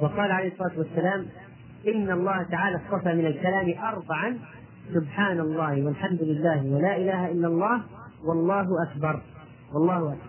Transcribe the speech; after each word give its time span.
وقال 0.00 0.32
عليه 0.32 0.52
الصلاة 0.52 0.78
والسلام 0.78 1.26
إن 1.88 2.10
الله 2.10 2.42
تعالى 2.42 2.76
اصطفى 2.76 3.14
من 3.14 3.26
الكلام 3.26 3.74
أربعا 3.78 4.38
سبحان 4.94 5.40
الله 5.40 5.82
والحمد 5.82 6.22
لله 6.22 6.66
ولا 6.66 6.96
إله 6.96 7.30
إلا 7.30 7.48
الله 7.48 7.82
والله 8.24 8.68
أكبر 8.82 9.22
والله 9.74 9.96
أكبر. 9.96 10.28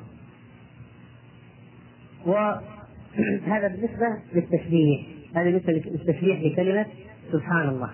وهذا 2.26 3.68
بالنسبة 3.68 4.08
للتسبيح 4.34 5.06
هذا 5.36 5.44
بالنسبة 5.44 5.74
للتسبيح 5.74 6.42
لكلمة 6.42 6.86
سبحان 7.32 7.70
الله. 7.70 7.92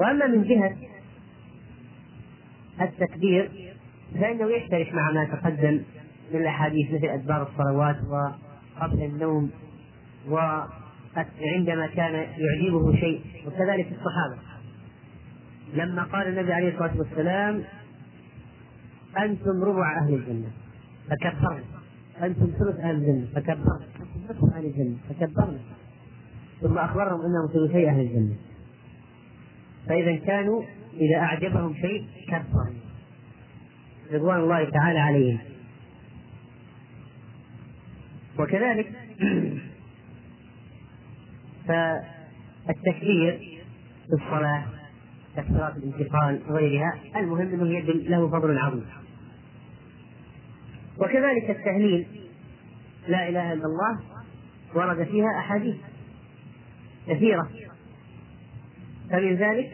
وأما 0.00 0.26
من 0.26 0.42
جهة 0.42 0.76
التكبير 2.80 3.50
فإنه 4.20 4.56
يشترك 4.56 4.94
مع 4.94 5.10
ما 5.10 5.24
تقدم 5.24 5.82
من 6.32 6.40
الأحاديث 6.40 6.90
مثل 6.92 7.06
أدبار 7.06 7.42
الصلوات 7.42 7.96
وقبل 8.76 9.02
النوم 9.02 9.50
وعندما 10.28 11.86
كان 11.86 12.14
يعجبه 12.14 12.96
شيء 12.96 13.20
وكذلك 13.46 13.86
الصحابة. 13.92 14.38
لما 15.74 16.02
قال 16.02 16.28
النبي 16.28 16.52
عليه 16.52 16.68
الصلاة 16.68 16.98
والسلام 16.98 17.64
أنتم 19.18 19.64
ربع 19.64 19.98
أهل 19.98 20.14
الجنة 20.14 20.50
فكبرنا. 21.10 21.64
أنتم 22.22 22.46
ثلث 22.46 22.80
أهل 22.80 22.94
الجنة 22.94 23.26
فكبرنا. 23.34 23.86
أنتم 24.00 24.44
نصف 24.44 24.54
أهل 24.56 24.64
الجنة 24.64 24.96
فكبرنا. 25.08 25.58
ثم 26.60 26.78
أخبرهم 26.78 27.20
أنهم 27.20 27.48
ثلثي 27.52 27.88
أهل 27.88 28.00
الجنة. 28.00 28.36
فإذا 29.88 30.16
كانوا 30.16 30.62
إذا 30.94 31.16
أعجبهم 31.16 31.74
شيء 31.74 32.06
كبروا. 32.28 32.74
رضوان 34.12 34.40
الله 34.40 34.70
تعالى 34.70 34.98
عليهم. 34.98 35.38
وكذلك 38.38 38.92
فالتكبير 41.68 43.60
في 44.06 44.12
الصلاة 44.12 44.64
تكبيرات 45.36 45.76
الانتقال 45.76 46.40
وغيرها 46.48 46.94
المهم 47.16 47.40
إنه 47.40 47.78
يدل 47.78 48.10
له 48.10 48.28
فضل 48.28 48.58
عظيم. 48.58 48.86
وكذلك 50.98 51.50
التهليل 51.50 52.06
لا 53.08 53.28
إله 53.28 53.52
إلا 53.52 53.64
الله 53.64 54.00
ورد 54.74 55.06
فيها 55.06 55.38
أحاديث 55.38 55.76
كثيرة. 57.08 57.48
فمن 59.10 59.34
ذلك 59.34 59.72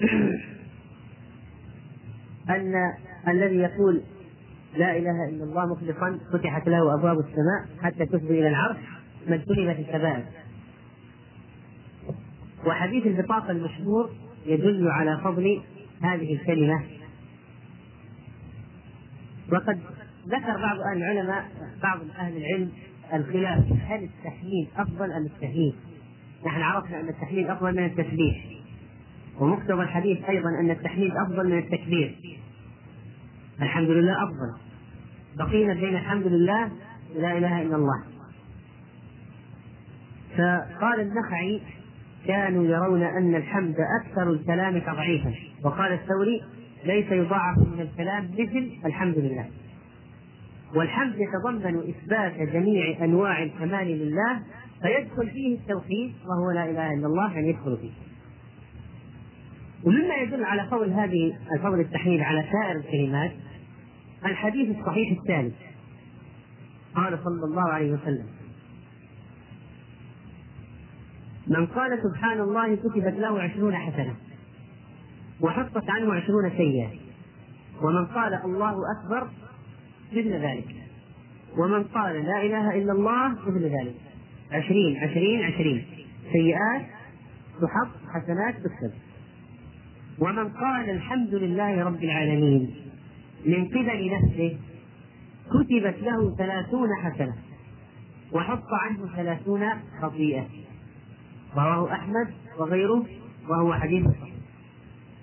أن 2.50 2.74
الذي 3.28 3.56
يقول 3.56 4.02
لا 4.76 4.96
إله 4.96 5.28
إلا 5.28 5.44
الله 5.44 5.66
مخلصا 5.66 6.18
فتحت 6.32 6.68
له 6.68 6.94
أبواب 6.94 7.18
السماء 7.18 7.82
حتى 7.82 8.06
تفضي 8.06 8.40
إلى 8.40 8.48
العرش 8.48 8.76
من 9.28 9.42
سلمت 9.44 9.78
الكبائر 9.78 10.24
وحديث 12.66 13.06
البطاقة 13.06 13.50
المشهور 13.50 14.10
يدل 14.46 14.88
على 14.88 15.20
فضل 15.24 15.60
هذه 16.02 16.34
الكلمة. 16.34 16.82
وقد 19.52 19.80
ذكر 20.28 20.56
بعض 20.56 20.76
أهل 20.90 20.96
العلماء 20.96 21.44
بعض 21.82 21.98
أهل 22.18 22.36
العلم 22.36 22.70
الخلاف 23.14 23.64
هل 23.86 24.02
التحليل 24.02 24.68
أفضل 24.76 25.12
أم 25.12 25.26
التهليل؟ 25.26 25.74
نحن 26.46 26.62
عرفنا 26.62 27.00
أن 27.00 27.08
التحليل 27.08 27.50
أفضل 27.50 27.76
من 27.76 27.84
التسبيح. 27.84 28.44
ومقتضى 29.40 29.82
الحديث 29.82 30.24
أيضا 30.24 30.48
أن 30.60 30.70
التحليل 30.70 31.12
أفضل 31.16 31.50
من 31.50 31.58
التكبير. 31.58 32.38
الحمد 33.62 33.88
لله 33.88 34.24
أفضل. 34.24 34.65
بقينا 35.38 35.74
بين 35.74 35.96
الحمد 35.96 36.26
لله 36.26 36.70
ولا 37.16 37.38
إله 37.38 37.62
إلا 37.62 37.76
الله. 37.76 38.02
فقال 40.36 41.00
النخعي 41.00 41.62
كانوا 42.26 42.64
يرون 42.64 43.02
أن 43.02 43.34
الحمد 43.34 43.76
أكثر 44.00 44.30
الكلام 44.30 44.78
تضعيفا. 44.78 45.34
وقال 45.64 45.92
الثوري 45.92 46.42
ليس 46.84 47.12
يضاعف 47.12 47.58
من 47.58 47.80
الكلام 47.80 48.30
مثل 48.32 48.70
الحمد 48.84 49.18
لله. 49.18 49.46
والحمد 50.74 51.14
يتضمن 51.16 51.78
إثبات 51.88 52.48
جميع 52.52 53.04
أنواع 53.04 53.42
الكمال 53.42 53.86
لله 53.86 54.40
فيدخل 54.82 55.30
فيه 55.30 55.58
التوحيد 55.58 56.12
وهو 56.24 56.50
لا 56.50 56.70
إله 56.70 56.94
إلا 56.94 57.06
الله 57.06 57.32
يعني 57.34 57.48
يدخل 57.48 57.76
فيه. 57.76 57.92
ومما 59.84 60.14
يدل 60.14 60.44
على 60.44 60.66
فضل 60.70 60.92
هذه 60.92 61.36
الفضل 61.52 61.80
التحميد 61.80 62.20
على 62.20 62.44
سائر 62.52 62.76
الكلمات 62.76 63.32
الحديث 64.26 64.78
الصحيح 64.78 65.18
الثالث. 65.18 65.54
قال 66.94 67.18
صلى 67.24 67.44
الله 67.44 67.68
عليه 67.72 67.92
وسلم. 67.92 68.26
من 71.48 71.66
قال 71.66 71.98
سبحان 72.02 72.40
الله 72.40 72.74
كتبت 72.74 73.14
له 73.18 73.42
عشرون 73.42 73.76
حسنة 73.76 74.14
وحطت 75.40 75.90
عنه 75.90 76.14
عشرون 76.14 76.50
سيئة. 76.50 76.88
ومن 77.82 78.06
قال 78.06 78.34
الله 78.34 78.74
أكبر 78.98 79.28
مثل 80.12 80.32
ذلك. 80.32 80.74
ومن 81.58 81.84
قال 81.84 82.24
لا 82.24 82.42
إله 82.42 82.78
إلا 82.78 82.92
الله 82.92 83.28
مثل 83.28 83.62
ذلك. 83.62 83.94
عشرين 84.52 84.96
عشرين 84.96 85.44
عشرين. 85.44 85.86
سيئات 86.32 86.86
تحط 87.62 87.96
حسنات 88.14 88.54
تكتب 88.54 88.92
ومن 90.18 90.48
قال 90.48 90.90
الحمد 90.90 91.34
لله 91.34 91.84
رب 91.84 92.04
العالمين. 92.04 92.85
من 93.44 93.68
قبل 93.68 94.10
نفسه 94.12 94.58
كتبت 95.46 96.02
له 96.02 96.36
ثلاثون 96.36 96.88
حسنة 97.02 97.36
وحط 98.32 98.72
عنه 98.72 99.16
ثلاثون 99.16 99.68
خطيئة. 100.02 100.46
رواه 101.56 101.92
أحمد 101.92 102.34
وغيره 102.58 103.06
وهو 103.48 103.74
حديث 103.74 104.04
صحيح. 104.06 104.34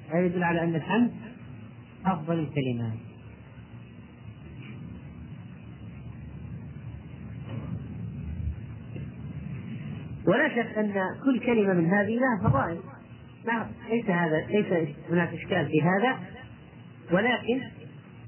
هذا 0.09 0.25
يدل 0.25 0.43
على 0.43 0.63
أن 0.63 0.75
الحمد 0.75 1.11
أفضل 2.05 2.39
الكلمات. 2.39 2.97
ولا 10.27 10.49
شك 10.49 10.77
أن 10.77 10.93
كل 11.25 11.39
كلمة 11.39 11.73
من 11.73 11.85
هذه 11.85 12.19
لها 12.19 12.49
فضائل. 12.49 12.79
ليس 13.89 14.09
هذا 14.09 14.37
ليس 14.37 14.89
هناك 15.09 15.33
إشكال 15.33 15.67
في 15.67 15.81
هذا. 15.81 16.19
ولكن 17.11 17.61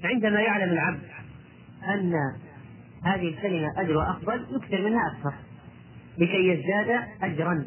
عندما 0.05 0.39
يعلم 0.41 0.71
العبد 0.71 1.01
أن 1.93 2.13
هذه 3.03 3.27
الكلمة 3.27 3.81
أجر 3.81 4.11
أفضل 4.11 4.45
يكثر 4.55 4.81
منها 4.81 5.11
أكثر. 5.11 5.33
لكي 6.17 6.47
يزداد 6.47 7.03
أجرا. 7.21 7.66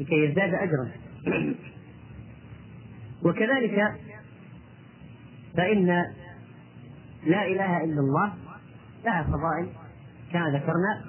لكي 0.00 0.24
يزداد 0.24 0.54
أجرا. 0.54 0.90
وكذلك 3.24 3.94
فإن 5.56 5.86
لا 7.26 7.46
إله 7.46 7.84
إلا 7.84 8.00
الله 8.00 8.32
لها 9.04 9.22
فضائل 9.22 9.68
كما 10.32 10.50
ذكرنا. 10.50 11.04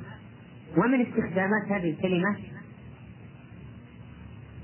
ومن 0.78 1.02
استخدامات 1.02 1.72
هذه 1.72 1.90
الكلمة 1.90 2.38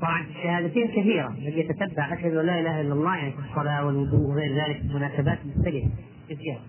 طبعا 0.02 0.22
الشهادتين 0.22 0.88
كثيرة. 0.88 1.28
الذي 1.28 1.60
يتتبع 1.60 2.14
أشهد 2.14 2.36
أن 2.36 2.46
لا 2.46 2.60
إله 2.60 2.82
إلا 2.82 2.94
الله 2.94 3.16
يعني 3.16 3.32
في 3.32 3.40
الصلاة 3.40 3.86
والوضوء 3.86 4.30
وغير 4.30 4.56
ذلك 4.56 4.82
مناسبات 4.86 5.40
مختلفة. 5.46 5.90
كثيرة. 6.30 6.60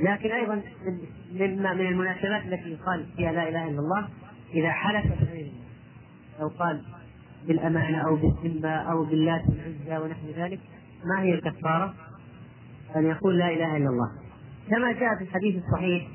لكن 0.00 0.30
أيضا 0.30 0.62
مما 1.32 1.74
من 1.74 1.86
المناسبات 1.86 2.42
التي 2.44 2.70
يقال 2.70 3.06
فيها 3.16 3.32
لا 3.32 3.48
إله 3.48 3.68
إلا 3.68 3.78
الله 3.78 4.08
إذا 4.54 4.70
حلف 4.70 5.06
بغير 5.06 5.40
الله 5.40 5.64
لو 6.40 6.48
قال 6.48 6.82
بالأمانة 7.46 7.98
أو 7.98 8.16
بالذمة 8.16 8.68
أو 8.68 9.04
باللات 9.04 9.42
والعزى 9.48 10.04
ونحو 10.04 10.26
ذلك 10.36 10.60
ما 11.04 11.22
هي 11.22 11.34
الكفارة؟ 11.34 11.94
أن 12.96 13.06
يقول 13.06 13.38
لا 13.38 13.48
إله 13.48 13.76
إلا 13.76 13.88
الله. 13.88 14.10
كما 14.70 14.92
جاء 14.92 15.16
في 15.18 15.24
الحديث 15.24 15.62
الصحيح 15.64 16.06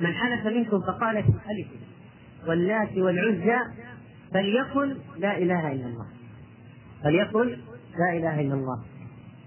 من 0.00 0.12
حلف 0.12 0.46
منكم 0.46 0.80
فقال 0.80 1.22
في 1.22 1.28
الحلف 1.28 1.66
واللات 2.46 2.96
والعزى 2.96 3.58
فليقل 4.36 4.96
لا 5.18 5.38
إله 5.38 5.72
إلا 5.72 5.86
الله. 5.86 6.06
فليقل 7.04 7.58
لا 7.98 8.18
إله 8.18 8.40
إلا 8.40 8.54
الله. 8.54 8.82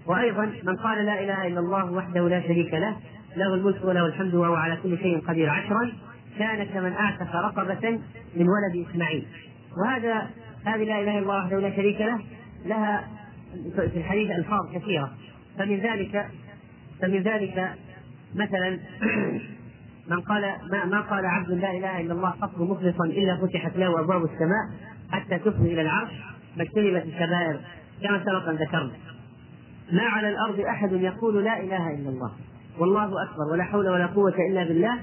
وأيضا 0.06 0.52
من 0.62 0.76
قال 0.76 1.06
لا 1.06 1.20
إله 1.20 1.46
إلا 1.46 1.60
الله 1.60 1.92
وحده 1.92 2.28
لا 2.28 2.40
شريك 2.40 2.74
له 2.74 2.96
له 3.36 3.54
الملك 3.54 3.84
وله 3.84 4.06
الحمد 4.06 4.34
وهو 4.34 4.54
على 4.54 4.76
كل 4.82 4.98
شيء 4.98 5.20
قدير. 5.20 5.50
عشرا 5.50 5.92
كان 6.38 6.64
كمن 6.64 6.92
أعتق 6.92 7.36
رقبة 7.36 8.00
من 8.36 8.46
ولد 8.48 8.86
إسماعيل. 8.90 9.26
وهذا 9.76 10.30
هذه 10.64 10.84
لا 10.84 11.00
إله 11.00 11.18
إلا 11.18 11.18
الله 11.18 11.44
وحده 11.44 11.60
لا 11.60 11.76
شريك 11.76 12.00
له 12.00 12.20
لها 12.66 13.08
في 13.74 13.98
الحديث 13.98 14.30
ألفاظ 14.30 14.74
كثيرة. 14.74 15.12
فمن 15.58 15.76
ذلك 15.76 16.26
فمن 17.02 17.22
ذلك 17.22 17.74
مثلا 18.34 18.78
من 20.08 20.20
قال 20.20 20.42
ما, 20.70 20.84
ما 20.84 21.00
قال 21.00 21.26
عبد 21.26 21.50
لا 21.50 21.70
إله 21.70 22.00
إلا 22.00 22.12
الله 22.12 22.30
قط 22.30 22.58
مخلصا 22.58 23.04
إلا 23.04 23.36
فتحت 23.36 23.76
له 23.76 24.00
أبواب 24.00 24.24
السماء 24.24 24.90
حتى 25.12 25.38
تفضي 25.38 25.72
إلى 25.72 25.82
العرش 25.82 26.10
فاجتنبت 26.58 27.04
الكبائر 27.04 27.60
كما 28.02 28.24
سبق 28.24 28.48
أن 28.48 28.54
ذكرنا. 28.54 28.92
ما 29.92 30.02
على 30.02 30.28
الأرض 30.28 30.60
أحد 30.60 30.92
يقول 30.92 31.44
لا 31.44 31.60
إله 31.60 31.94
إلا 31.94 32.08
الله. 32.08 32.32
والله 32.78 33.04
أكبر 33.04 33.52
ولا 33.52 33.64
حول 33.64 33.88
ولا 33.88 34.06
قوة 34.06 34.34
إلا 34.50 34.64
بالله 34.64 34.98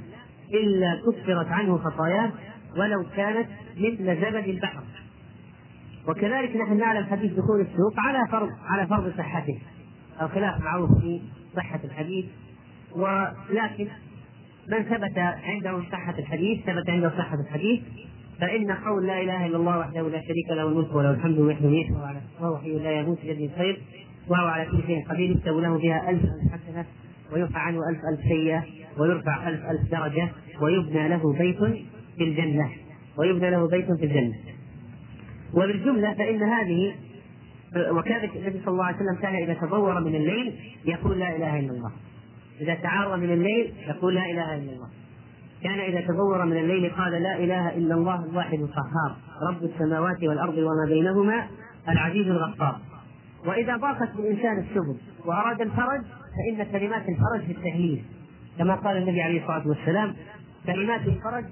إلا 0.54 1.02
كفرت 1.06 1.48
عنه 1.48 1.78
خطاياه 1.78 2.32
ولو 2.78 3.06
كانت 3.16 3.48
مثل 3.78 4.22
زبد 4.22 4.48
البحر. 4.48 4.84
وكذلك 6.08 6.56
نحن 6.56 6.78
نعلم 6.78 7.06
حديث 7.06 7.32
دخول 7.32 7.62
السوق 7.62 8.00
على 8.00 8.28
فرض 8.32 8.50
على 8.64 8.88
فرض 8.88 9.14
صحته. 9.18 9.60
الخلاف 10.22 10.62
معروف 10.62 10.90
في 11.02 11.22
صحة 11.56 11.80
الحديث. 11.84 12.26
ولكن 12.96 13.88
من 14.68 14.84
ثبت 14.84 15.18
عنده 15.18 15.82
صحة 15.92 16.20
الحديث 16.20 16.66
ثبت 16.66 16.90
عنده 16.90 17.10
صحة 17.10 17.40
الحديث 17.40 17.82
فإن 18.40 18.72
قول 18.72 19.08
لا 19.08 19.22
إله 19.22 19.46
إلا 19.46 19.58
الله 19.58 19.80
وحده 19.80 20.02
لا 20.02 20.22
شريك 20.22 20.50
له 20.50 20.68
الملك 20.68 20.96
وله 20.96 21.12
الحمد 21.12 21.40
ويحيي 21.40 21.68
ويميت 21.68 21.92
وهو 22.42 22.58
حي 22.58 22.80
لا 22.80 22.92
يموت 22.92 23.22
بيده 23.22 23.46
الخير 23.46 23.82
وهو 24.28 24.46
على 24.46 24.66
كل 24.66 24.84
شيء 24.88 25.08
قدير 25.10 25.32
يكتب 25.32 25.58
له 25.58 25.78
بها 25.78 26.10
ألف 26.10 26.24
ألف 26.24 26.54
حسنة 26.54 26.86
ويرفع 27.34 27.60
عنه 27.60 27.80
ألف 27.90 28.00
ألف 28.12 28.20
سيئة 28.28 28.64
ويرفع 28.98 29.50
ألف 29.50 29.62
ألف 29.66 29.92
درجة 29.92 30.30
ويبنى 30.62 31.10
له 31.10 31.34
بيت 31.34 31.58
في 32.18 32.24
الجنة 32.24 32.70
ويبنى 33.18 33.50
له 33.50 33.68
بيت 33.68 33.92
في 33.92 34.06
الجنة. 34.06 34.34
وبالجملة 35.54 36.14
فإن 36.14 36.44
هذه 36.44 36.94
وكذلك 37.92 38.36
النبي 38.36 38.60
صلى 38.60 38.68
الله 38.68 38.86
عليه 38.86 38.98
وسلم 38.98 39.16
كان 39.22 39.36
إذا 39.36 39.54
تضور 39.54 40.00
من 40.00 40.16
الليل 40.16 40.54
يقول 40.86 41.20
لا 41.20 41.36
إله 41.36 41.60
إلا 41.60 41.72
الله. 41.72 41.92
إذا 42.62 42.74
تعار 42.74 43.18
من 43.18 43.32
الليل 43.34 43.74
يقول 43.88 44.16
لا 44.16 44.26
إله 44.26 44.56
إلا 44.56 44.72
الله. 44.72 44.90
كان 45.64 45.80
إذا 45.80 46.02
تضور 46.02 46.46
من 46.46 46.58
الليل 46.58 46.90
قال 46.90 47.12
لا 47.12 47.38
إله 47.38 47.78
إلا 47.78 47.96
الله 47.96 48.26
الواحد 48.26 48.60
القهار. 48.60 49.16
رب 49.50 49.64
السماوات 49.64 50.24
والأرض 50.24 50.58
وما 50.58 50.86
بينهما 50.88 51.48
العزيز 51.90 52.28
الغفار. 52.28 52.80
وإذا 53.46 53.78
ضاقت 53.78 54.16
بالإنسان 54.16 54.60
السبل 54.60 54.98
وأراد 55.26 55.62
الفرج 55.62 56.02
فإن 56.38 56.64
كلمات 56.64 57.02
الفرج 57.10 57.46
في 57.46 57.52
التهليل. 57.52 58.04
كما 58.58 58.76
قال 58.76 58.98
النبي 58.98 59.22
عليه 59.22 59.42
الصلاة 59.42 59.68
والسلام 59.68 60.16
كلمات 60.66 61.02
الفرج 61.02 61.46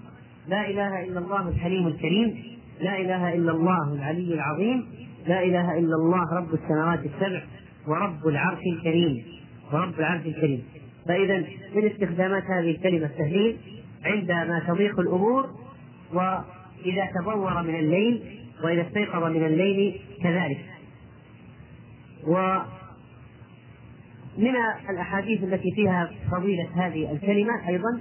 لا 0.48 0.69
إله 0.69 1.04
إلا 1.04 1.19
الله 1.19 1.50
الحليم 1.50 1.88
الكريم 1.88 2.44
لا 2.81 2.98
إله 3.02 3.34
إلا 3.34 3.52
الله 3.52 3.94
العلي 3.94 4.34
العظيم 4.34 4.86
لا 5.28 5.44
إله 5.44 5.78
إلا 5.78 5.96
الله 5.96 6.34
رب 6.34 6.54
السماوات 6.54 7.00
السبع 7.00 7.42
ورب 7.88 8.28
العرش 8.28 8.60
الكريم. 8.78 9.25
ورب 9.74 10.00
العرش 10.00 10.25
الكريم. 10.25 10.63
فإذا 11.07 11.38
من 11.75 11.86
استخدامات 11.86 12.44
هذه 12.44 12.72
الكلمة 12.72 13.06
التهليل 13.06 13.57
عندما 14.06 14.63
تضيق 14.68 15.00
الأمور 15.00 15.50
وإذا 16.13 17.10
تضور 17.22 17.62
من 17.62 17.75
الليل 17.75 18.42
وإذا 18.63 18.81
استيقظ 18.81 19.24
من 19.24 19.46
الليل 19.46 20.02
كذلك. 20.24 20.66
ومن 22.28 22.66
الأحاديث 24.90 25.44
التي 25.44 25.72
فيها 25.75 26.12
فضيلة 26.31 26.68
هذه 26.75 27.12
الكلمة 27.12 27.68
أيضا 27.69 28.00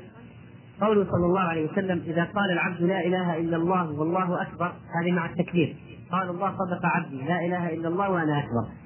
قوله 0.80 1.04
صلى 1.04 1.26
الله 1.26 1.40
عليه 1.40 1.70
وسلم 1.70 2.02
إذا 2.06 2.24
قال 2.24 2.50
العبد 2.52 2.82
لا 2.82 3.06
إله 3.06 3.38
إلا 3.38 3.56
الله 3.56 3.90
والله 3.90 4.42
أكبر 4.42 4.72
هذه 5.00 5.12
مع 5.12 5.26
التكبير. 5.26 5.76
قال 6.12 6.30
الله 6.30 6.50
صدق 6.50 6.86
عبدي 6.86 7.16
لا 7.16 7.46
إله 7.46 7.74
إلا 7.74 7.88
الله 7.88 8.10
وأنا 8.10 8.38
أكبر. 8.38 8.83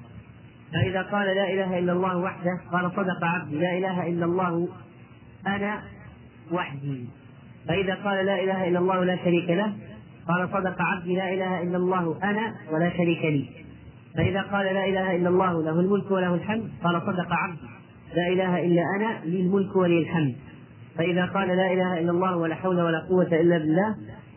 فإذا 0.73 1.01
قال 1.01 1.27
لا 1.27 1.53
إله 1.53 1.79
إلا 1.79 1.91
الله 1.91 2.17
وحده 2.17 2.61
قال 2.71 2.91
صدق 2.91 3.23
عبدي 3.23 3.57
لا 3.57 3.77
إله 3.77 4.07
إلا 4.07 4.25
الله 4.25 4.67
أنا 5.47 5.81
وحدي. 6.51 7.09
فإذا 7.67 7.95
قال 7.95 8.25
لا 8.25 8.43
إله 8.43 8.67
إلا 8.67 8.79
الله 8.79 9.03
لا 9.03 9.15
شريك 9.15 9.49
له 9.49 9.73
قال 10.27 10.49
صدق 10.53 10.81
عبدي 10.81 11.15
لا 11.15 11.33
إله 11.33 11.61
إلا 11.61 11.77
الله 11.77 12.19
أنا 12.23 12.55
ولا 12.71 12.89
شريك 12.89 13.25
لي. 13.25 13.49
فإذا 14.15 14.41
قال 14.41 14.65
لا 14.65 14.85
إله 14.85 15.15
إلا 15.15 15.29
الله 15.29 15.63
له 15.63 15.79
الملك 15.79 16.11
وله 16.11 16.35
الحمد 16.35 16.71
قال 16.83 17.01
صدق 17.01 17.33
عبدي 17.33 17.67
لا 18.15 18.27
إله 18.27 18.65
إلا 18.65 18.81
أنا 18.95 19.19
لي 19.25 19.41
الملك 19.41 19.75
ولي 19.75 19.99
الحمد. 19.99 20.35
فإذا 20.97 21.25
قال 21.25 21.47
لا 21.47 21.73
إله 21.73 21.99
إلا 21.99 22.11
الله 22.11 22.37
ولا 22.37 22.55
حول 22.55 22.81
ولا 22.81 22.99
قوة 23.09 23.41
إلا 23.41 23.57
بالله 23.57 23.95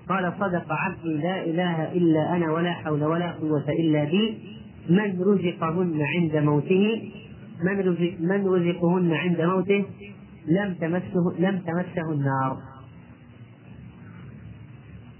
قال 0.08 0.32
صدق 0.40 0.72
عبدي 0.72 1.16
لا 1.16 1.44
إله 1.44 1.92
إلا 1.92 2.36
أنا 2.36 2.52
ولا 2.52 2.72
حول 2.72 3.04
ولا 3.04 3.30
قوة 3.32 3.64
إلا 3.68 4.04
بي. 4.04 4.38
من 4.88 5.22
رزقهن 5.22 6.02
عند 6.02 6.36
موته؟ 6.36 7.12
من 7.64 7.78
رزق 7.78 8.20
من 8.20 8.46
رزقهن 8.46 9.12
عند 9.12 9.40
موته؟ 9.40 9.84
لم 10.46 10.74
تمسه 10.74 11.34
لم 11.38 11.58
تمسه 11.58 12.12
النار. 12.12 12.56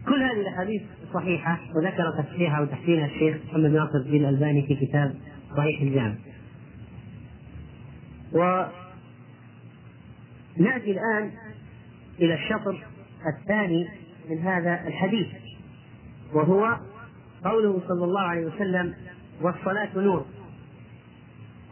كل 0.06 0.22
هذه 0.22 0.40
الأحاديث 0.40 0.82
صحيحة 1.14 1.60
وذكر 1.76 2.22
تصحيحها 2.22 2.60
وتحسينها 2.60 3.06
الشيخ 3.06 3.36
محمد 3.48 3.70
ناصر 3.70 3.98
الدين 3.98 4.24
الألباني 4.24 4.66
في 4.66 4.86
كتاب 4.86 5.14
صحيح 5.56 5.80
الجامع. 5.80 6.14
ونأتي 8.32 8.70
الآن 10.90 11.30
إلى 12.20 12.34
الشطر 12.34 12.84
الثاني 13.26 13.88
من 14.30 14.38
هذا 14.38 14.86
الحديث 14.86 15.26
وهو 16.34 16.78
قوله 17.44 17.80
صلى 17.88 18.04
الله 18.04 18.20
عليه 18.20 18.46
وسلم 18.46 18.94
والصلاة 19.42 19.88
نور. 19.96 20.26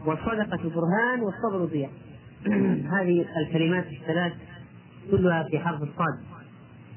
والصدقة 0.06 0.70
برهان 0.70 1.20
والصبر 1.20 1.64
ضياء 1.64 1.90
هذه 2.96 3.24
الكلمات 3.46 3.86
الثلاث 3.86 4.32
كلها 5.10 5.42
في 5.50 5.58
حرف 5.58 5.82
الصاد. 5.82 6.18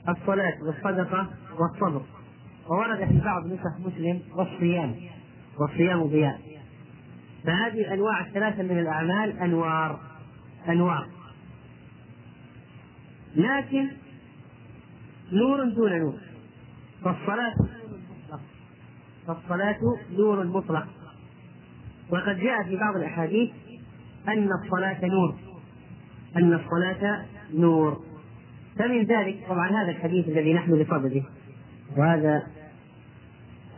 الصلاة 0.09 0.53
والصدقة 0.63 1.29
والصبر. 1.59 2.01
وورد 2.69 3.07
في 3.07 3.19
بعض 3.19 3.45
نسخ 3.45 3.79
مسلم 3.79 4.21
والصيام. 4.35 4.95
والصيام 5.59 6.03
ضياء 6.03 6.41
فهذه 7.43 7.81
الأنواع 7.81 8.27
الثلاثة 8.27 8.63
من 8.63 8.79
الأعمال 8.79 9.39
أنوار. 9.39 9.99
أنوار. 10.69 11.07
لكن 13.35 13.87
نور 15.31 15.69
دون 15.69 15.99
نور. 15.99 16.19
فالصلاة 17.03 17.55
فالصلاة 19.27 19.77
نور 20.17 20.43
مطلق. 20.43 20.87
وقد 22.09 22.39
جاء 22.39 22.63
في 22.63 22.75
بعض 22.75 22.95
الأحاديث 22.95 23.49
أن 24.27 24.49
الصلاة 24.63 25.05
نور. 25.05 25.35
أن 26.37 26.53
الصلاة 26.53 27.25
نور. 27.53 28.01
فمن 28.79 29.03
ذلك 29.03 29.37
طبعا 29.49 29.69
هذا 29.69 29.91
الحديث 29.91 30.27
الذي 30.27 30.53
نحن 30.53 30.83
بصدده 30.83 31.23
وهذا 31.97 32.43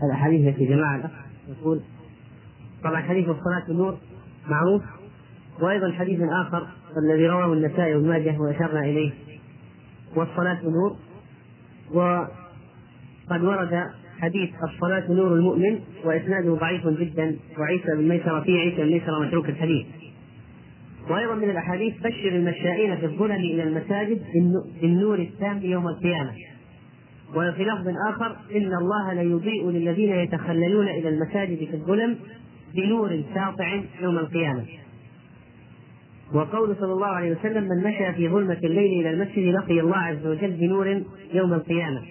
الأحاديث 0.03 0.47
التي 0.47 0.65
جماعة 0.65 0.95
الأخ 0.95 1.11
يقول 1.47 1.81
طبعا 2.83 3.01
حديث 3.01 3.29
الصلاة 3.29 3.71
نور 3.77 3.97
معروف. 4.47 4.83
وأيضا 5.61 5.91
حديث 5.91 6.19
آخر 6.21 6.67
الذي 6.97 7.27
رواه 7.27 7.53
النسائي 7.53 7.95
وابن 7.95 8.07
ماجه 8.07 8.39
وأشرنا 8.39 8.79
إليه. 8.79 9.11
والصلاة 10.15 10.59
نور. 10.63 10.95
وقد 11.91 13.43
ورد 13.43 13.91
حديث 14.21 14.49
الصلاة 14.63 15.11
نور 15.11 15.33
المؤمن 15.33 15.79
وإسناده 16.03 16.53
ضعيف 16.53 16.87
جدا 16.87 17.35
وعيسى 17.59 17.95
بن 17.97 18.07
ميسرة 18.07 18.39
فيه 18.39 18.59
عيسى 18.59 18.83
بن 18.83 18.91
ميسرة 18.91 19.19
متروك 19.19 19.49
الحديث. 19.49 19.85
وأيضا 21.09 21.35
من 21.35 21.49
الأحاديث 21.49 21.93
بشر 21.97 22.27
المشائين 22.27 22.97
في 22.97 23.05
الظلم 23.05 23.35
إلى 23.35 23.63
المساجد 23.63 24.21
بالنور 24.81 25.19
التام 25.19 25.59
يوم 25.61 25.87
القيامة. 25.87 26.31
وفي 27.35 27.63
لفظ 27.63 27.87
آخر 28.09 28.35
إن 28.55 28.73
الله 28.73 29.13
ليضيء 29.13 29.69
للذين 29.69 30.15
يتخللون 30.15 30.87
إلى 30.87 31.09
المساجد 31.09 31.57
في 31.57 31.73
الظلم 31.73 32.17
بنور 32.75 33.21
ساطع 33.33 33.81
يوم 34.01 34.17
القيامة. 34.17 34.65
وقول 36.33 36.75
صلى 36.79 36.93
الله 36.93 37.07
عليه 37.07 37.31
وسلم 37.31 37.63
من 37.63 37.83
مشى 37.83 38.13
في 38.13 38.29
ظلمة 38.29 38.59
الليل 38.63 39.01
إلى 39.01 39.09
المسجد 39.09 39.55
لقي 39.55 39.79
الله 39.79 39.97
عز 39.97 40.27
وجل 40.27 40.51
بنور 40.51 41.01
يوم 41.33 41.53
القيامة. 41.53 42.01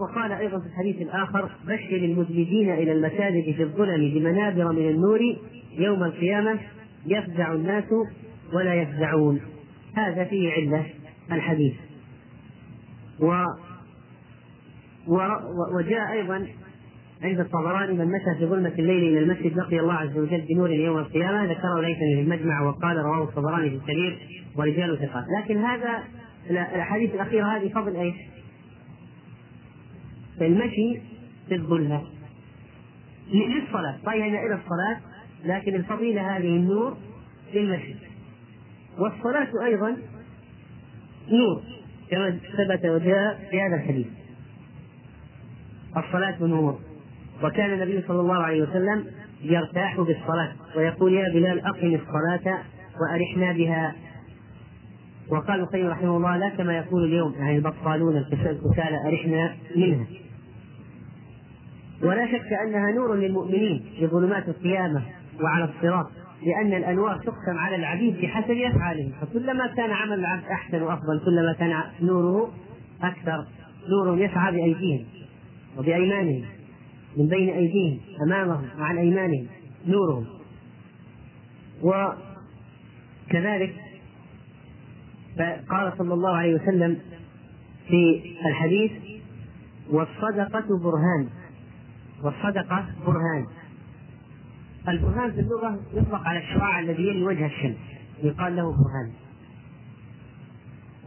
وقال 0.00 0.32
أيضا 0.32 0.58
في 0.58 0.66
الحديث 0.66 1.02
الآخر 1.02 1.50
بشر 1.66 1.96
المذنبين 1.96 2.72
إلى 2.72 2.92
المساجد 2.92 3.54
في 3.54 3.62
الظلم 3.62 4.14
بمنابر 4.14 4.72
من 4.72 4.88
النور 4.88 5.20
يوم 5.78 6.04
القيامة 6.04 6.58
يفزع 7.06 7.52
الناس 7.52 7.84
ولا 8.52 8.74
يفزعون. 8.74 9.40
هذا 9.94 10.24
فيه 10.24 10.52
علة 10.52 10.86
الحديث. 11.32 11.74
و 13.20 13.44
وجاء 15.78 16.12
أيضا 16.12 16.46
عند 17.22 17.40
الطبراني 17.40 17.92
من 17.92 18.06
مشى 18.06 18.38
في 18.38 18.46
ظلمة 18.46 18.72
الليل 18.78 19.02
إلى 19.04 19.18
المسجد 19.18 19.58
لقي 19.58 19.80
الله 19.80 19.94
عز 19.94 20.18
وجل 20.18 20.40
بنور 20.40 20.70
يوم 20.70 20.98
القيامة. 20.98 21.44
ذكره 21.44 21.80
ليس 21.80 21.98
في 21.98 22.20
المجمع 22.20 22.62
وقال 22.62 22.96
رواه 22.96 23.24
الطبراني 23.24 23.70
في 23.70 23.76
الكبير 23.76 24.18
ورجال 24.56 24.98
ثقات. 24.98 25.24
لكن 25.38 25.58
هذا 25.58 26.02
الأحاديث 26.50 27.14
الأخيرة 27.14 27.56
هذه 27.56 27.68
فضل 27.68 27.96
إيش؟ 27.96 28.14
المشي 30.46 31.00
في 31.48 31.54
الظلمة. 31.54 32.02
للصلاة 33.32 33.96
طيب 34.06 34.34
إلى 34.34 34.54
الصلاة 34.54 35.00
لكن 35.44 35.74
الفضيلة 35.74 36.36
هذه 36.36 36.56
النور 36.56 36.96
للمشي. 37.54 37.94
والصلاة 38.98 39.48
أيضا 39.64 39.96
نور 41.28 41.62
كما 42.10 42.30
ثبت 42.30 42.84
وجاء 42.84 43.48
في 43.50 43.60
هذا 43.60 43.76
الحديث. 43.76 44.06
الصلاة 45.96 46.36
نور. 46.40 46.78
وكان 47.42 47.72
النبي 47.72 48.02
صلى 48.08 48.20
الله 48.20 48.42
عليه 48.42 48.62
وسلم 48.62 49.06
يرتاح 49.42 50.00
بالصلاة 50.00 50.52
ويقول 50.76 51.14
يا 51.14 51.28
بلال 51.32 51.60
أقم 51.60 51.94
الصلاة 51.94 52.58
وأرحنا 53.00 53.52
بها. 53.52 53.94
وقال 55.28 55.60
القيم 55.60 55.86
رحمه 55.86 56.16
الله 56.16 56.36
لا 56.36 56.48
كما 56.48 56.76
يقول 56.76 57.04
اليوم 57.04 57.34
يعني 57.38 57.56
البطالون 57.56 58.16
الكسالى 58.16 58.98
أرحنا 59.06 59.56
منها. 59.76 60.06
ولا 62.02 62.26
شك 62.26 62.52
أنها 62.52 62.92
نور 62.92 63.14
للمؤمنين 63.14 63.84
في 63.98 64.06
ظلمات 64.06 64.48
القيامة 64.48 65.02
وعلى 65.42 65.64
الصراط 65.64 66.06
لأن 66.46 66.72
الأنوار 66.74 67.16
تقسم 67.16 67.58
على 67.58 67.76
العبيد 67.76 68.20
بحسب 68.20 68.50
أفعالهم. 68.50 69.12
فكلما 69.20 69.66
كان 69.66 69.90
عمل 69.90 70.18
العبد 70.18 70.44
أحسن 70.44 70.82
وأفضل 70.82 71.20
كلما 71.24 71.52
كان 71.52 71.82
نوره 72.02 72.52
أكثر 73.02 73.46
نور 73.88 74.18
يسعى 74.18 74.52
بأيديهم 74.52 75.06
وبأيمانهم 75.78 76.44
من 77.16 77.26
بين 77.26 77.48
أيديهم 77.48 78.00
أمامهم 78.26 78.68
وعن 78.80 78.98
أيمانهم 78.98 79.46
نورهم. 79.86 80.26
وكذلك 81.82 83.74
قال 85.70 85.92
صلى 85.98 86.14
الله 86.14 86.36
عليه 86.36 86.54
وسلم 86.54 86.98
في 87.88 88.22
الحديث 88.46 88.92
والصدقة 89.90 90.78
برهان. 90.82 91.28
والصدقة 92.22 92.86
برهان. 93.06 93.46
البرهان 94.88 95.32
في 95.32 95.40
اللغة 95.40 95.80
يطلق 95.94 96.20
على 96.28 96.38
الشعاع 96.38 96.80
الذي 96.80 97.02
يلي 97.02 97.22
وجه 97.22 97.46
الشمس. 97.46 97.76
يقال 98.22 98.56
له 98.56 98.62
برهان. 98.72 99.12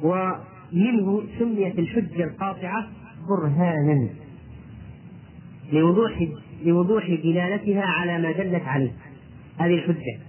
ومنه 0.01 1.23
سميت 1.39 1.79
الحجة 1.79 2.23
القاطعة 2.23 2.87
برهانا. 3.29 4.09
لوضوح 5.71 6.27
لوضوح 6.63 7.05
دلالتها 7.23 7.83
على 7.83 8.17
ما 8.17 8.31
دلت 8.31 8.63
عليه. 8.63 8.91
هذه 9.57 9.73
الحجة. 9.73 10.19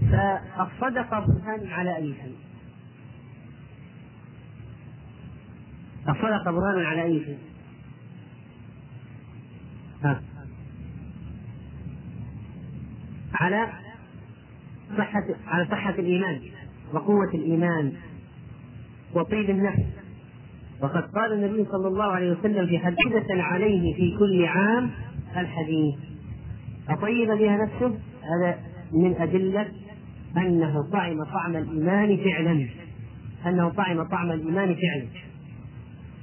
فالصدقة 0.00 1.20
برهان 1.20 1.66
على 1.72 1.96
أي 1.96 2.14
شيء؟ 2.14 2.36
الصدقة 6.08 6.50
برهان 6.50 6.84
على 6.84 7.02
أي 7.02 7.24
شيء؟ 7.24 7.38
على 13.34 13.68
صحة 14.98 15.22
على 15.46 15.66
صحة 15.70 15.90
الإيمان 15.90 16.40
وقوة 16.92 17.30
الإيمان 17.34 17.92
وطيب 19.14 19.50
النفس. 19.50 19.82
وقد 20.82 21.02
قال 21.02 21.32
النبي 21.32 21.64
صلى 21.72 21.88
الله 21.88 22.04
عليه 22.04 22.32
وسلم 22.32 22.66
في 22.66 22.78
حديثة 22.78 23.42
عليه 23.42 23.94
في 23.94 24.18
كل 24.18 24.44
عام 24.44 24.90
الحديث 25.36 25.94
أطيب 26.88 27.28
بها 27.28 27.56
نفسه؟ 27.56 27.98
هذا 28.22 28.58
من 28.92 29.14
أدلة 29.16 29.68
أنه 30.36 30.90
طعم 30.92 31.24
طعم 31.24 31.56
الإيمان 31.56 32.16
فعلا. 32.16 32.66
أنه 33.46 33.68
طعم 33.68 34.02
طعم 34.02 34.30
الإيمان 34.30 34.74
فعلا. 34.74 35.06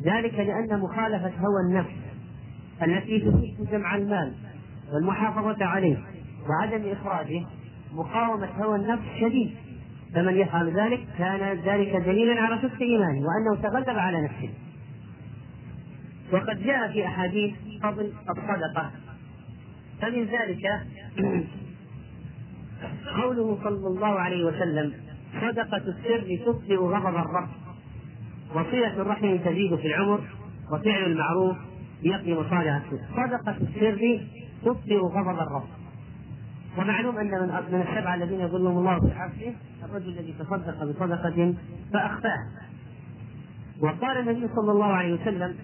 ذلك 0.03 0.33
لأن 0.33 0.79
مخالفة 0.79 1.31
هوى 1.39 1.61
النفس 1.69 2.02
التي 2.81 3.19
تفيد 3.19 3.69
جمع 3.71 3.95
المال 3.95 4.33
والمحافظة 4.93 5.65
عليه 5.65 5.97
وعدم 6.49 6.91
إخراجه 6.91 7.45
مقاومة 7.93 8.47
هوى 8.47 8.75
النفس 8.75 9.03
شديد. 9.19 9.55
فمن 10.15 10.37
يفعل 10.37 10.79
ذلك 10.79 11.07
كان 11.17 11.57
ذلك 11.65 11.95
دليلا 11.95 12.41
على 12.41 12.61
صدق 12.61 12.81
إيمانه 12.81 13.21
وأنه 13.21 13.61
تغلب 13.61 13.97
على 13.99 14.21
نفسه. 14.21 14.49
وقد 16.31 16.63
جاء 16.63 16.91
في 16.91 17.05
أحاديث 17.05 17.55
فضل 17.83 18.13
الصدقة 18.29 18.91
فمن 20.01 20.23
ذلك 20.23 20.65
قوله 23.21 23.57
صلى 23.63 23.87
الله 23.87 24.19
عليه 24.19 24.45
وسلم 24.45 24.93
صدقة 25.41 25.77
السر 25.77 26.45
تطفئ 26.45 26.75
غضب 26.77 27.15
الرب. 27.15 27.49
وصلة 28.51 29.01
الرحم 29.01 29.37
تزيد 29.37 29.75
في 29.75 29.87
العمر 29.87 30.21
وفعل 30.71 31.03
المعروف 31.03 31.57
يقي 32.01 32.33
مصالح 32.33 32.75
السر 32.75 32.99
صدقة 33.15 33.57
السر 33.61 34.21
تطفئ 34.65 34.97
غضب 34.97 35.39
الرب. 35.39 35.67
ومعلوم 36.77 37.17
أن 37.17 37.27
من 37.27 37.47
من 37.71 37.81
السبعة 37.81 38.15
الذين 38.15 38.39
يظلهم 38.39 38.77
الله 38.77 38.99
في 38.99 39.13
عرشه 39.13 39.53
الرجل 39.83 40.09
الذي 40.09 40.33
تصدق 40.39 40.83
بصدقة 40.83 41.53
فاخفاها 41.93 42.63
وقال 43.81 44.17
النبي 44.17 44.47
صلى 44.55 44.71
الله 44.71 44.85
عليه 44.85 45.13
وسلم 45.13 45.55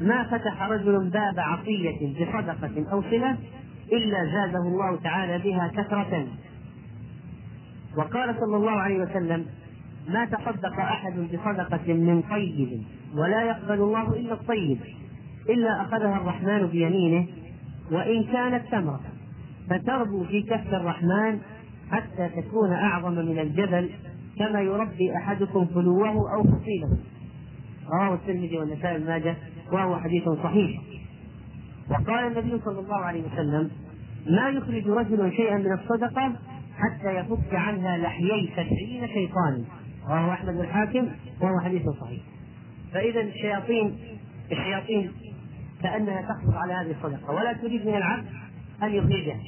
ما 0.00 0.24
فتح 0.24 0.62
رجل 0.62 1.10
باب 1.10 1.34
عطية 1.38 2.14
بصدقة 2.14 2.92
أو 2.92 3.02
صلة 3.02 3.36
إلا 3.92 4.24
زاده 4.24 4.58
الله 4.58 4.96
تعالى 4.96 5.38
بها 5.38 5.68
كثرة. 5.68 6.26
وقال 7.96 8.34
صلى 8.40 8.56
الله 8.56 8.70
عليه 8.70 9.02
وسلم 9.02 9.46
ما 10.08 10.24
تصدق 10.24 10.80
أحد 10.80 11.12
بصدقة 11.12 11.92
من 11.92 12.22
طيب 12.22 12.82
ولا 13.14 13.42
يقبل 13.42 13.74
الله 13.74 14.08
إلا 14.08 14.32
الطيب. 14.32 14.78
إلا 15.48 15.82
أخذها 15.82 16.16
الرحمن 16.16 16.66
بيمينه 16.66 17.26
وإن 17.90 18.24
كانت 18.24 18.62
تمرة 18.72 19.00
فتربو 19.70 20.24
في 20.24 20.42
كف 20.42 20.74
الرحمن 20.74 21.38
حتى 21.90 22.28
تكون 22.28 22.72
أعظم 22.72 23.12
من 23.12 23.38
الجبل 23.38 23.90
كما 24.38 24.60
يربي 24.60 25.16
أحدكم 25.16 25.66
فلوه 25.66 26.34
أو 26.34 26.42
فصيله. 26.42 26.98
رواه 27.92 28.14
الترمذي 28.14 28.58
والنسائي 28.58 28.98
بن 28.98 29.06
ماجه 29.06 29.36
وهو 29.72 29.96
حديث 29.96 30.28
صحيح. 30.28 30.80
وقال 31.90 32.26
النبي 32.26 32.60
صلى 32.64 32.80
الله 32.80 32.96
عليه 32.96 33.22
وسلم 33.32 33.70
ما 34.26 34.48
يخرج 34.48 34.88
رجل 34.88 35.32
شيئا 35.36 35.58
من 35.58 35.72
الصدقة 35.72 36.32
حتى 36.78 37.16
يفك 37.16 37.54
عنها 37.54 37.98
لحيي 37.98 38.50
سبعين 38.52 39.08
شيطانا 39.08 39.64
رواه 40.08 40.32
أحمد 40.32 40.56
الحاكم 40.56 41.08
وهو 41.40 41.60
حديث 41.60 41.82
صحيح. 42.00 42.22
فإذا 42.92 43.20
الشياطين 43.20 43.94
الشياطين 44.52 45.12
كأنها 45.82 46.22
تحصل 46.22 46.56
على 46.56 46.72
هذه 46.72 46.90
الصدقة 46.90 47.32
ولا 47.32 47.52
تريد 47.52 47.86
من 47.86 47.94
العبد 47.94 48.26
أن 48.82 48.94
يخرجها. 48.94 49.40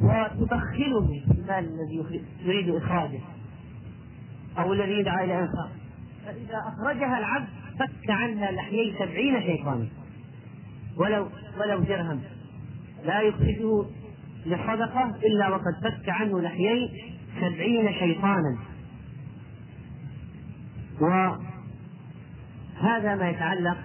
وتدخله 0.00 1.22
المال 1.30 1.64
الذي 1.64 2.04
يريد 2.44 2.74
إخراجه 2.74 3.20
أو 4.58 4.72
الذي 4.72 4.92
يدعى 4.92 5.24
إلى 5.24 5.38
إنفاق. 5.38 5.70
فإذا 6.26 6.62
أخرجها 6.66 7.18
العبد 7.18 7.48
فك 7.78 8.10
عنها 8.10 8.52
لحيي 8.52 8.94
سبعين 8.98 9.42
شيطانا. 9.42 9.86
ولو 10.96 11.28
ولو 11.60 11.80
درهم. 11.80 12.20
لا 13.04 13.20
يخرجه 13.20 13.84
للصدقة 14.46 15.16
إلا 15.24 15.48
وقد 15.48 15.74
فك 15.82 16.08
عنه 16.08 16.40
لحيي 16.40 17.12
سبعين 17.40 17.92
شيطانا. 17.92 18.58
وهذا 21.00 21.38
ما 23.14 23.28
يتعلق 23.28 23.78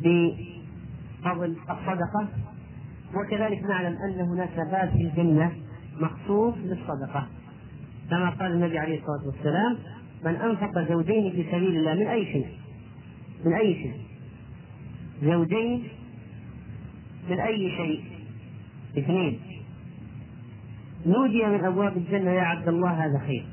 بفضل 0.00 1.56
الصدقة. 1.70 2.28
وكذلك 3.14 3.62
نعلم 3.62 3.96
أن 3.96 4.20
هناك 4.20 4.56
باب 4.56 4.90
في 4.90 5.02
الجنة 5.02 5.52
مخصوص 6.00 6.54
للصدقة. 6.56 7.26
كما 8.10 8.30
قال 8.30 8.52
النبي 8.52 8.78
عليه 8.78 9.00
الصلاة 9.00 9.26
والسلام 9.26 9.76
من 10.24 10.34
أنفق 10.36 10.88
زوجين 10.88 11.30
في 11.30 11.44
سبيل 11.50 11.76
الله 11.76 11.94
من 11.94 12.06
أي 12.06 12.24
شيء؟ 12.24 12.46
من 13.44 13.52
أي 13.52 13.74
شيء؟ 13.74 13.94
زوجين 15.22 15.88
من 17.30 17.40
أي 17.40 17.70
شيء؟ 17.76 18.04
اثنين. 18.98 19.40
نودي 21.06 21.46
من 21.46 21.64
أبواب 21.64 21.96
الجنة 21.96 22.30
يا 22.30 22.42
عبد 22.42 22.68
الله 22.68 22.90
هذا 22.90 23.18
خير. 23.26 23.46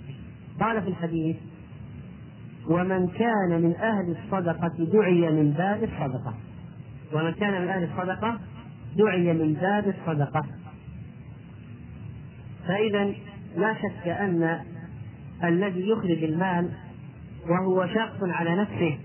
قال 0.60 0.82
في 0.82 0.88
الحديث 0.88 1.36
ومن 2.70 3.08
كان 3.08 3.62
من 3.62 3.76
أهل 3.76 4.16
الصدقة 4.18 4.72
دعي 4.94 5.32
من 5.32 5.52
باب 5.52 5.84
الصدقة. 5.84 6.34
ومن 7.14 7.32
كان 7.32 7.62
من 7.62 7.68
أهل 7.68 7.84
الصدقة 7.84 8.40
دعي 8.98 9.34
من 9.34 9.54
باب 9.54 9.88
الصدقة. 9.88 10.46
فإذا 12.68 13.14
لا 13.58 13.74
شك 13.74 14.08
أن 14.08 14.60
الذي 15.44 15.90
يخرج 15.90 16.24
المال 16.24 16.70
وهو 17.50 17.88
شاق 17.88 18.18
على 18.22 18.56
نفسه 18.56 18.98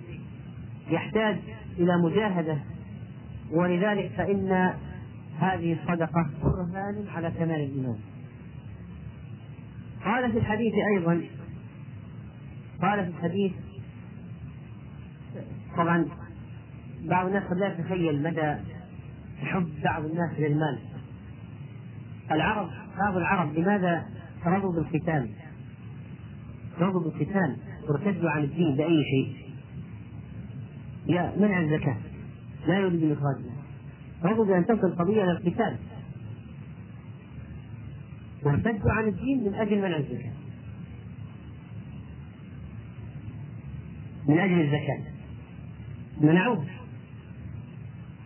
يحتاج 0.91 1.37
إلى 1.79 1.97
مجاهدة. 1.97 2.59
ولذلك 3.53 4.11
فإن 4.17 4.73
هذه 5.39 5.77
الصدقة 5.83 6.31
برهان 6.43 7.05
على 7.15 7.31
كمال 7.31 7.61
الإيمان. 7.61 7.99
قال 10.05 10.33
في 10.33 10.39
الحديث 10.39 10.73
أيضا 10.97 11.23
قال 12.83 13.05
في 13.05 13.11
الحديث. 13.11 13.53
طبعا 15.77 16.07
بعض 17.05 17.27
الناس 17.27 17.43
قد 17.43 17.57
لا 17.57 17.75
يتخيل 17.75 18.23
مدى 18.23 18.55
حب 19.43 19.69
بعض 19.85 20.05
الناس 20.05 20.39
للمال 20.39 20.79
العرب 22.31 22.71
بعض 22.99 23.17
العرب 23.17 23.59
لماذا 23.59 24.07
رضوا 24.47 24.73
بالقتال؟ 24.73 25.31
رضوا 26.79 27.01
بالقتال 27.01 27.57
وارتدوا 27.89 28.31
عن 28.31 28.45
الدين 28.45 28.77
بأي 28.77 29.05
شيء؟ 29.05 29.37
يا 31.07 31.33
منع 31.37 31.61
الزكاة؟ 31.61 31.97
لا 32.67 32.79
يريد 32.79 33.13
إخراجها 33.13 33.53
رضوا 34.25 34.45
بأن 34.45 34.67
تنقل 34.67 34.87
القضية 34.87 35.25
إلى 35.25 35.33
القتال. 35.33 35.77
وارتدوا 38.45 38.93
عن 38.93 39.09
الدين 39.09 39.45
من 39.45 39.55
أجل 39.55 39.79
منع 39.79 39.97
الزكاة. 39.97 40.33
من 44.29 44.39
أجل 44.39 44.61
الزكاة. 44.61 45.13
منعوه 46.21 46.65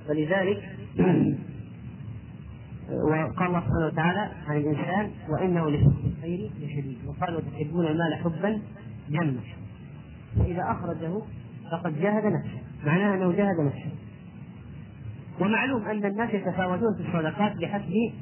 ولذلك 0.09 0.63
وقال 3.11 3.47
الله 3.47 3.61
سبحانه 3.61 3.87
وتعالى 3.87 4.31
عن 4.47 4.57
الإنسان 4.57 5.11
وإنه 5.29 5.71
لحب 5.71 5.95
الخير 6.05 6.51
لشديد. 6.61 6.99
وقال 7.07 7.37
وتحبون 7.37 7.87
المال 7.87 8.15
حبا 8.15 8.61
جما. 9.11 9.41
فإذا 10.39 10.63
أخرجه 10.63 11.23
فقد 11.73 12.01
جاهد 12.01 12.25
نفسه. 12.25 12.61
معناه 12.87 13.15
أنه 13.15 13.33
جاهد 13.33 13.61
نفسه. 13.61 13.93
ومعلوم 15.41 15.83
أن 15.83 16.05
الناس 16.05 16.35
يتفاوتون 16.35 16.95
في 16.97 17.09
الصدقات 17.09 17.57
بحسب 17.57 18.13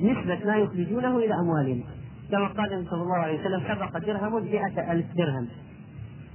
نسبة 0.00 0.38
ما 0.44 0.56
يخرجونه 0.56 1.18
إلى 1.18 1.34
أموالهم. 1.34 1.84
كما 2.30 2.46
قال 2.46 2.72
النبي 2.72 2.90
صلى 2.90 3.02
الله 3.02 3.16
عليه 3.16 3.40
وسلم 3.40 3.60
سبق 3.60 3.98
درهم 3.98 4.44
مئة 4.44 4.92
ألف 4.92 5.06
درهم. 5.16 5.48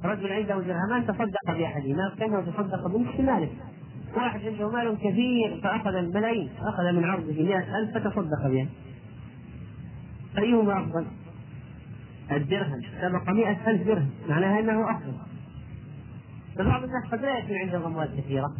رجل 0.04 0.32
عنده 0.32 0.62
درهمان 0.62 1.08
تصدق 1.08 1.58
بأحدهما 1.58 2.16
كأنه 2.20 2.42
تصدق 2.42 2.88
بنصف 2.88 3.20
ماله 3.20 3.50
واحد 4.16 4.39
عنده 4.46 4.70
مال 4.70 4.98
كثير 4.98 5.60
فأخذ 5.63 5.96
الملايين 5.96 6.50
أخذ 6.60 6.92
من 6.92 7.04
عرضه 7.04 7.44
مئة 7.44 7.77
ألف 7.77 7.98
فتصدق 7.98 8.48
بها 8.48 8.68
أيهما 10.38 10.82
أفضل؟ 10.82 11.06
الدرهم 12.32 12.82
سبق 13.01 13.30
مئة 13.30 13.70
ألف 13.70 13.88
درهم 13.88 14.10
معناها 14.30 14.60
أنه 14.60 14.92
أفضل. 14.92 15.13
فبعض 16.58 16.84
الناس 16.84 17.04
قد 17.12 17.22
لا 17.22 17.38
يكون 17.38 17.58
عنده 17.58 17.88
أموال 17.88 18.10
كثيرة. 18.18 18.56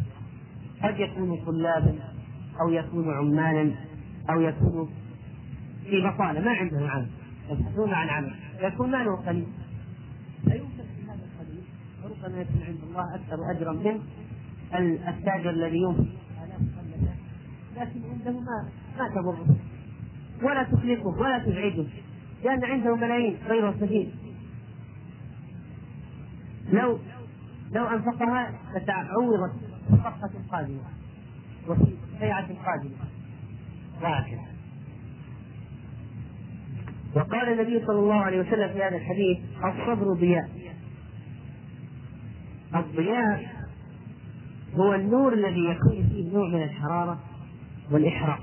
قد 0.82 0.98
يكون 0.98 1.44
طلابا 1.46 1.98
أو 2.60 2.68
يكون 2.68 3.14
عمالا 3.14 3.74
أو 4.30 4.40
يكون 4.40 4.90
في 5.84 6.00
بطالة 6.00 6.40
ما 6.40 6.50
عنده 6.50 6.90
عمل. 6.90 7.08
يبحثون 7.50 7.92
عن 7.94 8.08
عمل. 8.08 8.34
يكون 8.60 8.90
ماله 8.90 9.16
قليل 9.16 9.46
فيمكن 10.44 10.84
في 10.96 11.04
هذا 11.04 11.24
القليل 11.24 11.64
وربما 12.22 12.40
يكون 12.40 12.62
عند 12.66 12.78
الله 12.90 13.14
أكثر 13.14 13.50
أجرا 13.50 13.72
من 13.72 14.00
التاجر 15.08 15.50
الذي 15.50 15.76
ينفق 15.76 16.06
لكن 17.76 18.00
عنده 18.10 18.40
ما 18.40 18.68
ما 18.98 19.08
تضره. 19.08 19.56
ولا 20.42 20.62
تخلقه 20.62 21.06
ولا 21.06 21.38
تزعجه. 21.38 21.86
لأن 22.44 22.64
عنده 22.64 22.96
ملايين 22.96 23.36
غير 23.48 23.70
مستفيد 23.70 24.10
لو 26.72 26.98
لو 27.72 27.86
أنفقها 27.86 28.52
لتعوضت 28.74 29.52
في 29.88 29.94
الصفقة 29.94 30.30
القادمة 30.44 30.80
وفي 31.68 31.94
البيعة 32.14 32.46
القادمة 32.50 32.96
وهكذا 34.02 34.48
وقال 37.16 37.52
النبي 37.52 37.86
صلى 37.86 37.98
الله 37.98 38.20
عليه 38.20 38.40
وسلم 38.40 38.68
في 38.68 38.82
هذا 38.82 38.96
الحديث 38.96 39.38
الصبر 39.56 40.12
ضياء 40.12 40.48
الضياء 42.74 43.48
هو 44.74 44.94
النور 44.94 45.32
الذي 45.32 45.64
يكون 45.64 46.08
فيه 46.08 46.32
نوع 46.32 46.48
من 46.48 46.62
الحرارة 46.62 47.18
والإحراق 47.90 48.40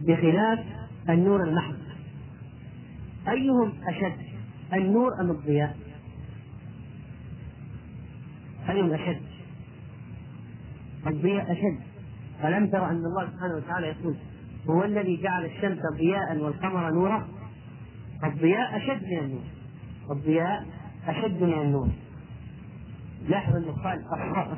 بخلاف 0.00 0.58
النور 1.08 1.42
المحض. 1.42 1.78
أيهم 3.28 3.72
أشد 3.88 4.16
النور 4.72 5.20
أم 5.20 5.30
الضياء؟ 5.30 5.76
أيهم 8.70 8.92
أشد؟ 8.92 9.20
الضياء 11.06 11.52
أشد. 11.52 11.78
ألم 12.44 12.66
تر 12.66 12.90
أن 12.90 12.96
الله 12.96 13.30
سبحانه 13.30 13.54
وتعالى 13.54 13.86
يقول 13.86 14.16
هو 14.70 14.84
الذي 14.84 15.22
جعل 15.22 15.44
الشمس 15.44 15.78
ضياء 15.98 16.38
والقمر 16.38 16.90
نورا؟ 16.90 17.28
الضياء 18.24 18.76
أشد 18.76 19.04
من 19.04 19.18
النور. 19.18 19.44
الضياء 20.10 20.66
أشد 21.06 21.42
من 21.42 21.52
النور. 21.52 21.88
لاحظ 23.28 23.56
انه 23.56 23.72
قال 23.72 24.04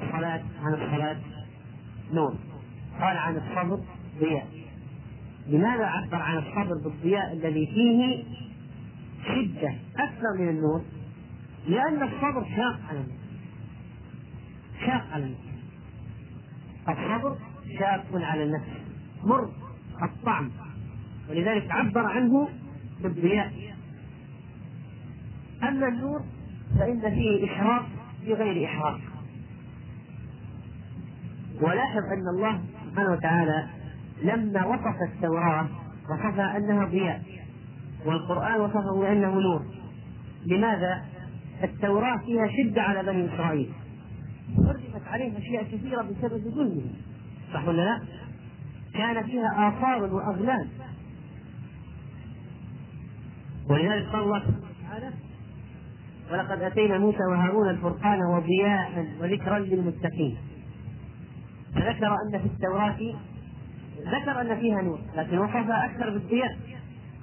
الصلاة 0.03 0.43
عن 0.63 0.75
الصلاة 0.75 1.17
نور 2.13 2.35
قال 3.01 3.17
عن 3.17 3.37
الصبر 3.37 3.81
ضياء. 4.21 4.49
لماذا 5.47 5.85
عبر 5.85 6.17
عن 6.17 6.39
الصبر 6.39 6.75
بالضياء 6.85 7.33
الذي 7.33 7.67
فيه 7.67 8.25
شدة 9.25 9.75
أكثر 9.97 10.39
من 10.39 10.49
النور؟ 10.49 10.83
لأن 11.69 12.03
الصبر 12.03 12.45
شاق 12.57 12.81
على 12.89 12.99
النفس 12.99 13.21
شاق 14.87 15.07
على 15.13 15.25
النفس 15.25 15.51
الصبر 16.89 17.37
شاق 17.79 18.07
على 18.15 18.43
النفس. 18.45 18.69
مر 19.25 19.51
الطعم. 20.03 20.51
ولذلك 21.31 21.71
عبر 21.71 22.07
عنه 22.07 22.49
بالضياء. 23.03 23.53
أما 25.63 25.89
النور 25.89 26.21
فإن 26.79 27.01
فيه 27.01 27.45
إشراق 27.45 27.87
بغير 28.27 28.65
إحراق 28.65 29.01
ولاحظ 31.61 32.03
أن 32.03 32.29
الله 32.37 32.61
سبحانه 32.91 33.13
وتعالى 33.13 33.69
لما 34.23 34.67
وصف 34.67 34.97
التوراة 35.13 35.69
وصفها 36.11 36.57
أنها 36.57 36.85
ضياء 36.85 37.23
والقرآن 38.07 38.61
وصفه 38.61 39.01
بأنه 39.01 39.41
نور. 39.41 39.63
لماذا؟ 40.47 41.05
التوراة 41.63 42.17
فيها 42.19 42.47
شدة 42.47 42.83
على 42.83 43.03
بني 43.03 43.35
إسرائيل. 43.35 43.73
حرمت 44.57 45.07
عليهم 45.07 45.37
أشياء 45.37 45.65
كثيرة 45.65 46.03
بسبب 46.03 46.55
ظلمهم. 46.55 46.93
صح 47.55 47.69
ولا 47.69 47.83
لا؟ 47.83 48.01
كان 48.95 49.27
فيها 49.27 49.69
آثار 49.69 50.15
وأغلال. 50.15 50.69
ولذلك 53.71 54.07
قال 54.07 54.23
الله 54.23 54.41
سبحانه 54.41 54.65
وتعالى 54.87 55.11
ولقد 56.33 56.63
أتينا 56.63 56.99
موسى 56.99 57.25
وهارون 57.31 57.69
الفرقان 57.69 58.23
وضياء 58.23 59.07
وذكرا 59.21 59.59
للمتقين. 59.59 60.37
فذكر 61.75 62.07
أن 62.07 62.39
في 62.39 62.47
التوراة 62.47 62.97
ذكر 64.01 64.41
أن 64.41 64.61
فيها 64.61 64.83
نور 64.83 64.99
لكن 65.17 65.39
وصفها 65.39 65.85
أكثر 65.85 66.11
بالضياء. 66.11 66.59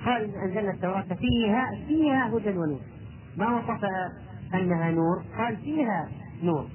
قال 0.05 0.23
إن 0.23 0.49
أنزلنا 0.49 0.71
التوراة 0.71 1.01
فيها 1.19 1.65
فيها 1.87 2.27
هدى 2.27 2.49
ونور. 2.49 2.79
ما 3.37 3.57
وصفها 3.57 4.09
أنها 4.53 4.91
نور؟ 4.91 5.23
قال 5.37 5.57
فيها 5.57 6.09
نور 6.43 6.67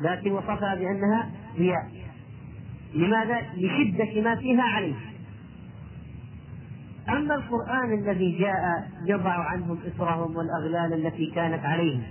لكن 0.00 0.32
وصفها 0.32 0.74
بأنها 0.74 1.30
ضياء. 1.56 1.90
لماذا؟ 2.94 3.40
لشدة 3.56 4.22
ما 4.22 4.36
فيها 4.36 4.62
عليه. 4.62 4.94
أما 7.08 7.34
القرآن 7.34 7.92
الذي 7.92 8.38
جاء 8.38 8.88
يضع 9.06 9.30
عنهم 9.30 9.78
إثرهم 9.86 10.36
والأغلال 10.36 11.06
التي 11.06 11.30
كانت 11.34 11.64
عليهم 11.64 12.02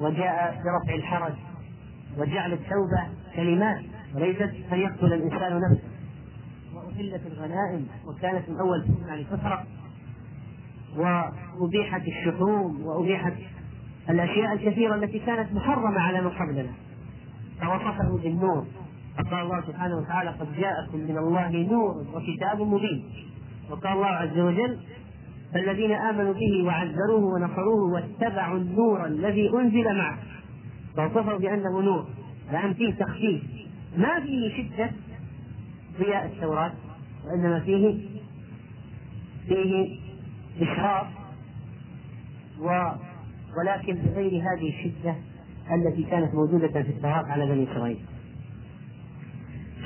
وجاء 0.00 0.62
برفع 0.64 0.94
الحرج 0.94 1.34
وجعل 2.18 2.52
التوبة 2.52 3.08
كلمات 3.36 3.84
وليست 4.14 4.54
أن 4.72 4.78
يقتل 4.78 5.12
الإنسان 5.12 5.60
نفسه. 5.60 5.88
وأحلت 6.74 7.26
الغنائم 7.26 7.86
وكانت 8.06 8.48
من 8.48 8.56
أول 8.60 8.86
يعني 9.06 9.24
تسرق 9.24 9.64
وأبيحت 10.96 12.02
الشحوم 12.08 12.86
وأبيحت 12.86 13.32
الأشياء 14.10 14.52
الكثيرة 14.52 14.94
التي 14.94 15.18
كانت 15.18 15.52
محرمة 15.52 16.00
على 16.00 16.20
من 16.20 16.30
قبلنا. 16.30 16.72
فوصفه 17.60 18.18
بالنور. 18.22 18.66
فقال 19.16 19.42
الله 19.42 19.60
سبحانه 19.66 19.96
وتعالى 19.96 20.30
قد 20.30 20.46
جاءكم 20.56 20.98
من 20.98 21.18
الله 21.18 21.50
نور 21.50 22.06
وكتاب 22.14 22.60
مبين. 22.60 23.04
وقال 23.70 23.92
الله 23.92 24.06
عز 24.06 24.38
وجل 24.38 24.78
فالذين 25.54 25.92
آمنوا 25.92 26.32
به 26.32 26.64
وعزروه 26.64 27.24
ونصروه 27.24 27.92
واتبعوا 27.92 28.58
النور 28.58 29.06
الذي 29.06 29.50
أنزل 29.50 29.96
معه. 29.96 30.18
فوصفه 30.96 31.36
بأنه 31.36 31.80
نور. 31.80 32.06
لأن 32.52 32.74
فيه 32.74 32.94
تخفيف. 32.94 33.42
ما 33.96 34.20
فيه 34.20 34.56
شدة 34.56 34.90
ضياء 35.98 36.26
التوراة 36.26 36.72
وإنما 37.24 37.60
فيه 37.60 37.98
فيه 39.48 39.98
اشراف 40.60 41.06
و 42.60 42.90
ولكن 43.58 43.94
بغير 43.94 44.42
هذه 44.42 44.68
الشدة 44.68 45.14
التي 45.74 46.02
كانت 46.02 46.34
موجودة 46.34 46.68
في 46.68 46.90
التوراه 46.90 47.24
على 47.26 47.46
بني 47.46 47.72
إسرائيل. 47.72 47.98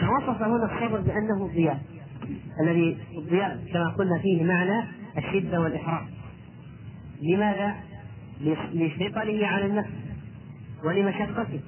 فوصف 0.00 0.42
هنا 0.42 0.64
الصبر 0.64 1.00
بأنه 1.00 1.46
ضياء. 1.54 1.82
الذي 2.60 2.98
كما 3.72 3.88
قلنا 3.88 4.18
فيه 4.18 4.44
معنى 4.44 4.84
الشدة 5.18 5.60
والإحراق. 5.60 6.06
لماذا؟ 7.22 7.74
لثقله 8.72 9.46
على 9.46 9.66
النفس 9.66 9.90
ولمشقته 10.84 11.60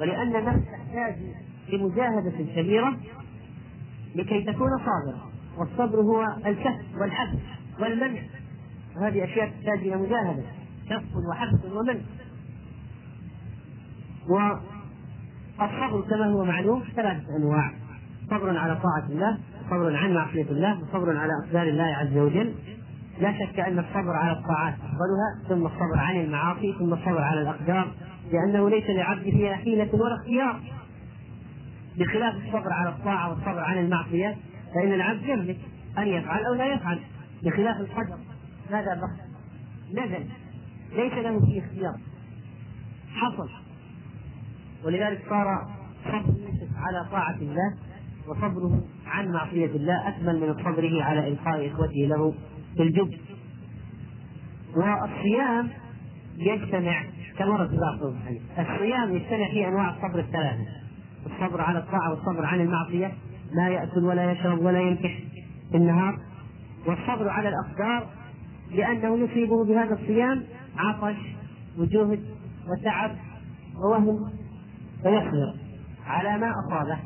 ولأن 0.00 0.36
النفس 0.36 0.60
تحتاج 0.64 1.16
لمجاهدة 1.72 2.52
كبيرة 2.56 2.96
لكي 4.14 4.42
تكون 4.42 4.70
صابرة. 4.78 5.30
والصبر 5.58 6.00
هو 6.00 6.36
الكف 6.46 7.00
والحبس 7.00 7.38
والمنع. 7.80 8.20
وهذه 8.96 9.24
أشياء 9.24 9.48
تحتاج 9.48 9.78
إلى 9.78 9.96
مجاهدة 9.96 10.42
كف 10.90 11.02
وحبس 11.30 11.64
ومنع. 11.64 12.00
والصبر 14.28 16.00
كما 16.10 16.26
هو 16.26 16.44
معلوم 16.44 16.82
ثلاثة 16.96 17.36
أنواع. 17.36 17.72
صبر 18.30 18.58
على 18.58 18.76
طاعة 18.76 19.06
الله 19.08 19.38
صبر 19.74 19.96
عن 19.96 20.14
معصية 20.14 20.42
الله 20.50 20.82
وصبر 20.82 21.16
على 21.16 21.32
أقدار 21.44 21.62
الله 21.62 21.84
عز 21.84 22.16
وجل. 22.16 22.54
لا 23.20 23.32
شك 23.32 23.60
أن 23.60 23.78
الصبر 23.78 24.10
على 24.10 24.32
الطاعات 24.32 24.74
أفضلها 24.74 25.48
ثم 25.48 25.66
الصبر 25.66 25.98
عن 25.98 26.16
المعاصي 26.20 26.74
ثم 26.78 26.92
الصبر 26.92 27.22
على 27.22 27.40
الأقدار 27.42 27.90
لأنه 28.32 28.70
ليس 28.70 28.84
للعبد 28.90 29.22
فيها 29.22 29.56
حيله 29.56 29.94
ولا 29.94 30.14
اختيار. 30.16 30.60
بخلاف 31.98 32.34
الصبر 32.34 32.72
على 32.72 32.88
الطاعة 32.88 33.30
والصبر 33.30 33.60
عن 33.60 33.78
المعصية 33.78 34.36
فإن 34.74 34.92
العبد 34.92 35.22
يملك 35.22 35.58
أن 35.98 36.06
يفعل 36.06 36.44
أو 36.44 36.54
لا 36.54 36.66
يفعل. 36.74 37.00
بخلاف 37.42 37.80
القدر 37.80 38.18
ماذا 38.70 38.94
بقى؟ 38.94 39.16
نزل. 39.92 40.26
ليس 40.92 41.12
له 41.12 41.40
فيه 41.40 41.60
اختيار. 41.64 41.94
حصل. 43.14 43.48
ولذلك 44.84 45.22
صار 45.28 45.68
صبر 46.04 46.34
يوسف 46.38 46.68
على 46.76 47.08
طاعة 47.10 47.36
الله 47.36 47.74
وصبره 48.28 48.82
عن 49.06 49.28
معصية 49.28 49.66
الله 49.66 50.08
أكمل 50.08 50.40
من 50.40 50.54
صبره 50.54 51.02
على 51.02 51.28
إلقاء 51.28 51.68
إخوته 51.68 52.06
له 52.08 52.34
في 52.76 52.82
الجب 52.82 53.10
والصيام 54.76 55.68
يجتمع 56.36 57.04
كما 57.38 57.56
رد 57.56 57.76
بعض 57.80 58.14
الصيام 58.58 59.14
يجتمع 59.14 59.50
في 59.50 59.68
أنواع 59.68 59.90
الصبر 59.90 60.18
الثلاثة. 60.18 60.66
الصبر 61.26 61.60
على 61.60 61.78
الطاعة 61.78 62.10
والصبر 62.10 62.44
عن 62.44 62.60
المعصية 62.60 63.12
لا 63.52 63.68
يأكل 63.68 64.04
ولا 64.04 64.32
يشرب 64.32 64.58
ولا 64.58 64.80
ينكح 64.80 65.18
في 65.70 65.76
النهار. 65.76 66.18
والصبر 66.86 67.28
على 67.28 67.48
الأقدار 67.48 68.06
لأنه 68.70 69.18
يصيبه 69.18 69.64
بهذا 69.64 69.94
الصيام 69.94 70.42
عطش 70.76 71.16
وجهد 71.78 72.24
وتعب 72.68 73.10
ووهم 73.76 74.30
فيصبر 75.02 75.54
على 76.06 76.38
ما 76.38 76.52
أصابه 76.66 76.98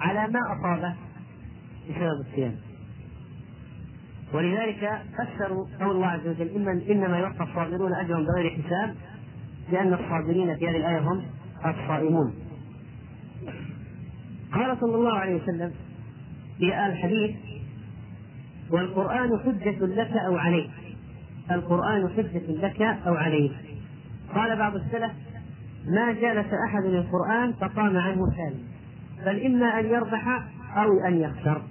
على 0.00 0.32
ما 0.32 0.40
أصابه 0.52 0.94
بسبب 1.88 2.20
الصيام. 2.28 2.54
ولذلك 4.34 5.02
فسروا 5.18 5.66
قول 5.80 5.90
الله 5.90 6.06
عز 6.06 6.26
وجل 6.26 6.56
إما 6.56 6.72
إنما 6.90 7.18
يوفى 7.18 7.42
الصابرون 7.42 7.94
أجرهم 7.94 8.24
بغير 8.24 8.50
حساب 8.50 8.94
لأن 9.72 9.94
الصابرين 9.94 10.56
في 10.56 10.68
هذه 10.68 10.76
الآية 10.76 10.98
هم 10.98 11.22
الصائمون. 11.66 12.34
قال 14.52 14.76
صلى 14.80 14.94
الله 14.94 15.18
عليه 15.18 15.42
وسلم 15.42 15.72
في 16.58 16.86
الحديث 16.86 17.36
والقرآن 18.70 19.38
حجة 19.38 19.86
لك 19.86 20.12
أو 20.12 20.36
عليك. 20.36 20.70
القرآن 21.50 22.08
حجة 22.08 22.42
لك 22.48 22.82
أو 22.82 23.14
عليك. 23.14 23.52
قال 24.34 24.58
بعض 24.58 24.74
السلف 24.74 25.12
ما 25.86 26.12
جالس 26.12 26.46
أحد 26.68 26.84
القرآن 26.84 27.52
فقام 27.52 27.96
عنه 27.96 28.22
ثاني 28.36 28.62
بل 29.26 29.46
إما 29.46 29.80
أن 29.80 29.86
يربح 29.86 30.42
أو 30.76 31.06
أن 31.08 31.20
يخسر. 31.20 31.62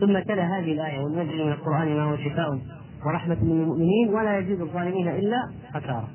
ثم 0.00 0.18
تلا 0.18 0.58
هذه 0.58 0.72
الآية 0.72 0.98
وننزل 0.98 1.44
من 1.46 1.52
القرآن 1.52 1.96
ما 1.96 2.02
هو 2.02 2.16
شفاء 2.16 2.60
ورحمة 3.06 3.36
للمؤمنين 3.42 4.08
ولا 4.08 4.38
يزيد 4.38 4.60
الظالمين 4.60 5.08
إلا 5.08 5.50
خسارة 5.74 6.08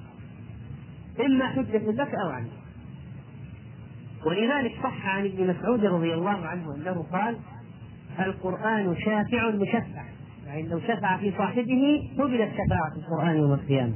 إما 1.25 1.47
حجة 1.47 1.91
لك 1.91 2.15
أو 2.15 2.29
عليك 2.29 2.51
ولذلك 4.25 4.71
صح 4.83 5.05
عن 5.05 5.25
ابن 5.25 5.47
مسعود 5.47 5.85
رضي 5.85 6.13
الله 6.13 6.45
عنه 6.47 6.75
أنه 6.75 7.05
قال 7.11 7.37
القرآن 8.19 8.95
شافع 9.05 9.49
مشفع. 9.51 10.03
يعني 10.47 10.67
لو 10.67 10.79
شفع 10.79 11.17
في 11.17 11.31
صاحبه 11.37 12.09
قبلت 12.19 12.49
شفاعة 12.51 12.91
القرآن 12.95 13.35
يوم 13.35 13.53
القيامة. 13.53 13.93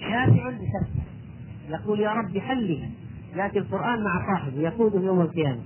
شافع 0.00 0.50
مشفع. 0.50 1.02
يقول 1.68 2.00
يا 2.00 2.10
رب 2.10 2.38
حله 2.38 2.90
يأتي 3.36 3.58
القرآن 3.58 4.04
مع 4.04 4.26
صاحبه 4.34 4.60
يقوده 4.60 5.00
يوم 5.00 5.20
القيامة. 5.20 5.60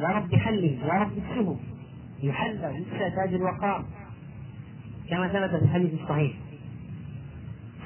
يا 0.00 0.08
رب 0.08 0.34
حله 0.34 0.78
يا 0.84 0.92
رب 0.92 1.10
اكسبه. 1.18 1.56
يحل 2.22 2.64
يكسى 2.64 3.10
تاج 3.16 3.34
الوقار 3.34 3.84
كما 5.10 5.28
ثبت 5.28 5.58
في 5.58 5.64
الحديث 5.64 6.02
الصحيح. 6.02 6.32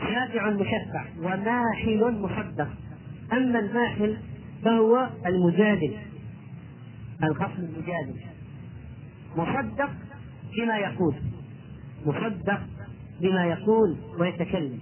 شافع 0.00 0.50
مشفع 0.50 1.04
وماحل 1.18 2.20
مصدق 2.20 2.68
أما 3.32 3.58
الماحل 3.58 4.16
فهو 4.64 5.08
المجادل. 5.26 5.96
الخصم 7.22 7.58
المجادل. 7.58 8.20
مصدق 9.36 9.90
بما 10.56 10.76
يقول. 10.76 11.14
مصدق 12.06 12.60
بما 13.20 13.44
يقول 13.44 13.96
ويتكلم. 14.18 14.78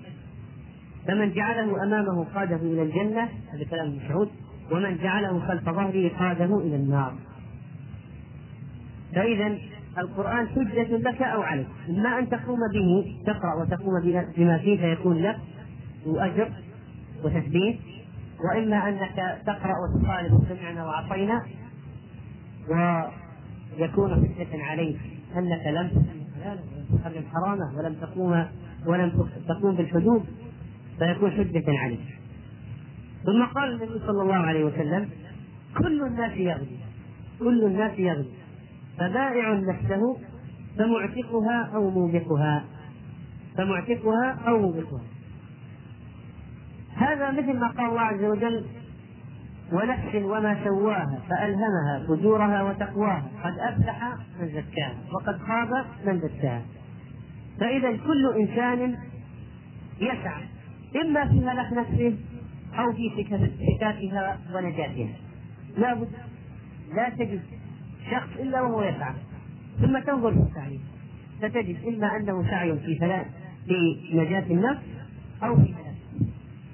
فمن 1.09 1.33
جعله 1.33 1.83
أمامه 1.83 2.25
قاده 2.35 2.57
إلى 2.57 2.83
الجنة 2.83 3.23
هذا 3.23 3.65
كلام 3.71 3.97
مسعود 3.97 4.31
ومن 4.73 4.97
جعله 4.97 5.47
خلف 5.49 5.65
ظهره 5.65 6.09
قاده 6.09 6.59
إلى 6.61 6.77
النار. 6.77 7.15
فإذا 9.15 9.59
القرآن 9.99 10.49
حجة 10.49 10.97
لك 10.97 11.23
أو 11.23 11.43
عليك. 11.43 11.67
إما 11.89 12.19
أن 12.19 12.29
تقوم 12.29 12.59
به 12.75 13.17
تقرأ 13.27 13.55
وتقوم 13.63 14.23
بما 14.37 14.59
فيه 14.59 14.77
فيكون 14.79 15.23
لك 15.23 15.37
وأجر 16.07 16.49
وتثبيت 17.25 17.79
وإما 18.45 18.89
أنك 18.89 19.39
تقرأ 19.47 19.75
وتخالف 19.83 20.33
سمعنا 20.49 20.85
وعصينا 20.87 21.43
ويكون 22.69 24.15
حجة 24.15 24.65
عليك 24.65 24.99
أنك 25.37 25.67
لم 25.67 25.91
تحرم 26.99 27.25
حرامه 27.35 27.79
ولم 27.79 27.95
تقوم 27.95 28.47
ولم 28.87 29.29
تقوم 29.49 29.77
بالحدود 29.77 30.25
فيكون 30.99 31.31
حجة 31.31 31.65
عليك. 31.79 32.01
ثم 33.25 33.45
قال 33.55 33.73
النبي 33.73 33.99
صلى 34.07 34.23
الله 34.23 34.35
عليه 34.35 34.65
وسلم 34.65 35.09
كل 35.79 36.03
الناس 36.03 36.33
يغدو 36.37 36.77
كل 37.39 37.65
الناس 37.65 37.99
يغدو 37.99 38.29
فبائع 39.01 39.53
نفسه 39.55 40.17
فمعتقها 40.79 41.71
أو 41.75 41.91
موبقها. 41.91 42.65
فمعتقها 43.57 44.39
أو 44.49 44.59
موبقها. 44.59 45.03
هذا 46.97 47.31
مثل 47.31 47.59
ما 47.59 47.69
قال 47.69 47.89
الله 47.89 48.01
عز 48.01 48.25
وجل 48.25 48.65
ونفس 49.73 50.15
وما 50.15 50.65
سواها 50.65 51.19
فألهمها 51.29 52.07
فجورها 52.09 52.63
وتقواها. 52.63 53.31
قد 53.45 53.59
أفلح 53.59 54.17
من 54.41 54.49
زكاها 54.49 54.95
وقد 55.13 55.39
خاب 55.39 55.85
من 56.07 56.21
دساها 56.21 56.63
فإذا 57.61 57.97
كل 57.97 58.35
إنسان 58.41 58.97
يسعى 60.01 60.43
إما 61.05 61.29
في 61.29 61.41
هلاك 61.41 61.73
نفسه 61.73 62.17
أو 62.79 62.93
في 62.93 63.25
فكاكها 63.25 64.39
ونجاتها. 64.55 65.17
لا 65.77 65.95
بد 65.95 66.09
لا 66.95 67.09
تجد 67.09 67.60
شخص 68.11 68.29
إلا 68.39 68.61
وهو 68.61 68.83
يسعى 68.83 69.15
ثم 69.81 69.99
تنظر 69.99 70.33
في 70.33 70.41
السعي. 70.41 70.81
فتجد 71.43 71.77
إما 71.89 72.17
أنه 72.17 72.51
سعي 72.51 72.79
في 72.79 72.99
فلاح 72.99 73.27
في 73.67 74.11
نجاة 74.15 74.45
النفس 74.51 74.83
أو 75.43 75.57
في 75.57 75.75
هلاك 75.75 75.97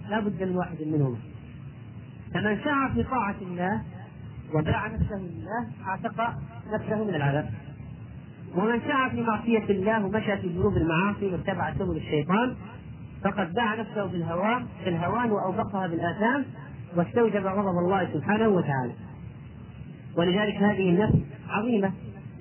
لا 0.08 0.20
بد 0.20 0.42
من 0.42 0.56
واحد 0.56 0.76
منهما. 0.86 1.16
فمن 2.34 2.58
سعى 2.64 2.92
في 2.94 3.02
طاعة 3.02 3.36
الله 3.42 3.82
وباع 4.54 4.86
نفسه 4.86 5.16
لله 5.16 5.88
أعتق 5.88 6.34
نفسه 6.72 7.04
من 7.04 7.14
العذاب. 7.14 7.50
ومن 8.56 8.80
سعى 8.88 9.10
في 9.10 9.22
معصية 9.22 9.64
الله 9.70 10.04
ومشى 10.04 10.36
في 10.36 10.48
ذنوب 10.48 10.76
المعاصي 10.76 11.26
واتبع 11.26 11.74
سبل 11.74 11.96
الشيطان 11.96 12.54
فقد 13.24 13.54
باع 13.54 13.74
نفسه 13.74 14.06
بالهوان 14.06 14.66
بالهوان 14.84 15.30
وأوبقها 15.30 15.86
بالآثام 15.86 16.44
واستوجب 16.96 17.46
غضب 17.46 17.78
الله 17.78 18.08
سبحانه 18.14 18.48
وتعالى. 18.48 18.92
ولذلك 20.18 20.55
هذه 20.55 20.90
النفس 20.90 21.18
عظيمة. 21.48 21.92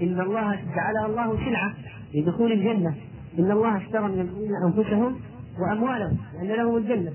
إن 0.01 0.21
الله 0.21 0.59
جعلها 0.75 1.05
الله 1.05 1.45
سلعة 1.45 1.73
لدخول 2.13 2.51
الجنة. 2.51 2.95
إن 3.39 3.51
الله 3.51 3.77
اشترى 3.77 4.03
من 4.03 4.19
المؤمنين 4.19 4.51
أنفسهم 4.65 5.19
وأموالهم 5.59 6.17
لأن 6.33 6.47
لهم 6.47 6.77
الجنة. 6.77 7.11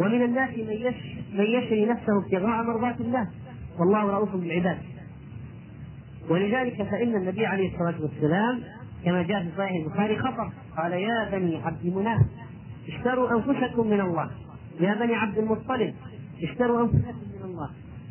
ومن 0.00 0.22
الناس 0.22 0.50
من 0.50 0.92
من 1.38 1.44
يشري 1.44 1.86
نفسه 1.86 2.18
ابتغاء 2.24 2.62
مرضات 2.62 3.00
الله. 3.00 3.28
والله 3.78 4.04
رؤوف 4.04 4.36
بالعباد. 4.36 4.78
ولذلك 6.30 6.82
فإن 6.82 7.14
النبي 7.14 7.46
عليه 7.46 7.72
الصلاة 7.72 8.02
والسلام 8.02 8.60
كما 9.04 9.22
جاء 9.22 9.42
في 9.42 9.50
صحيح 9.58 9.84
البخاري 9.84 10.16
خطر 10.18 10.52
قال 10.76 10.92
يا 10.92 11.30
بني 11.32 11.56
عبد 11.56 11.86
مناف 11.86 12.20
اشتروا 12.88 13.30
أنفسكم 13.30 13.86
من 13.86 14.00
الله. 14.00 14.30
يا 14.80 14.94
بني 14.94 15.14
عبد 15.14 15.38
المطلب 15.38 15.94
اشتروا 16.42 16.80
الله 16.80 17.02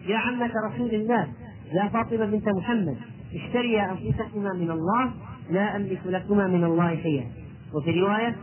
يا 0.06 0.18
عمة 0.18 0.52
رسول 0.74 0.90
الله 0.90 1.28
يا 1.74 1.88
فاطمة 1.88 2.26
بنت 2.26 2.50
محمد 2.50 2.98
اشتريا 3.36 3.92
أنفسكما 3.92 4.54
من 4.54 4.72
الله 4.72 5.14
لا 5.50 5.76
أملك 5.76 6.02
لكما 6.06 6.48
من 6.48 6.64
الله 6.64 6.96
شيئا. 7.04 7.26
وفي 7.74 7.92
رواية 8.02 8.36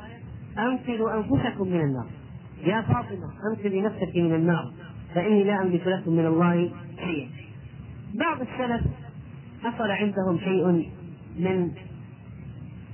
انقذوا 0.58 1.14
أنفسكم 1.14 1.68
من 1.68 1.80
النار. 1.80 2.06
يا 2.64 2.80
فاطمة 2.82 3.28
انقذي 3.52 3.80
نفسك 3.80 4.16
من 4.16 4.34
النار 4.34 4.72
فإني 5.14 5.44
لا 5.44 5.62
أملك 5.62 5.86
لكم 5.86 6.12
من 6.12 6.26
الله 6.26 6.70
شيئا. 7.04 7.28
بعض 8.14 8.40
السلف 8.40 8.82
حصل 9.62 9.90
عندهم 9.90 10.38
شيء 10.38 10.66
من 11.38 11.70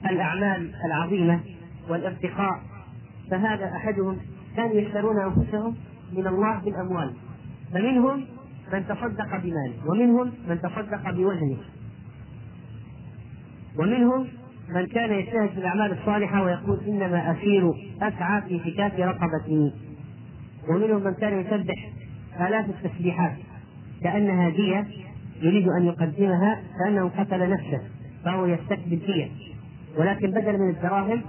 الأعمال 0.07 0.71
العظيمة 0.85 1.41
والارتقاء 1.89 2.61
فهذا 3.31 3.65
أحدهم 3.65 4.19
كانوا 4.57 4.75
يشترون 4.75 5.17
أنفسهم 5.21 5.77
من 6.13 6.27
الله 6.27 6.61
بالأموال 6.65 7.15
فمنهم 7.73 8.25
من 8.73 8.87
تصدق 8.87 9.37
بماله 9.37 9.75
ومنهم 9.87 10.33
من 10.49 10.61
تصدق 10.61 11.11
بوزنه 11.11 11.57
ومنهم 13.79 14.27
من 14.69 14.87
كان 14.87 15.13
يجتهد 15.13 15.49
في 15.49 15.59
الأعمال 15.59 15.93
الصالحة 15.93 16.43
ويقول 16.43 16.81
إنما 16.89 17.33
أسير 17.33 17.73
أسعى 18.03 18.43
في 18.43 18.59
فكاك 18.59 19.01
رقبتي. 19.01 19.73
ومنهم 20.69 21.05
من 21.05 21.15
كان 21.15 21.41
يسبح 21.41 21.91
آلاف 22.41 22.67
التسبيحات 22.69 23.37
كأنها 24.03 24.51
دية 24.51 24.87
يريد 25.43 25.69
أن 25.69 25.87
يقدمها 25.87 26.63
كأنه 26.79 27.09
قتل 27.09 27.51
نفسه 27.51 27.81
فهو 28.25 28.47
يستكبر 28.47 28.97
فيها. 29.07 29.29
ولكن 29.97 30.31
بدل 30.31 30.59
من 30.59 30.71
الدراهم 30.71 31.23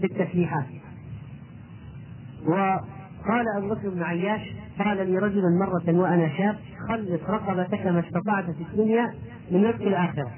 بالتسبيحات. 0.00 0.66
وقال 2.46 3.44
أبو 3.56 3.68
بكر 3.68 3.88
بن 3.88 4.02
عياش 4.02 4.40
قال 4.78 5.10
لي 5.10 5.18
رجل 5.18 5.42
مرة 5.58 5.98
وأنا 6.00 6.28
شاب 6.36 6.56
خلص 6.88 7.20
رقبتك 7.28 7.86
ما 7.86 8.00
استطعت 8.00 8.44
في 8.44 8.62
الدنيا 8.72 9.14
من 9.50 9.62
نفس 9.62 9.80
الآخرة. 9.80 10.30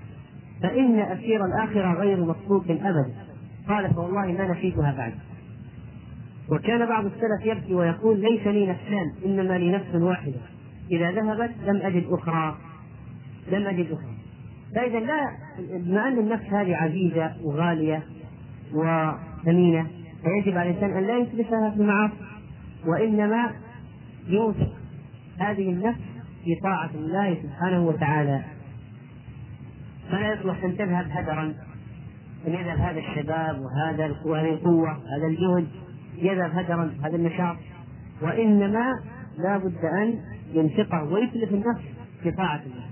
فإن 0.62 0.98
أسير 0.98 1.44
الآخرة 1.44 1.94
غير 1.94 2.24
مطلوب 2.24 2.70
أبدا. 2.70 3.14
قال 3.68 3.94
فوالله 3.94 4.26
ما 4.26 4.52
نسيتها 4.52 4.94
بعد. 4.98 5.14
وكان 6.50 6.86
بعض 6.86 7.04
السلف 7.04 7.44
يبكي 7.44 7.74
ويقول 7.74 8.20
ليس 8.20 8.46
لي 8.46 8.66
نفسان 8.66 9.12
إنما 9.24 9.58
لي 9.58 9.72
نفس 9.72 9.94
واحدة. 9.94 10.40
إذا 10.90 11.10
ذهبت 11.10 11.50
لم 11.66 11.76
أجد 11.76 12.04
أخرى. 12.10 12.56
لم 13.52 13.66
أجد 13.66 13.86
أخرى. 13.92 14.16
فإذا 14.74 15.00
لا 15.00 15.20
بما 15.70 16.08
أن 16.08 16.18
النفس 16.18 16.44
هذه 16.44 16.76
عزيزة 16.76 17.32
وغالية 17.44 18.02
وثمينة 18.74 19.86
فيجب 20.22 20.58
على 20.58 20.70
الإنسان 20.70 20.96
أن 20.96 21.06
لا 21.06 21.18
يتلفها 21.18 21.70
في 21.70 21.80
المعاصي. 21.80 22.14
وإنما 22.86 23.50
ينفق 24.28 24.72
هذه 25.38 25.70
النفس 25.70 26.15
في 26.46 26.54
طاعة 26.54 26.90
الله 26.94 27.42
سبحانه 27.42 27.86
وتعالى. 27.86 28.44
فلا 30.10 30.32
يصلح 30.32 30.64
أن 30.64 30.76
تذهب 30.76 31.06
هدرا 31.10 31.42
أن 32.46 32.52
يذهب 32.52 32.78
هذا 32.78 32.98
الشباب 33.00 33.60
وهذا 33.60 34.16
وهذه 34.24 34.52
القوة 34.52 34.90
هذا 34.90 35.26
الجهد 35.26 35.68
يذهب 36.16 36.50
هدرا 36.50 36.94
هذا 37.04 37.16
النشاط. 37.16 37.56
وإنما 38.22 39.00
لا 39.38 39.58
بد 39.58 39.84
أن 39.84 40.18
ينفقه 40.52 41.04
ويتلف 41.04 41.52
النفس 41.52 41.82
في 42.22 42.30
طاعة 42.30 42.62
الله. 42.66 42.86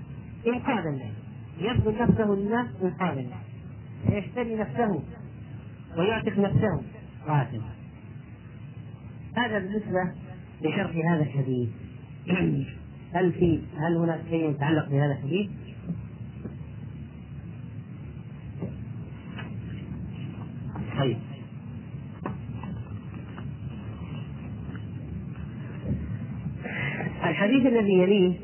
إنقاذا 0.47 0.89
له 0.89 1.11
يبذل 1.59 2.01
نفسه 2.01 2.25
لله 2.25 2.67
إنقاذا 2.83 3.21
له 3.21 3.37
فيشتري 4.07 4.55
نفسه 4.55 5.03
ويعتق 5.97 6.39
نفسه. 6.39 6.81
قاتل. 7.27 7.61
هذا 9.37 9.59
بالنسبة 9.59 10.11
لشرح 10.61 11.11
هذا 11.11 11.23
الحديث. 11.23 11.69
هل 13.15 13.33
في 13.33 13.61
هل 13.77 13.97
هناك 13.97 14.21
شيء 14.29 14.49
يتعلق 14.49 14.89
بهذا 14.89 15.11
الحديث؟ 15.11 15.49
طيب. 20.99 21.17
الحديث 27.23 27.65
الذي 27.65 27.93
يليه 27.93 28.39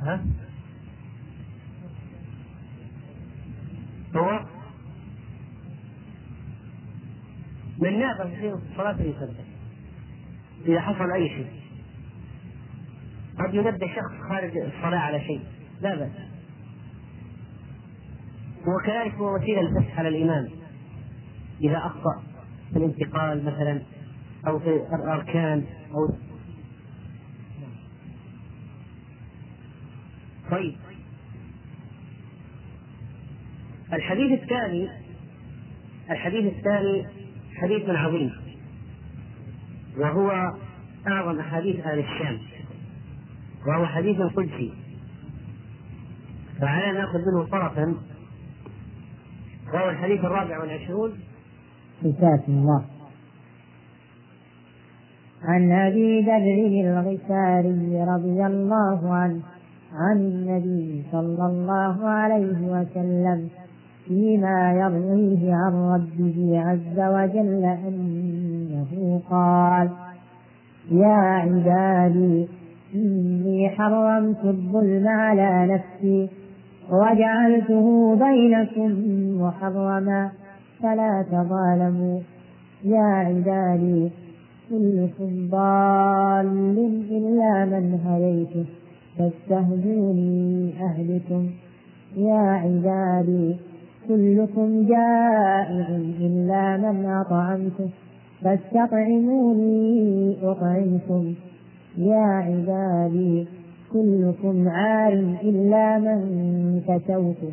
ها؟ 0.00 0.24
هو 4.16 4.44
من 7.78 7.98
ناب 7.98 8.28
في 8.40 8.52
الصلاة 8.52 8.92
فليسبح 8.92 9.44
إذا 10.66 10.80
حصل 10.80 11.10
أي 11.12 11.28
شيء. 11.28 11.59
قد 13.40 13.54
ينبه 13.54 13.86
شخص 13.86 14.28
خارج 14.28 14.56
الصلاة 14.56 14.98
على 14.98 15.20
شيء. 15.20 15.40
لا 15.80 15.94
بأس. 15.94 16.10
وكذلك 18.66 19.14
هو 19.14 19.34
وسيلة 19.34 19.62
للفتح 19.62 19.98
على 19.98 20.08
الإمام 20.08 20.48
إذا 21.60 21.76
أخطأ 21.76 22.22
في 22.72 22.76
الانتقال 22.78 23.44
مثلا 23.44 23.82
أو 24.46 24.58
في 24.58 24.80
الأركان 24.94 25.64
أو 25.94 26.14
طيب. 30.50 30.76
الحديث 33.92 34.42
الثاني 34.42 34.88
الحديث 36.10 36.52
الثاني 36.56 37.06
حديث 37.54 37.88
عظيم 37.88 38.32
وهو 39.98 40.54
أعظم 41.06 41.40
أحاديث 41.40 41.80
أهل 41.86 41.98
الشام. 41.98 42.49
وهو 43.66 43.86
حديث 43.86 44.20
قدسي. 44.20 44.72
فعلينا 46.60 47.00
نأخذ 47.00 47.18
منه 47.18 47.46
طرفا. 47.50 47.94
وهو 49.74 49.90
الحديث 49.90 50.24
الرابع 50.24 50.60
والعشرون. 50.60 51.12
حساب 52.00 52.42
الله. 52.48 52.84
عن 55.44 55.72
أبي 55.72 56.20
ذر 56.20 56.90
الغفاري 56.90 58.04
رضي 58.04 58.46
الله 58.46 59.14
عنه 59.14 59.40
عن 59.92 60.16
النبي 60.16 61.04
صلى 61.12 61.46
الله 61.46 62.08
عليه 62.08 62.58
وسلم 62.60 63.48
فيما 64.08 64.72
يرويه 64.72 65.54
عن 65.54 65.72
ربه 65.74 66.60
عز 66.60 66.98
وجل 66.98 67.64
أنه 67.64 69.22
قال 69.30 69.90
يا 70.90 71.14
عبادي 71.14 72.48
إني 72.94 73.68
حرمت 73.68 74.44
الظلم 74.44 75.08
على 75.08 75.74
نفسي 75.74 76.28
وجعلته 76.90 78.16
بينكم 78.16 78.90
محرما. 79.42 80.30
فلا 80.82 81.24
تظالموا 81.32 82.20
يا 82.84 82.98
عبادي 82.98 84.10
كلكم 84.70 85.48
ضال 85.50 86.48
إلا 87.10 87.64
من 87.64 87.98
هديته 88.04 88.66
فاستهدوني 89.18 90.72
أهلكم. 90.82 91.50
يا 92.16 92.40
عبادي 92.62 93.56
كلكم 94.08 94.86
جائع 94.86 95.88
إلا 96.20 96.76
من 96.76 97.06
أطعمته 97.06 97.88
فاستطعموني 98.42 100.36
أطعمكم. 100.42 101.34
يا 102.00 102.24
عبادي 102.46 103.46
كلكم 103.92 104.68
عار 104.68 105.12
إلا 105.42 105.98
من 105.98 106.80
كسوته 106.88 107.52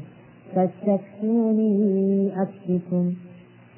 فاستكفوني 0.55 2.31
أكفكم 2.41 3.13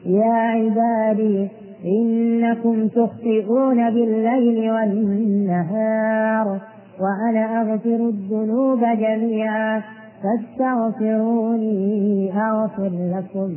يا 0.05 0.33
عبادي 0.33 1.47
إنكم 1.85 2.87
تخطئون 2.87 3.89
بالليل 3.93 4.71
والنهار 4.71 6.59
وأنا 6.99 7.61
أغفر 7.61 8.09
الذنوب 8.09 8.79
جميعا 8.79 9.81
فاستغفروني 10.23 12.31
أغفر 12.33 12.91
لكم. 13.15 13.55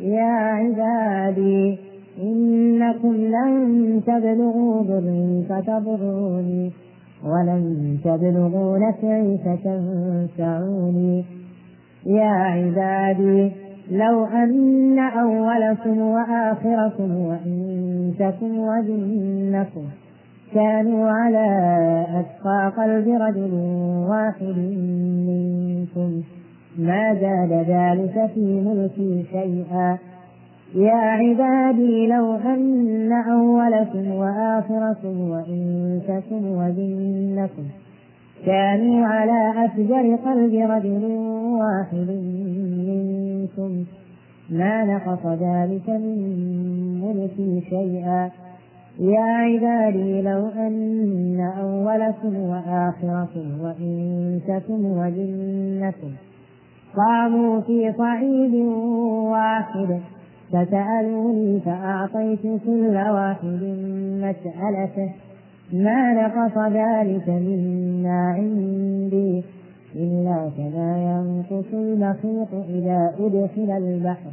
يا 0.00 0.32
عبادي 0.58 1.78
إنكم 2.22 3.14
لن 3.14 4.02
تبلغوا 4.06 4.82
ضري 4.82 5.44
فتضروني 5.48 6.72
ولن 7.24 7.96
تبلغوا 8.04 8.78
نفعي 8.78 9.38
فتنفعوني. 9.38 11.24
يا 12.06 12.30
عبادي 12.30 13.52
لو 13.90 14.24
أن 14.24 14.98
أولكم 14.98 15.98
وآخركم 15.98 17.16
وإنسكم 17.16 18.58
وجنكم 18.58 19.84
كانوا 20.54 21.10
على 21.10 21.46
أتقى 22.08 22.72
قلب 22.76 23.08
رجل 23.08 23.52
واحد 24.10 24.58
منكم 25.28 26.22
ما 26.78 27.14
زاد 27.14 27.52
ذلك 27.52 28.30
في 28.34 28.60
ملكي 28.60 29.24
شيئا. 29.32 29.98
يا 30.76 30.92
عبادي 30.92 32.06
لو 32.06 32.34
أن 32.34 33.12
أولكم 33.12 34.10
وآخركم 34.10 35.30
وإنسكم 35.30 36.46
وجنكم 36.46 37.64
كانوا 38.46 39.06
على 39.06 39.64
أفجر 39.64 40.16
قلب 40.16 40.54
رجل 40.54 41.04
واحد 41.60 42.10
منكم. 42.88 43.84
ما 44.50 44.84
نقص 44.84 45.26
ذلك 45.26 45.88
من 45.88 46.18
ملكي 47.00 47.60
شيئا. 47.70 48.30
يا 49.00 49.20
عبادي 49.20 50.22
لو 50.22 50.48
أن 50.48 51.40
أولكم 51.60 52.36
وآخركم 52.36 53.60
وإنسكم 53.60 54.84
وجنكم 54.84 56.10
قاموا 56.96 57.60
في 57.60 57.92
صعيد 57.98 58.54
واحد. 59.32 60.00
فسألوني 60.52 61.60
فأعطيت 61.60 62.42
كل 62.42 62.96
واحد 62.96 63.62
مسألته. 64.22 65.12
ما 65.72 66.12
نقص 66.12 66.58
ذلك 66.58 67.28
مما 67.28 68.32
عندي 68.36 69.44
إلا 69.96 70.50
كما 70.56 70.90
ينقص 71.02 71.74
المخيط 71.74 72.54
إذا 72.68 73.14
أدخل 73.18 73.70
البحر. 73.76 74.30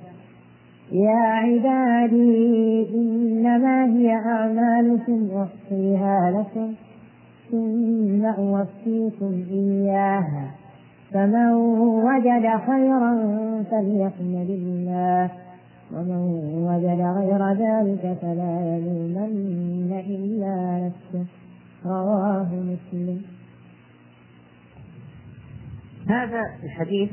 يا 0.92 1.18
عبادي 1.18 2.88
إنما 2.96 3.86
هي 3.86 4.12
أعمالكم 4.14 5.30
أحصيها 5.36 6.32
لكم. 6.32 6.74
ثم 7.52 8.26
أوفيكم 8.26 9.44
إياها. 9.52 10.52
فمن 11.14 11.54
وجد 12.08 12.46
خيرا 12.68 13.14
فليحمد 13.72 14.50
الله. 14.50 15.30
ومن 15.94 16.22
وجد 16.68 17.02
غير 17.02 17.42
ذلك 17.54 18.18
فلا 18.22 18.78
يلومن 18.78 19.92
إلا 20.08 20.88
نفسه. 20.88 21.26
رواه 21.86 22.50
مسلم. 22.54 23.22
هذا 26.10 26.42
الحديث 26.64 27.10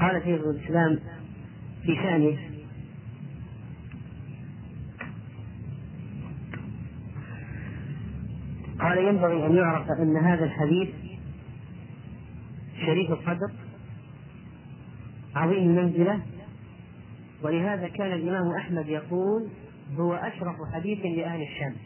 قال 0.00 0.22
شيخ 0.24 0.40
الإسلام 0.40 0.98
في 1.82 1.94
شأنه. 1.94 2.38
قال 8.80 8.98
ينبغي 8.98 9.46
أن 9.46 9.56
يعرف 9.56 9.90
أن 9.90 10.16
هذا 10.16 10.44
الحديث 10.44 11.03
شريف 12.76 13.10
القدر. 13.10 13.52
عظيم 15.34 15.58
المنزلة 15.58 16.22
ولهذا 17.42 17.88
كان 17.88 18.12
الإمام 18.12 18.56
أحمد 18.60 18.88
يقول 18.88 19.48
هو 19.98 20.14
أشرف 20.14 20.56
حديث 20.74 20.98
لأهل 20.98 21.42
الشام. 21.42 21.76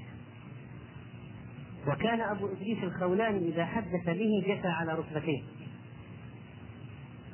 وكان 1.87 2.20
أبو 2.20 2.46
إدريس 2.46 2.79
الخولاني 2.83 3.48
إذا 3.48 3.64
حدث 3.64 4.07
به 4.07 4.42
جثى 4.46 4.68
على 4.68 4.92
ركبتيه. 4.94 5.42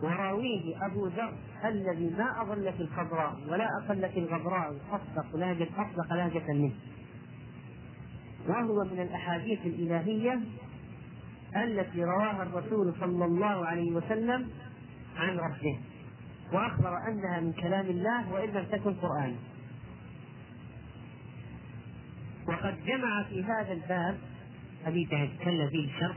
وراويه 0.03 0.87
أبو 0.87 1.07
ذر 1.07 1.33
الذي 1.65 2.11
ما 2.19 2.43
أظل 2.43 2.73
في 2.73 2.81
الخضراء 2.81 3.37
ولا 3.49 3.69
أقل 3.83 4.09
في 4.09 4.19
الغبراء 4.19 4.77
أصدق 4.91 5.37
لهجة 5.37 5.69
أصدق 5.77 6.15
لهجة 6.15 6.53
منه. 6.53 6.73
وهو 8.49 8.85
من 8.85 9.01
الأحاديث 9.01 9.67
الإلهية 9.67 10.41
التي 11.57 12.05
رواها 12.05 12.43
الرسول 12.43 12.95
صلى 13.01 13.25
الله 13.25 13.67
عليه 13.67 13.93
وسلم 13.93 14.49
عن 15.17 15.39
ربه 15.39 15.79
وأخبر 16.53 17.09
أنها 17.09 17.41
من 17.41 17.53
كلام 17.53 17.87
الله 17.87 18.33
وإن 18.33 18.49
لم 18.49 18.65
تكن 18.65 18.95
قرآنا 18.95 19.37
وقد 22.49 22.85
جمع 22.87 23.23
في 23.23 23.45
هذا 23.45 23.73
الباب 23.73 24.19
حديث 24.87 25.13
يتكلم 25.13 25.69
فيه 25.69 25.89
الشرح 25.89 26.17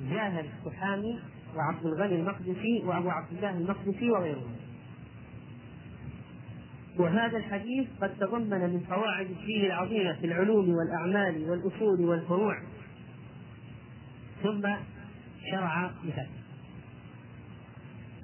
جاهل 0.00 0.46
السحامي 0.46 1.18
وعبد 1.56 1.86
الغني 1.86 2.14
المقدسي 2.14 2.82
وأبو 2.84 3.10
عبد 3.10 3.32
الله 3.32 3.50
المقدسي 3.50 4.10
وغيرهم. 4.10 4.56
وهذا 6.98 7.36
الحديث 7.36 7.86
قد 8.00 8.18
تضمن 8.20 8.60
من 8.60 8.80
قواعد 8.90 9.26
الدين 9.30 9.64
العظيمه 9.64 10.12
في 10.12 10.26
العلوم 10.26 10.74
والأعمال 10.74 11.50
والأصول 11.50 12.00
والفروع. 12.00 12.54
ثم 14.42 14.68
شرع 15.50 15.90
مثال. 16.04 16.28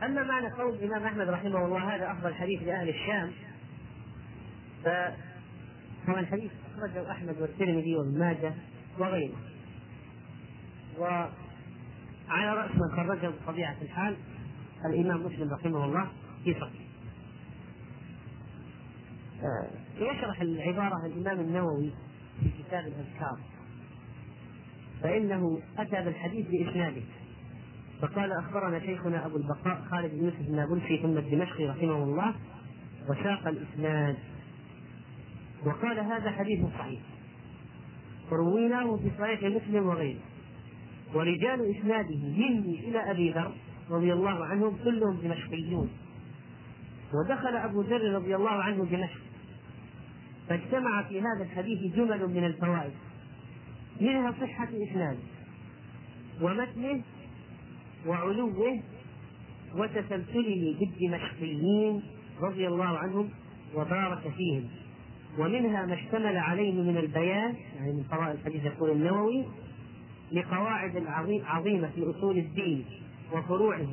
أما 0.03 0.22
معنى 0.22 0.53
قول 0.53 0.74
الإمام 0.74 1.05
أحمد 1.05 1.29
رحمه 1.29 1.64
الله 1.64 1.94
هذا 1.94 2.12
أفضل 2.12 2.35
حديث 2.35 2.62
لأهل 2.62 2.88
الشام. 2.88 3.33
فهو 4.85 6.18
الحديث 6.18 6.53
أخرجه 6.74 7.11
أحمد 7.11 7.40
والترمذي 7.40 7.96
وابن 7.96 8.18
ماجه 8.18 8.55
وغيره. 8.98 9.37
وعلى 10.98 12.55
رأس 12.55 12.70
من 12.70 12.96
خرجه 12.96 13.29
بطبيعة 13.29 13.77
الحال 13.83 14.16
الإمام 14.87 15.27
مسلم 15.27 15.55
رحمه 15.55 15.85
الله 15.85 16.09
في 16.44 16.55
صحيح 16.55 16.85
آه، 19.42 19.70
يشرح 19.96 20.40
العبارة 20.40 21.07
الإمام 21.07 21.40
النووي 21.40 21.92
في 22.40 22.50
كتاب 22.62 22.87
الأذكار. 22.87 23.38
فإنه 25.04 25.60
أتى 25.78 26.04
بالحديث 26.04 26.46
بإسناده. 26.46 27.02
فقال 28.00 28.32
أخبرنا 28.32 28.80
شيخنا 28.80 29.26
أبو 29.26 29.36
البقاء 29.36 29.82
خالد 29.90 30.14
بن 30.14 30.24
يوسف 30.24 30.40
النابلسي 30.40 30.98
ثم 31.02 31.18
الدمشقي 31.18 31.66
رحمه 31.66 32.02
الله 32.02 32.34
وساق 33.08 33.48
الإسناد. 33.48 34.16
وقال 35.66 36.00
هذا 36.00 36.30
حديث 36.30 36.66
صحيح. 36.78 37.00
ورويناه 38.32 38.96
في 38.96 39.10
صحيح 39.18 39.42
مسلم 39.42 39.86
وغيره. 39.86 40.20
ورجال 41.14 41.76
إسناده 41.78 42.16
مني 42.16 42.88
إلى 42.88 43.10
أبي 43.10 43.30
ذر 43.30 43.52
رضي 43.90 44.12
الله 44.12 44.44
عنهم 44.44 44.76
كلهم 44.84 45.16
دمشقيون. 45.16 45.90
ودخل 47.14 47.56
أبو 47.56 47.80
ذر 47.80 48.14
رضي 48.14 48.36
الله 48.36 48.50
عنه 48.50 48.84
دمشق. 48.84 49.20
فاجتمع 50.48 51.02
في 51.02 51.20
هذا 51.20 51.42
الحديث 51.42 51.94
جمل 51.96 52.28
من 52.28 52.44
الفوائد. 52.44 52.92
منها 54.00 54.35
صحة 54.40 54.68
إسناده 54.90 55.18
ومتنه 56.42 57.02
وعلوه 58.07 58.80
وتسلسله 59.74 60.76
بالدمشقيين 60.80 62.02
رضي 62.40 62.68
الله 62.68 62.98
عنهم 62.98 63.30
وبارك 63.74 64.33
فيهم. 64.37 64.68
ومنها 65.38 65.87
ما 65.87 65.94
اشتمل 65.94 66.37
عليه 66.37 66.72
من 66.72 66.96
البيان 66.96 67.54
يعني 67.76 67.92
من 67.92 68.02
فضائل 68.02 68.30
الحديث 68.30 68.64
يقول 68.64 68.90
النووي 68.90 69.44
لقواعد 70.33 71.04
عظيمة 71.46 71.88
في 71.88 72.11
أصول 72.11 72.38
الدين 72.38 72.85
وفروعه 73.33 73.88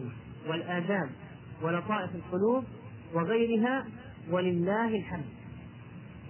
والآداب 0.47 1.09
ولطائف 1.61 2.09
القلوب 2.15 2.63
وغيرها 3.13 3.85
ولله 4.31 4.87
الحمد. 4.87 5.25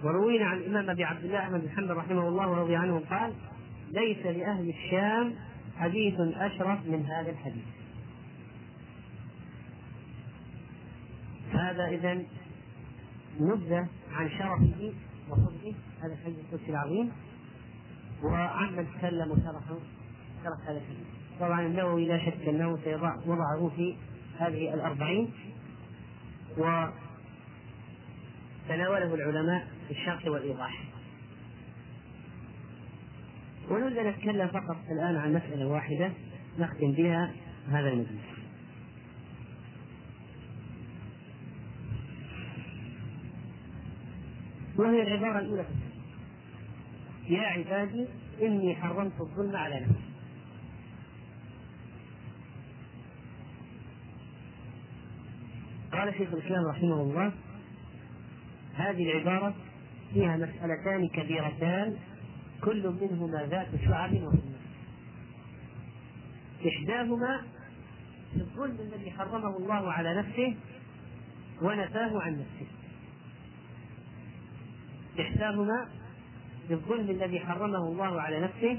وروينا 0.04 0.44
عن 0.44 0.56
الإمام 0.56 0.90
أبي 0.90 1.04
عبد 1.04 1.24
الله 1.24 1.38
أحمد 1.38 1.60
بن 1.60 1.70
حنبل 1.70 1.96
رحمه 1.96 2.28
الله 2.28 2.48
ورضي 2.48 2.76
عنه 2.76 3.02
قال 3.10 3.32
ليس 3.92 4.26
لأهل 4.26 4.68
الشام 4.68 5.34
حديث 5.76 6.14
أشرف 6.20 6.86
من 6.86 7.06
هذا 7.06 7.30
الحديث. 7.30 7.64
هذا 11.52 11.88
إذا 11.88 12.22
نبذة 13.40 13.88
عن 14.12 14.30
شرفه 14.30 14.92
وفضله 15.30 15.74
هذا 16.02 16.12
الحديث 16.12 16.38
القدسي 16.38 16.70
العظيم. 16.70 17.12
وعمن 18.22 18.86
تكلم 18.98 19.30
وشرحه 19.30 19.78
شرح 20.44 20.68
هذا 20.68 20.78
الحديث. 20.78 21.06
طبعا 21.40 21.60
النووي 21.60 22.06
لا 22.06 22.18
شك 22.18 22.48
أنه 22.48 22.78
سيضع 22.84 23.16
وضعه 23.26 23.70
في 23.76 23.96
هذه 24.38 24.74
الأربعين. 24.74 25.32
وتناوله 28.68 29.14
العلماء 29.14 29.68
في 29.88 29.94
الشرح 29.94 30.26
والإيضاح. 30.26 30.91
ونريد 33.70 33.98
أن 33.98 34.06
نتكلم 34.06 34.48
فقط 34.48 34.76
الآن 34.90 35.16
عن 35.16 35.32
مسألة 35.32 35.66
واحدة 35.66 36.10
نختم 36.58 36.92
بها 36.92 37.32
هذا 37.68 37.88
المجلس. 37.88 38.32
وهي 44.76 45.02
العبارة 45.02 45.38
الأولى 45.38 45.64
يا 47.28 47.40
عبادي 47.40 48.06
إني 48.42 48.74
حرمت 48.74 49.20
الظلم 49.20 49.56
على 49.56 49.80
نفسي. 49.80 50.12
قال 55.92 56.14
شيخ 56.14 56.32
الإسلام 56.32 56.66
رحمه 56.66 57.00
الله 57.00 57.32
هذه 58.74 59.02
العبارة 59.12 59.54
فيها 60.14 60.36
مسألتان 60.36 61.08
كبيرتان 61.08 61.96
كل 62.64 62.94
منهما 63.00 63.46
ذات 63.50 63.68
شعب 63.84 64.12
وسنة 64.12 64.62
إحداهما 66.68 67.42
في 68.32 68.40
الظلم 68.40 68.76
الذي 68.80 69.10
حرمه 69.10 69.56
الله 69.56 69.92
على 69.92 70.14
نفسه 70.14 70.56
ونفاه 71.62 72.22
عن 72.22 72.32
نفسه. 72.32 72.66
إحداهما 75.20 75.88
بالظلم 76.68 77.10
الذي 77.10 77.40
حرمه 77.40 77.88
الله 77.88 78.20
على 78.20 78.40
نفسه 78.40 78.78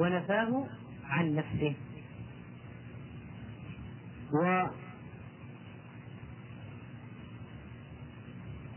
ونفاه 0.00 0.66
عن 1.04 1.34
نفسه. 1.34 1.74
و 4.32 4.66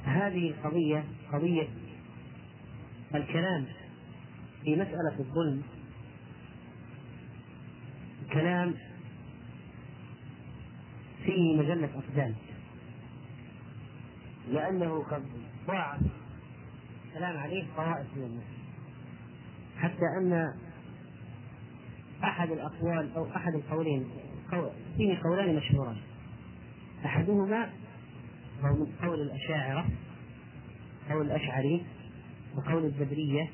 هذه 0.05 0.49
القضية 0.49 1.03
قضية 1.33 1.67
الكلام 3.15 3.65
في 4.67 4.75
مسألة 4.75 5.19
الظلم 5.19 5.63
كلام 8.33 8.75
فيه 11.25 11.57
مجلة 11.57 11.89
أقدام. 11.95 12.35
لأنه 14.49 15.03
قد 15.03 15.23
ضاع 15.67 15.97
السلام 17.07 17.37
عليه 17.37 17.65
طوائف 17.77 18.07
من 18.15 18.23
الناس. 18.23 18.43
حتى 19.77 20.05
أن 20.21 20.53
أحد 22.23 22.51
الأقوال 22.51 23.15
أو 23.15 23.27
أحد 23.35 23.53
القولين 23.55 24.07
فيه 24.97 25.17
قولان 25.23 25.55
مشهوران. 25.55 25.97
أحدهما 27.05 27.69
قول 29.01 29.21
الأشاعرة 29.21 29.85
قول 31.09 31.25
الأشعري 31.25 31.85
وقول 32.55 32.85
الجبرية 32.85 33.49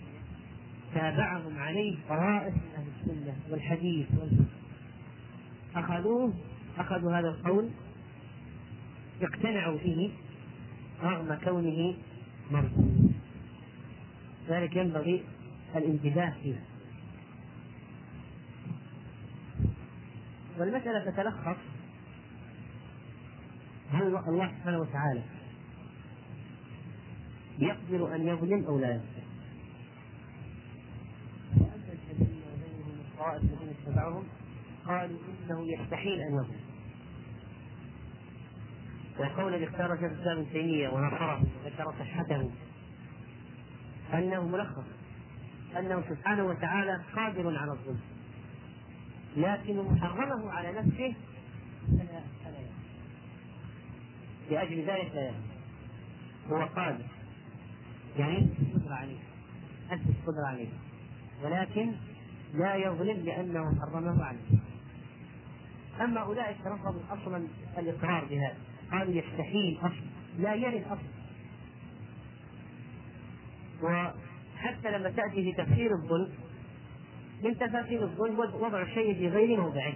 تابعهم 0.93 1.57
عليه 1.57 1.97
طوائف 2.09 2.53
من 2.53 2.71
أهل 2.77 2.87
السنة 3.01 3.35
والحديث 3.49 4.07
والفقه. 4.19 4.45
أخذوه 5.75 6.33
أخذوا 6.77 7.19
هذا 7.19 7.29
القول 7.29 7.69
اقتنعوا 9.21 9.77
به 9.77 10.11
رغم 11.01 11.35
كونه 11.43 11.95
مرفوض 12.51 13.11
ذلك 14.49 14.75
ينبغي 14.75 15.23
الانتباه 15.75 16.33
فيه. 16.43 16.63
والمسألة 20.59 21.11
تتلخص 21.11 21.57
هل 23.91 24.01
الله 24.01 24.47
سبحانه 24.47 24.79
وتعالى 24.79 25.21
يقدر 27.59 28.15
أن 28.15 28.27
يظلم 28.27 28.65
أو 28.65 28.79
لا 28.79 28.87
يقدر؟ 28.87 29.23
وأما 31.57 31.83
الذين 31.83 33.12
الطائف 33.23 33.43
الذين 33.43 33.75
اتبعهم 33.87 34.23
قالوا 34.85 35.19
إنه 35.49 35.73
يستحيل 35.73 36.21
أن 36.21 36.33
يظلم 36.33 36.63
وقول 39.19 39.53
اللي 39.53 39.67
اختار 39.67 39.95
شيخ 39.95 40.03
الإسلام 40.03 40.37
ابن 40.37 40.51
تيمية 40.51 40.89
ونصره 40.89 41.43
وذكر 41.65 41.93
صحته 41.99 42.51
أنه 44.13 44.47
ملخص 44.47 44.85
أنه 45.77 46.03
سبحانه 46.09 46.43
وتعالى 46.43 47.01
قادر 47.15 47.57
على 47.57 47.71
الظلم. 47.71 47.99
لكن 49.37 49.99
حرمه 50.01 50.51
على 50.51 50.71
نفسه 50.71 51.15
فلا 51.87 52.21
فلا 52.45 52.63
لأجل 54.51 54.79
ذلك 54.79 55.11
لا 55.15 55.31
هو 56.49 56.65
قادر. 56.65 57.05
يعني 58.19 58.37
أنت 58.37 58.59
القدرة 58.59 58.93
عليه. 58.93 59.19
أنت 59.91 60.01
القدرة 60.09 60.47
عليه. 60.47 60.69
ولكن 61.43 61.93
لا 62.53 62.75
يظلم 62.75 63.25
لأنه 63.25 63.79
حرمه 63.81 64.23
عليه. 64.23 64.59
أما 66.01 66.19
أولئك 66.21 66.57
رفضوا 66.65 67.01
أصلا 67.09 67.47
الإقرار 67.77 68.25
بهذا. 68.25 68.57
قالوا 68.91 69.13
يستحيل 69.13 69.77
أصلا. 69.77 70.13
لا 70.39 70.53
يرد 70.53 70.83
أصلا. 70.83 71.13
وحتى 73.83 74.91
لما 74.91 75.09
تأتي 75.09 75.43
في 75.43 75.51
تفسير 75.51 75.91
الظلم 75.91 76.29
من 77.43 77.57
تفاسير 77.57 78.03
الظلم 78.03 78.39
وضع 78.39 78.81
الشيء 78.81 79.13
في 79.13 79.27
غير 79.27 79.61
موضعه 79.61 79.93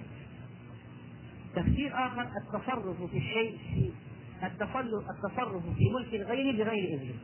تفسير 1.56 1.92
آخر 1.94 2.22
التصرف 2.38 3.04
في 3.12 3.18
الشيء 3.18 3.58
في 4.40 4.46
التصرف 4.46 5.64
في 5.64 5.90
ملك 6.00 6.14
الغير 6.14 6.64
بغير 6.64 7.00
إذنه. 7.00 7.16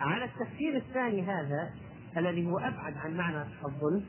على 0.00 0.24
التفسير 0.24 0.76
الثاني 0.76 1.22
هذا 1.22 1.70
الذي 2.16 2.46
هو 2.46 2.58
أبعد 2.58 2.96
عن 2.96 3.16
معنى 3.16 3.42
الظلم 3.64 4.04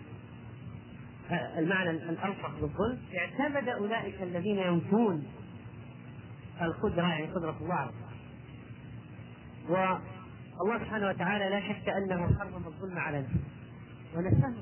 المعنى 1.31 1.89
الألصق 1.89 2.59
بالظلم 2.61 2.99
اعتمد 3.17 3.69
أولئك 3.69 4.21
الذين 4.21 4.57
ينفون 4.57 5.27
القدرة 6.61 7.07
يعني 7.07 7.25
قدرة 7.25 7.57
الله. 7.61 7.91
والله 10.59 10.79
سبحانه 10.79 11.07
وتعالى 11.07 11.49
لا 11.49 11.59
شك 11.61 11.89
أنه 11.89 12.37
حرم 12.39 12.63
الظلم 12.67 12.99
على 12.99 13.21
نفسه 13.21 13.39
ونفسه 14.15 14.53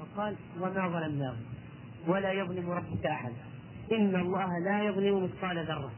وقال 0.00 0.36
وما 0.60 0.88
ظلمناه 0.88 1.36
ولا 2.06 2.32
يظلم 2.32 2.70
ربك 2.70 3.06
أحد. 3.06 3.32
إن 3.92 4.16
الله 4.16 4.58
لا 4.58 4.82
يظلم 4.82 5.24
مثقال 5.24 5.66
ذرة. 5.66 5.92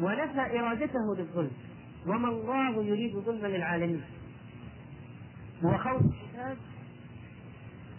ونفى 0.00 0.58
إرادته 0.60 1.16
للظلم. 1.18 1.50
وما 2.06 2.28
الله 2.28 2.84
يريد 2.84 3.16
ظلما 3.16 3.46
للعالمين. 3.46 4.02
وخوف 5.62 6.02
الحساب 6.02 6.56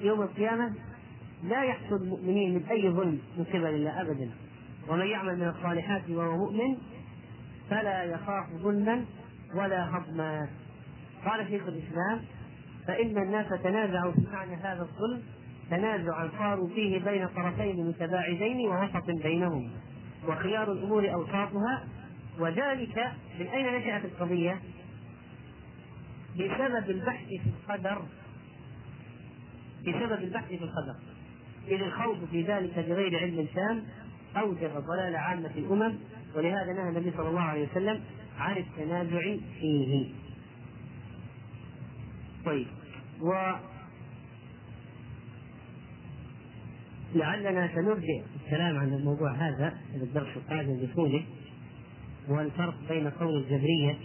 يوم 0.02 0.22
القيامة 0.22 0.74
لا 1.44 1.64
يحصل 1.64 1.96
المؤمنين 1.96 2.56
من 2.56 2.66
أي 2.66 2.90
ظلم 2.90 3.20
من 3.38 3.44
قبل 3.44 3.66
الله 3.66 4.02
أبدا. 4.02 4.30
ومن 4.88 5.06
يعمل 5.06 5.40
من 5.40 5.48
الصالحات 5.48 6.10
وهو 6.10 6.38
مؤمن 6.38 6.78
فلا 7.70 8.04
يخاف 8.04 8.46
ظلما 8.50 9.06
ولا 9.56 9.98
هضما. 9.98 10.50
قال 11.26 11.48
شيخ 11.48 11.64
الإسلام 11.68 12.22
فإن 12.88 13.18
الناس 13.18 13.50
تنازعوا 13.64 14.12
في 14.12 14.28
معنى 14.34 14.56
هذا 14.56 14.82
الظلم 14.82 15.22
تنازعا 15.70 16.30
صاروا 16.40 16.68
فيه 16.68 17.00
بين 17.00 17.28
طرفين 17.28 17.88
متباعدين 17.88 18.68
ووسط 18.68 19.24
بينهم 19.24 19.72
وخيار 20.28 20.72
الأمور 20.72 21.14
أوساطها. 21.14 21.88
وذلك 22.40 23.12
من 23.40 23.48
أين 23.48 23.80
نشأت 23.80 24.06
القضية؟ 24.06 24.60
بسبب 26.36 26.90
البحث 26.90 27.28
في 27.28 27.42
القدر. 27.46 28.02
بسبب 29.82 30.24
البحث 30.24 30.48
في 30.48 30.64
القدر 30.64 30.96
إذ 31.68 31.82
الخوض 31.82 32.26
في 32.32 32.42
ذلك 32.42 32.80
بغير 32.80 33.20
علم 33.20 33.48
تام 33.56 33.84
أوجب 34.38 34.72
ضلال 34.88 35.16
عامة 35.16 35.52
الأمم 35.58 35.96
ولهذا 36.36 36.74
نهى 36.74 36.90
النبي 36.90 37.12
صلى 37.18 37.30
الله 37.30 37.42
عليه 37.42 37.68
وسلم 37.72 38.02
عن 38.38 38.58
التنازع 38.58 39.38
فيه. 39.60 40.10
طيب 42.46 42.68
و 43.22 43.54
لعلنا 47.16 47.70
سنرجع 47.76 48.22
الكلام 48.46 48.78
عن 48.78 48.94
الموضوع 48.94 49.32
هذا 49.32 49.78
في 49.92 50.04
الدرس 50.04 50.38
القادم 50.38 50.80
بطوله 50.82 51.24
والفرق 52.28 52.76
بين 52.90 53.10
قول 53.10 53.38
الجبرية 53.38 53.98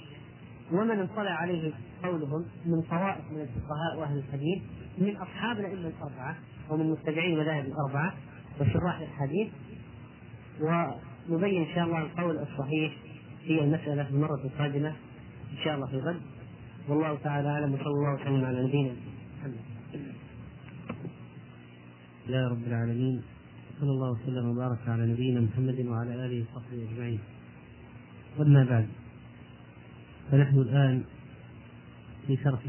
ومن 0.73 0.99
انطلع 1.01 1.31
عليه 1.31 1.73
قولهم 2.03 2.47
من 2.67 2.83
طوائف 2.83 3.31
من 3.31 3.41
الفقهاء 3.41 3.99
وأهل 3.99 4.19
الحديث 4.19 4.63
من 4.99 5.17
أصحاب 5.17 5.59
الأئمة 5.59 5.89
الأربعة 5.89 6.37
ومن 6.71 6.91
متبعين 6.91 7.35
المذاهب 7.35 7.65
الأربعة 7.65 8.15
وشراح 8.61 9.01
الحديث 9.01 9.49
ونبين 10.61 11.63
إن 11.63 11.75
شاء 11.75 11.85
الله 11.85 12.03
القول 12.03 12.39
الصحيح 12.39 12.97
في 13.47 13.61
المسألة 13.61 14.05
في 14.05 14.11
المرة 14.11 14.45
القادمة 14.45 14.89
إن 15.53 15.57
شاء 15.65 15.75
الله 15.75 15.87
في 15.87 15.95
الغد 15.95 16.21
والله 16.89 17.19
تعالى 17.19 17.49
أعلم 17.49 17.75
وصلى 17.75 17.87
الله 17.87 18.15
وسلم 18.15 18.45
على 18.45 18.67
نبينا 18.67 18.93
محمد. 19.39 19.61
لله 22.29 22.49
رب 22.49 22.67
العالمين 22.67 23.23
صلى 23.81 23.91
الله 23.91 24.11
وسلم 24.11 24.51
وبارك 24.51 24.79
على 24.89 25.07
نبينا 25.07 25.41
محمد 25.41 25.87
وعلى 25.87 26.27
آله 26.27 26.45
وصحبه 26.45 26.89
أجمعين. 26.93 27.21
أما 28.41 28.65
بعد 28.65 28.89
فنحن 30.31 30.59
الآن 30.59 31.05
في 32.27 32.37
شرح 32.37 32.61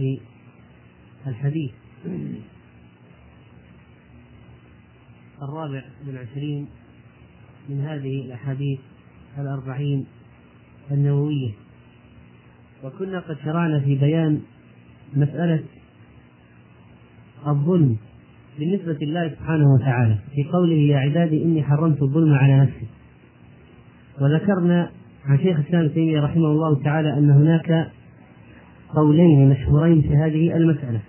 الحديث 1.28 1.72
الرابع 5.42 5.84
والعشرين 6.08 6.68
من 7.70 7.82
هذه 7.82 8.22
الأحاديث 8.26 8.80
الأربعين 9.38 10.06
النووية. 10.92 11.52
وكنا 12.84 13.20
قد 13.20 13.38
شرعنا 13.44 13.80
في 13.80 13.96
بيان 13.96 14.42
مسألة 15.14 15.64
الظلم 17.48 17.98
بالنسبة 18.60 18.98
لله 19.02 19.30
سبحانه 19.30 19.74
وتعالى 19.74 20.18
في 20.36 20.44
قوله 20.44 20.76
يا 20.76 20.98
عبادي 20.98 21.44
إني 21.44 21.64
حرمت 21.64 22.02
الظلم 22.02 22.34
على 22.34 22.60
نفسي. 22.60 22.88
وذكرنا 24.22 24.92
عن 25.26 25.38
شيخ 25.38 25.60
الإسلام 25.60 25.88
تيمية 25.88 26.22
رحمه 26.22 26.46
الله 26.46 26.84
تعالى 26.84 27.14
أن 27.18 27.30
هناك 27.30 27.92
قولين 28.90 29.50
مشهورين 29.50 30.02
في 30.02 30.16
هذه 30.16 30.58
المسألة. 30.58 31.02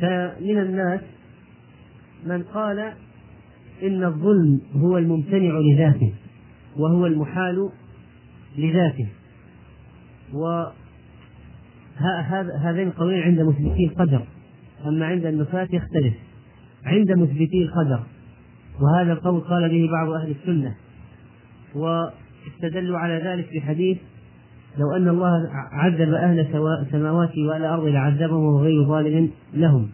فمن 0.00 0.58
الناس 0.58 1.00
من 2.26 2.42
قال 2.42 2.92
إن 3.82 4.04
الظلم 4.04 4.60
هو 4.74 4.98
الممتنع 4.98 5.58
لذاته 5.58 6.12
وهو 6.76 7.06
المحال 7.06 7.70
لذاته. 8.58 9.08
و 10.32 10.64
هذين 12.62 12.88
القولين 12.88 13.22
عند 13.22 13.40
مثبتي 13.40 13.84
القدر 13.84 14.22
أما 14.86 15.06
عند 15.06 15.26
النفاة 15.26 15.68
يختلف. 15.72 16.14
عند 16.84 17.12
مثبتي 17.12 17.62
القدر 17.62 18.02
وهذا 18.80 19.12
القول 19.12 19.40
قال 19.40 19.68
به 19.68 19.88
بعض 19.92 20.08
أهل 20.08 20.30
السنة 20.30 20.74
واستدلوا 21.74 22.98
على 22.98 23.14
ذلك 23.24 23.48
بحديث 23.56 23.98
لو 24.78 24.96
أن 24.96 25.08
الله 25.08 25.48
عذب 25.52 26.14
أهل 26.14 26.40
السماوات 26.82 27.38
والأرض 27.38 27.84
لعذبهم 27.84 28.56
غير 28.56 28.84
ظالم 28.84 29.30
لهم. 29.54 29.88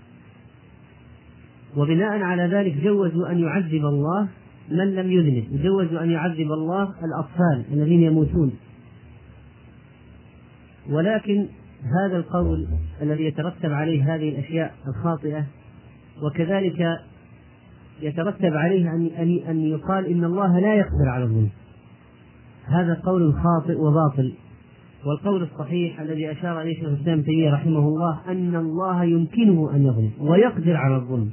وبناء 1.76 2.22
على 2.22 2.42
ذلك 2.42 2.84
جوزوا 2.84 3.30
أن 3.30 3.38
يعذب 3.38 3.84
الله 3.84 4.28
من 4.70 4.94
لم 4.94 5.12
يذنب. 5.12 5.44
وجوزوا 5.52 6.02
أن 6.02 6.10
يعذب 6.10 6.52
الله 6.52 6.82
الأطفال 6.82 7.64
الذين 7.72 8.02
يموتون. 8.02 8.52
ولكن 10.90 11.46
هذا 11.84 12.16
القول 12.16 12.66
الذي 13.02 13.24
يترتب 13.24 13.72
عليه 13.72 14.14
هذه 14.14 14.28
الأشياء 14.28 14.74
الخاطئة 14.88 15.46
وكذلك 16.22 16.98
يترتب 18.02 18.52
عليه 18.54 18.88
أن 18.88 19.06
أن 19.18 19.38
أن 19.48 19.60
يقال 19.60 20.06
إن 20.06 20.24
الله 20.24 20.60
لا 20.60 20.74
يقدر 20.74 21.08
على 21.08 21.24
الظلم. 21.24 21.50
هذا 22.64 23.00
قول 23.04 23.34
خاطئ 23.34 23.76
وباطل. 23.78 24.32
والقول 25.06 25.42
الصحيح 25.42 26.00
الذي 26.00 26.30
أشار 26.30 26.62
إليه 26.62 26.74
شيخ 26.74 26.84
الإسلام 26.84 27.22
تيمية 27.22 27.50
رحمه 27.50 27.78
الله 27.78 28.20
أن 28.28 28.56
الله 28.56 29.04
يمكنه 29.04 29.70
أن 29.74 29.86
يظلم 29.86 30.10
ويقدر 30.20 30.76
على 30.76 30.96
الظلم 30.96 31.30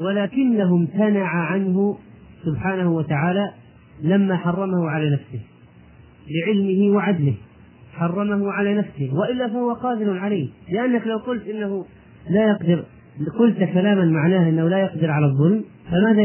ولكنه 0.00 0.74
امتنع 0.74 1.26
عنه 1.26 1.98
سبحانه 2.44 2.90
وتعالى 2.90 3.52
لما 4.02 4.36
حرمه 4.36 4.90
على 4.90 5.10
نفسه 5.10 5.40
لعلمه 6.28 6.96
وعدله 6.96 7.34
حرمه 7.92 8.52
على 8.52 8.74
نفسه 8.74 9.10
وإلا 9.14 9.48
فهو 9.48 9.72
قادر 9.72 10.18
عليه 10.18 10.48
لأنك 10.72 11.06
لو 11.06 11.18
قلت 11.18 11.48
إنه 11.48 11.84
لا 12.30 12.48
يقدر 12.48 12.84
قلت 13.38 13.58
كلاما 13.58 14.04
معناه 14.04 14.48
إنه 14.48 14.68
لا 14.68 14.78
يقدر 14.78 15.10
على 15.10 15.26
الظلم 15.26 15.64
فماذا 15.90 16.22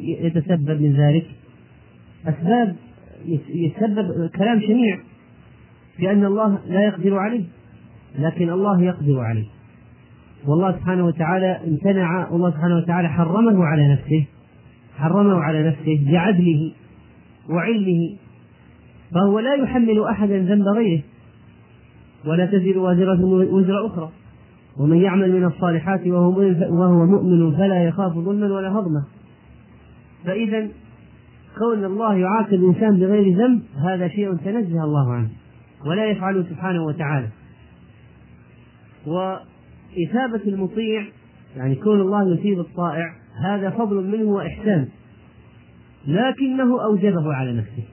يتسبب 0.00 0.80
من 0.80 0.92
ذلك؟ 0.92 1.26
أسباب 2.26 2.76
يتسبب 3.48 4.30
كلام 4.36 4.60
شنيع 4.60 4.98
بأن 5.98 6.24
الله 6.24 6.58
لا 6.66 6.84
يقدر 6.84 7.18
عليه 7.18 7.44
لكن 8.18 8.50
الله 8.50 8.82
يقدر 8.82 9.20
عليه. 9.20 9.46
والله 10.46 10.72
سبحانه 10.72 11.06
وتعالى 11.06 11.60
امتنع 11.66 12.28
والله 12.30 12.50
سبحانه 12.50 12.76
وتعالى 12.76 13.08
حرمه 13.08 13.64
على 13.64 13.92
نفسه 13.92 14.26
حرمه 14.96 15.34
على 15.34 15.68
نفسه 15.68 16.12
بعدله 16.12 16.72
وعلمه. 17.50 18.16
فهو 19.14 19.38
لا 19.38 19.54
يحمل 19.54 20.04
أحدا 20.04 20.38
ذنب 20.38 20.68
غيره 20.68 21.02
ولا 22.26 22.46
تزر 22.46 22.78
وازرة 22.78 23.24
وزر 23.24 23.86
أخرى. 23.86 24.10
ومن 24.80 24.96
يعمل 24.96 25.32
من 25.32 25.44
الصالحات 25.44 26.06
وهو 26.06 27.06
مؤمن 27.06 27.56
فلا 27.56 27.84
يخاف 27.84 28.12
ظلما 28.12 28.54
ولا 28.54 28.72
هضما. 28.72 29.04
فإذا 30.24 30.68
كون 31.58 31.84
الله 31.84 32.14
يعاقب 32.14 32.54
الإنسان 32.54 33.00
بغير 33.00 33.36
ذنب 33.36 33.62
هذا 33.88 34.08
شيء 34.08 34.34
تنزه 34.34 34.84
الله 34.84 35.12
عنه. 35.12 35.28
ولا 35.86 36.10
يفعله 36.10 36.42
سبحانه 36.42 36.84
وتعالى. 36.84 37.28
وإثابة 39.06 40.42
المطيع 40.46 41.04
يعني 41.56 41.74
كون 41.74 42.00
الله 42.00 42.34
يثيب 42.34 42.60
الطائع 42.60 43.14
هذا 43.44 43.70
فضل 43.70 44.06
منه 44.06 44.24
وإحسان. 44.24 44.88
لكنه 46.06 46.84
أوجبه 46.84 47.34
على 47.34 47.52
نفسه. 47.52 47.84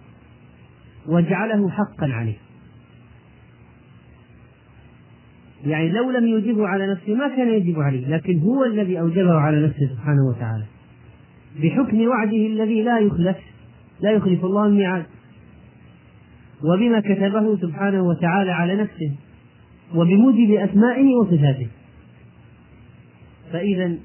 وجعله 1.07 1.69
حقا 1.69 2.07
عليه. 2.13 2.37
يعني 5.65 5.89
لو 5.89 6.11
لم 6.11 6.27
يوجبه 6.27 6.67
على 6.67 6.91
نفسه 6.91 7.13
ما 7.13 7.27
كان 7.27 7.53
يجب 7.53 7.79
عليه 7.79 8.07
لكن 8.07 8.39
هو 8.39 8.65
الذي 8.65 8.99
أوجبه 8.99 9.33
على 9.33 9.67
نفسه 9.67 9.89
سبحانه 9.95 10.27
وتعالى. 10.29 10.65
بحكم 11.63 12.07
وعده 12.07 12.47
الذي 12.47 12.83
لا 12.83 12.99
يخلف 12.99 13.37
لا 14.01 14.11
يخلف 14.11 14.45
الله 14.45 14.65
الميعاد. 14.65 15.05
وبما 16.63 16.99
كتبه 16.99 17.57
سبحانه 17.57 18.01
وتعالى 18.01 18.51
على 18.51 18.75
نفسه 18.75 19.11
وبموجب 19.95 20.51
أسمائه 20.51 21.15
وصفاته. 21.15 21.67
فإذا 23.51 23.95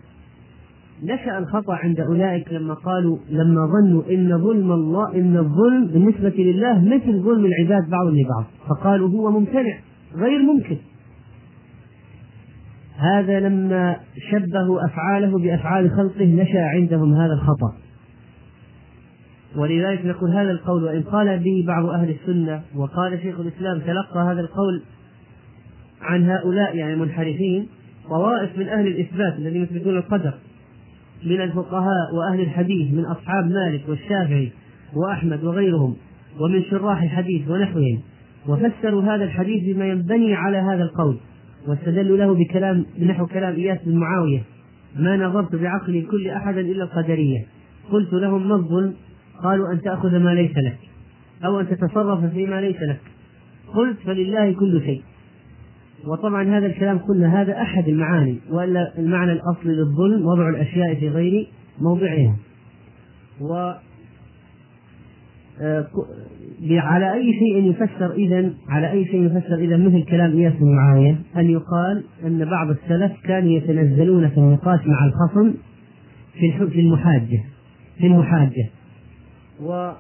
نشأ 1.03 1.39
الخطأ 1.39 1.75
عند 1.75 2.01
أولئك 2.01 2.53
لما 2.53 2.75
قالوا 2.75 3.19
لما 3.31 3.67
ظنوا 3.67 4.03
إن 4.11 4.39
ظلم 4.39 4.73
الله 4.73 5.15
إن 5.15 5.37
الظلم 5.37 5.87
بالنسبة 5.87 6.35
لله 6.39 6.81
مثل 6.81 7.23
ظلم 7.23 7.45
العباد 7.47 7.91
بعض 7.91 8.07
لبعض. 8.07 8.45
فقالوا 8.69 9.09
هو 9.09 9.31
ممتنع 9.31 9.79
غير 10.15 10.43
ممكن. 10.43 10.77
هذا 12.97 13.41
لما 13.41 13.97
شبهوا 14.31 14.85
أفعاله 14.87 15.39
بأفعال 15.39 15.91
خلقه 15.91 16.25
نشأ 16.25 16.61
عندهم 16.61 17.15
هذا 17.15 17.33
الخطأ. 17.33 17.84
ولذلك 19.57 20.07
نقول 20.07 20.31
هذا 20.31 20.51
القول 20.51 20.85
وإن 20.85 21.03
قال 21.03 21.39
به 21.39 21.65
بعض 21.67 21.87
أهل 21.87 22.11
السنة 22.11 22.63
وقال 22.77 23.19
شيخ 23.23 23.41
الإسلام 23.41 23.81
تلقى 23.81 24.33
هذا 24.33 24.41
القول 24.41 24.83
عن 26.03 26.31
هؤلاء 26.31 26.77
يعني 26.77 26.97
منحرفين 26.97 27.67
طوائف 28.09 28.59
من 28.59 28.69
أهل 28.69 28.87
الإثبات 28.87 29.39
الذين 29.39 29.63
يثبتون 29.63 29.97
القدر 29.97 30.35
من 31.25 31.41
الفقهاء 31.41 32.15
وأهل 32.15 32.41
الحديث 32.41 32.93
من 32.93 33.05
أصحاب 33.05 33.51
مالك 33.51 33.89
والشافعي 33.89 34.53
وأحمد 34.97 35.45
وغيرهم 35.45 35.97
ومن 36.41 36.63
شراح 36.63 37.03
الحديث 37.03 37.51
ونحوهم 37.51 38.01
وفسروا 38.49 39.03
هذا 39.03 39.25
الحديث 39.25 39.75
بما 39.75 39.87
ينبني 39.87 40.35
على 40.35 40.59
هذا 40.59 40.83
القول 40.83 41.17
واستدلوا 41.67 42.17
له 42.17 42.35
بكلام 42.35 42.87
بنحو 42.99 43.27
كلام 43.27 43.55
إياس 43.55 43.79
بن 43.87 43.97
معاوية 43.97 44.43
ما 44.97 45.17
نظرت 45.17 45.55
بعقلي 45.55 46.03
كل 46.03 46.29
أحد 46.29 46.59
إلا 46.59 46.85
القدرية 46.85 47.47
قلت 47.93 48.13
لهم 48.13 48.49
ما 48.49 48.55
الظلم 48.55 48.95
قالوا 49.45 49.73
أن 49.73 49.81
تأخذ 49.81 50.19
ما 50.19 50.35
ليس 50.35 50.57
لك 50.57 50.79
أو 51.45 51.61
أن 51.61 51.69
تتصرف 51.69 52.25
فيما 52.25 52.61
ليس 52.61 52.77
لك. 52.77 53.01
قلت 53.75 53.99
فلله 54.07 54.53
كل 54.53 54.83
شيء. 54.85 55.03
وطبعا 56.07 56.59
هذا 56.59 56.67
الكلام 56.67 56.99
قلنا 56.99 57.43
هذا 57.43 57.63
أحد 57.63 57.89
المعاني 57.89 58.39
وإلا 58.51 58.99
المعنى 58.99 59.33
الأصلي 59.33 59.73
للظلم 59.73 60.27
وضع 60.27 60.49
الأشياء 60.49 60.95
في 60.95 61.09
غير 61.09 61.49
موضعها. 61.81 62.37
و 63.41 63.73
آه، 65.61 65.87
على 66.71 67.13
أي 67.13 67.33
شيء 67.33 67.71
يفسر 67.71 68.13
إذا 68.13 68.53
على 68.69 68.91
أي 68.91 69.05
شيء 69.05 69.27
يفسر 69.27 69.55
إذا 69.55 69.77
مثل 69.77 70.05
كلام 70.05 70.37
إياس 70.37 70.53
بن 70.53 70.75
معاوية 70.75 71.17
أن 71.37 71.51
يقال 71.51 72.05
أن 72.27 72.45
بعض 72.45 72.71
السلف 72.71 73.13
كانوا 73.25 73.53
يتنزلون 73.53 74.29
في 74.29 74.39
النقاش 74.39 74.81
مع 74.87 75.07
الخصم 75.07 75.55
في 76.71 76.81
المحاجة 76.81 77.45
في 77.99 78.07
المحاجة. 78.07 78.71
وإن 79.63 79.97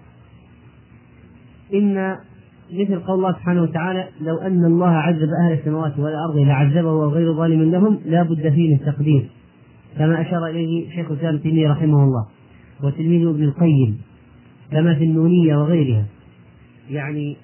مثل 2.72 3.00
قول 3.00 3.16
الله 3.16 3.32
سبحانه 3.32 3.62
وتعالى 3.62 4.08
لو 4.20 4.36
أن 4.36 4.64
الله 4.64 4.88
عذب 4.88 5.28
أهل 5.44 5.52
السماوات 5.52 5.98
والأرض 5.98 6.36
لعذبه 6.36 6.92
وغير 6.92 7.34
ظالم 7.34 7.70
لهم 7.70 7.98
لا 8.06 8.22
بد 8.22 8.48
فيه 8.48 8.74
من 8.74 8.80
تقدير 8.80 9.30
كما 9.98 10.20
أشار 10.20 10.46
إليه 10.46 10.90
شيخ 10.90 11.10
الإسلام 11.10 11.38
تيمية 11.38 11.70
رحمه 11.70 12.04
الله 12.04 12.26
وتلميذه 12.82 13.30
ابن 13.30 13.44
القيم 13.44 14.00
كما 14.70 14.94
في 14.94 15.04
النونية 15.04 15.56
وغيرها. 15.56 16.04
يعني 16.90 17.36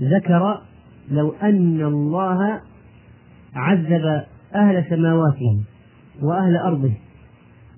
ذكر 0.00 0.60
لو 1.10 1.34
أن 1.42 1.82
الله 1.82 2.60
عذب 3.54 4.24
أهل 4.54 4.84
سماواته 4.90 5.60
وأهل 6.22 6.56
أرضه 6.56 6.92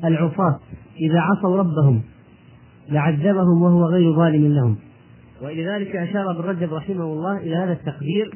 العصاة 0.05 0.59
إذا 1.01 1.20
عصوا 1.20 1.57
ربهم 1.57 2.03
لعذبهم 2.89 3.62
وهو 3.62 3.84
غير 3.84 4.12
ظالم 4.12 4.55
لهم. 4.55 4.76
ولذلك 5.43 5.97
أشار 5.97 6.30
ابن 6.30 6.41
رجب 6.41 6.74
رحمه 6.74 7.05
الله 7.05 7.39
إلى 7.39 7.57
هذا 7.57 7.72
التقدير 7.72 8.30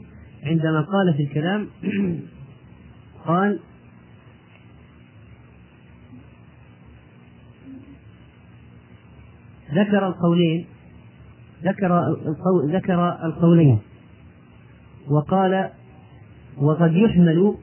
عندما 0.44 0.80
قال 0.80 1.14
في 1.14 1.22
الكلام 1.22 1.68
قال 3.26 3.59
ذكر 9.74 10.07
القولين 10.07 10.66
ذكر 11.64 11.98
القول 12.09 12.76
ذكر 12.76 13.09
القولين 13.24 13.78
وقال 15.11 15.70
وقد 16.59 16.92
يحمل 16.92 17.57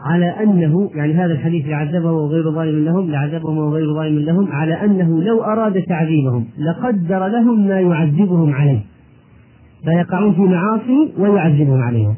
على 0.00 0.26
أنه 0.26 0.90
يعني 0.94 1.14
هذا 1.14 1.32
الحديث 1.32 1.66
لعذبه 1.66 2.12
وغير 2.12 2.50
ظالم 2.50 2.84
لهم 2.84 3.10
لعذبهم 3.10 3.58
وغير 3.58 3.94
ظالم 3.94 4.18
لهم 4.18 4.52
على 4.52 4.74
أنه 4.84 5.22
لو 5.22 5.44
أراد 5.44 5.82
تعذيبهم 5.82 6.44
لقدر 6.58 7.26
لهم 7.26 7.68
ما 7.68 7.80
يعذبهم 7.80 8.54
عليه. 8.54 8.80
فيقعون 9.84 10.34
في 10.34 10.40
معاصي 10.40 11.12
ويعذبهم 11.18 11.82
عليها. 11.82 12.14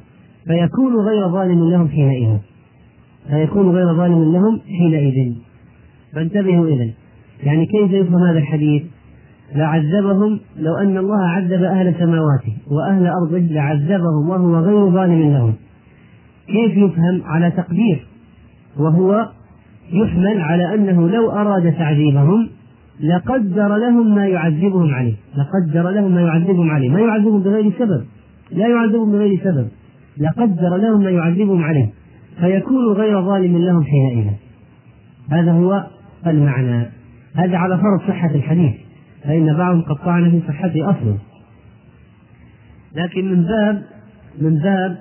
فيكون 0.46 0.96
غير 0.96 1.28
ظالم 1.28 1.70
لهم 1.70 1.88
حينئذ. 1.88 2.36
فيكون 3.30 3.70
غير 3.70 3.94
ظالم 3.96 4.32
لهم 4.32 4.60
حينئذ. 4.78 5.34
فانتبهوا 6.14 6.68
إذن 6.68 6.92
يعني 7.42 7.66
كيف 7.66 7.92
يفهم 7.92 8.22
هذا 8.22 8.38
الحديث؟ 8.38 8.82
لعذبهم 9.54 10.40
لو 10.56 10.74
أن 10.76 10.96
الله 10.96 11.22
عذب 11.22 11.62
أهل 11.62 11.94
سماواته 11.98 12.52
وأهل 12.70 13.06
أرضه 13.06 13.38
لعذبهم 13.38 14.28
وهو 14.28 14.56
غير 14.56 14.90
ظالم 14.90 15.32
لهم. 15.32 15.54
كيف 16.48 16.76
يفهم 16.76 17.22
على 17.24 17.50
تقدير؟ 17.50 18.06
وهو 18.76 19.28
يحمل 19.92 20.40
على 20.40 20.74
أنه 20.74 21.08
لو 21.08 21.30
أراد 21.30 21.72
تعذيبهم 21.72 22.48
لقدر 23.00 23.76
لهم 23.76 24.14
ما 24.14 24.26
يعذبهم 24.26 24.94
عليه 24.94 25.14
لقدر 25.36 25.90
لهم 25.90 26.14
ما 26.14 26.20
يعذبهم 26.20 26.70
عليه 26.70 26.90
ما 26.90 27.00
يعذبهم 27.00 27.42
بغير 27.42 27.72
سبب 27.78 28.04
لا 28.52 28.68
يعذبهم 28.68 29.12
بغير 29.12 29.40
سبب 29.44 29.68
لقدر 30.20 30.76
لهم 30.76 31.02
ما 31.02 31.10
يعذبهم 31.10 31.64
عليه 31.64 31.90
فيكون 32.40 32.92
غير 32.92 33.22
ظالم 33.22 33.58
لهم 33.58 33.84
حينئذ. 33.84 34.30
هذا 35.30 35.52
هو 35.52 35.86
المعنى. 36.26 36.86
هذا 37.34 37.56
على 37.56 37.78
فرض 37.78 38.08
صحة 38.08 38.34
الحديث 38.34 38.72
فإن 39.24 39.56
بعضهم 39.56 39.82
قد 39.82 39.96
طعن 39.96 40.30
في 40.30 40.40
صحته 40.48 40.90
أصلا. 40.90 41.14
لكن 42.94 43.30
من 43.30 43.42
باب 43.42 43.82
من 44.40 44.58
باب 44.58 44.98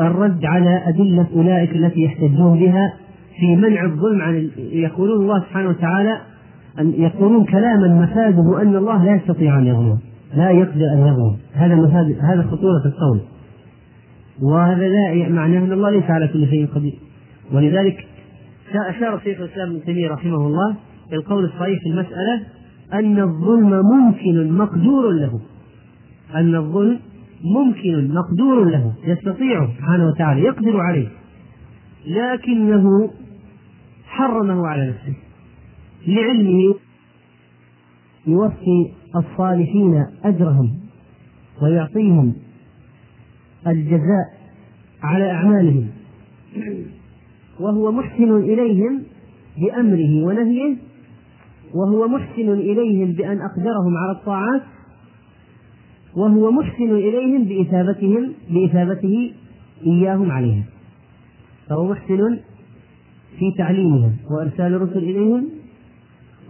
الرد 0.00 0.44
على 0.44 0.82
أدلة 0.88 1.26
أولئك 1.34 1.76
التي 1.76 2.02
يحتجون 2.02 2.58
بها 2.58 2.92
في 3.40 3.56
منع 3.56 3.84
الظلم 3.84 4.22
عن 4.22 4.50
يقولون 4.58 5.22
الله 5.22 5.40
سبحانه 5.40 5.68
وتعالى 5.68 6.18
أن 6.80 6.92
يقولون 6.92 7.44
كلاما 7.44 8.02
مفاده 8.02 8.62
أن 8.62 8.76
الله 8.76 9.04
لا 9.04 9.14
يستطيع 9.14 9.58
أن 9.58 9.66
يظلم 9.66 9.98
لا 10.34 10.50
يقدر 10.50 10.92
أن 10.92 10.98
يظلم. 10.98 11.36
هذا 11.52 11.74
مفاد 11.74 12.18
هذا 12.20 12.42
خطورة 12.42 12.82
القول. 12.86 13.20
وهذا 14.42 14.88
لا 14.88 15.28
معناه 15.28 15.58
أن 15.58 15.72
الله 15.72 15.90
ليس 15.90 16.10
على 16.10 16.28
كل 16.28 16.46
شيء 16.46 16.66
قدير. 16.66 16.94
ولذلك 17.52 18.06
أشار 18.74 19.20
شيخ 19.24 19.40
الإسلام 19.40 19.70
ابن 19.70 19.84
تيمية 19.84 20.08
رحمه 20.08 20.46
الله 20.46 20.76
القول 21.12 21.44
الصحيح 21.44 21.80
في 21.82 21.88
المسألة 21.88 22.40
أن 22.92 23.20
الظلم 23.20 23.82
ممكن 23.94 24.52
مقدور 24.52 25.10
له. 25.10 25.40
أن 26.34 26.54
الظلم 26.54 26.98
ممكن 27.44 28.14
مقدور 28.14 28.64
له 28.64 28.94
يستطيع 29.04 29.66
سبحانه 29.66 30.06
وتعالى 30.06 30.40
يقدر 30.40 30.80
عليه. 30.80 31.08
لكنه 32.06 33.10
حرمه 34.06 34.66
على 34.66 34.88
نفسه. 34.88 35.14
لعلمه 36.06 36.74
يوفي 38.26 38.92
الصالحين 39.16 40.06
أجرهم 40.24 40.78
ويعطيهم 41.62 42.34
الجزاء 43.66 44.26
على 45.02 45.30
أعمالهم. 45.30 45.88
وهو 47.60 47.92
محسن 47.92 48.36
إليهم 48.36 49.02
بأمره 49.58 50.24
ونهيه 50.24 50.76
وهو 51.74 52.08
محسن 52.08 52.52
إليهم 52.52 53.12
بأن 53.12 53.38
أقدرهم 53.40 53.96
على 53.96 54.12
الطاعات 54.12 54.62
وهو 56.16 56.50
محسن 56.50 56.90
إليهم 56.90 57.44
بإثابتهم 57.44 58.32
بإثابته 58.50 59.32
إياهم 59.86 60.30
عليها 60.30 60.64
فهو 61.68 61.90
محسن 61.90 62.38
في 63.38 63.52
تعليمهم 63.58 64.16
وإرسال 64.30 64.74
الرسل 64.74 64.98
إليهم 64.98 65.48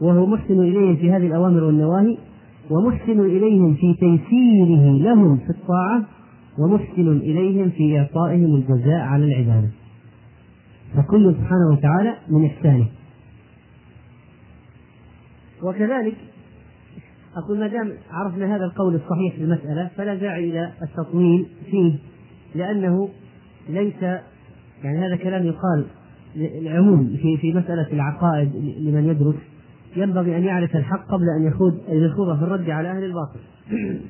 وهو 0.00 0.26
محسن 0.26 0.60
إليهم 0.60 0.96
في 0.96 1.10
هذه 1.10 1.26
الأوامر 1.26 1.64
والنواهي 1.64 2.18
ومحسن 2.70 3.20
إليهم 3.20 3.74
في 3.74 3.94
تيسيره 3.94 4.98
لهم 4.98 5.36
في 5.36 5.50
الطاعة 5.50 6.02
ومحسن 6.58 7.16
إليهم 7.16 7.70
في 7.70 7.98
إعطائهم 7.98 8.54
الجزاء 8.54 9.00
على 9.00 9.24
العبادة. 9.24 9.70
فكل 10.94 11.34
سبحانه 11.34 11.72
وتعالى 11.72 12.16
من 12.28 12.46
إحسانه. 12.46 12.86
وكذلك 15.62 16.14
أقول 17.36 17.58
ما 17.58 17.66
دام 17.66 17.92
عرفنا 18.10 18.56
هذا 18.56 18.64
القول 18.64 18.94
الصحيح 18.94 19.34
في 19.34 19.42
المسألة 19.44 19.90
فلا 19.96 20.14
داعي 20.14 20.50
إلى 20.50 20.72
التطويل 20.82 21.46
فيه 21.70 21.94
لأنه 22.54 23.08
ليس 23.68 24.02
يعني 24.82 24.98
هذا 25.06 25.16
كلام 25.16 25.46
يقال 25.46 25.84
العموم 26.36 27.16
في 27.22 27.36
في 27.36 27.52
مسألة 27.52 27.92
العقائد 27.92 28.54
لمن 28.80 29.08
يدرس 29.08 29.34
ينبغي 29.96 30.36
أن 30.36 30.44
يعرف 30.44 30.76
الحق 30.76 31.06
قبل 31.06 31.24
أن 31.38 31.46
يخوض 31.46 31.80
أن 31.88 31.96
يخوض 31.96 32.38
في 32.38 32.44
الرد 32.44 32.70
على 32.70 32.90
أهل 32.90 33.04
الباطل. 33.04 33.40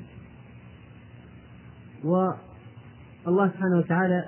والله 3.25 3.49
سبحانه 3.49 3.79
وتعالى 3.79 4.25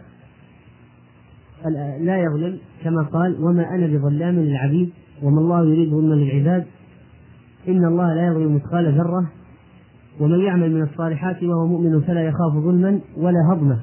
لا 2.01 2.23
يظلم 2.23 2.59
كما 2.85 3.03
قال 3.03 3.45
وما 3.45 3.75
أنا 3.75 3.87
بظلام 3.87 4.41
للعبيد 4.41 4.91
وما 5.23 5.41
الله 5.41 5.67
يريد 5.67 5.91
ظلما 5.91 6.15
للعباد 6.15 6.67
إن 7.69 7.85
الله 7.85 8.15
لا 8.15 8.27
يظلم 8.27 8.55
مثقال 8.55 8.99
ذرة 8.99 9.27
ومن 10.21 10.41
يعمل 10.41 10.75
من 10.75 10.83
الصالحات 10.83 11.43
وهو 11.43 11.67
مؤمن 11.67 12.01
فلا 12.01 12.23
يخاف 12.23 12.53
ظلما 12.53 13.01
ولا 13.17 13.53
هضما. 13.53 13.79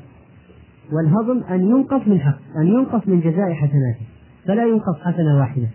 والهضم 0.92 1.44
أن 1.44 1.70
ينقص 1.70 2.08
من 2.08 2.20
حق 2.20 2.38
أن 2.58 2.68
ينقص 2.68 3.08
من 3.08 3.20
جزاء 3.20 3.54
حسناته 3.54 4.06
فلا 4.46 4.66
ينقص 4.66 5.00
حسنة 5.02 5.40
واحدة. 5.40 5.68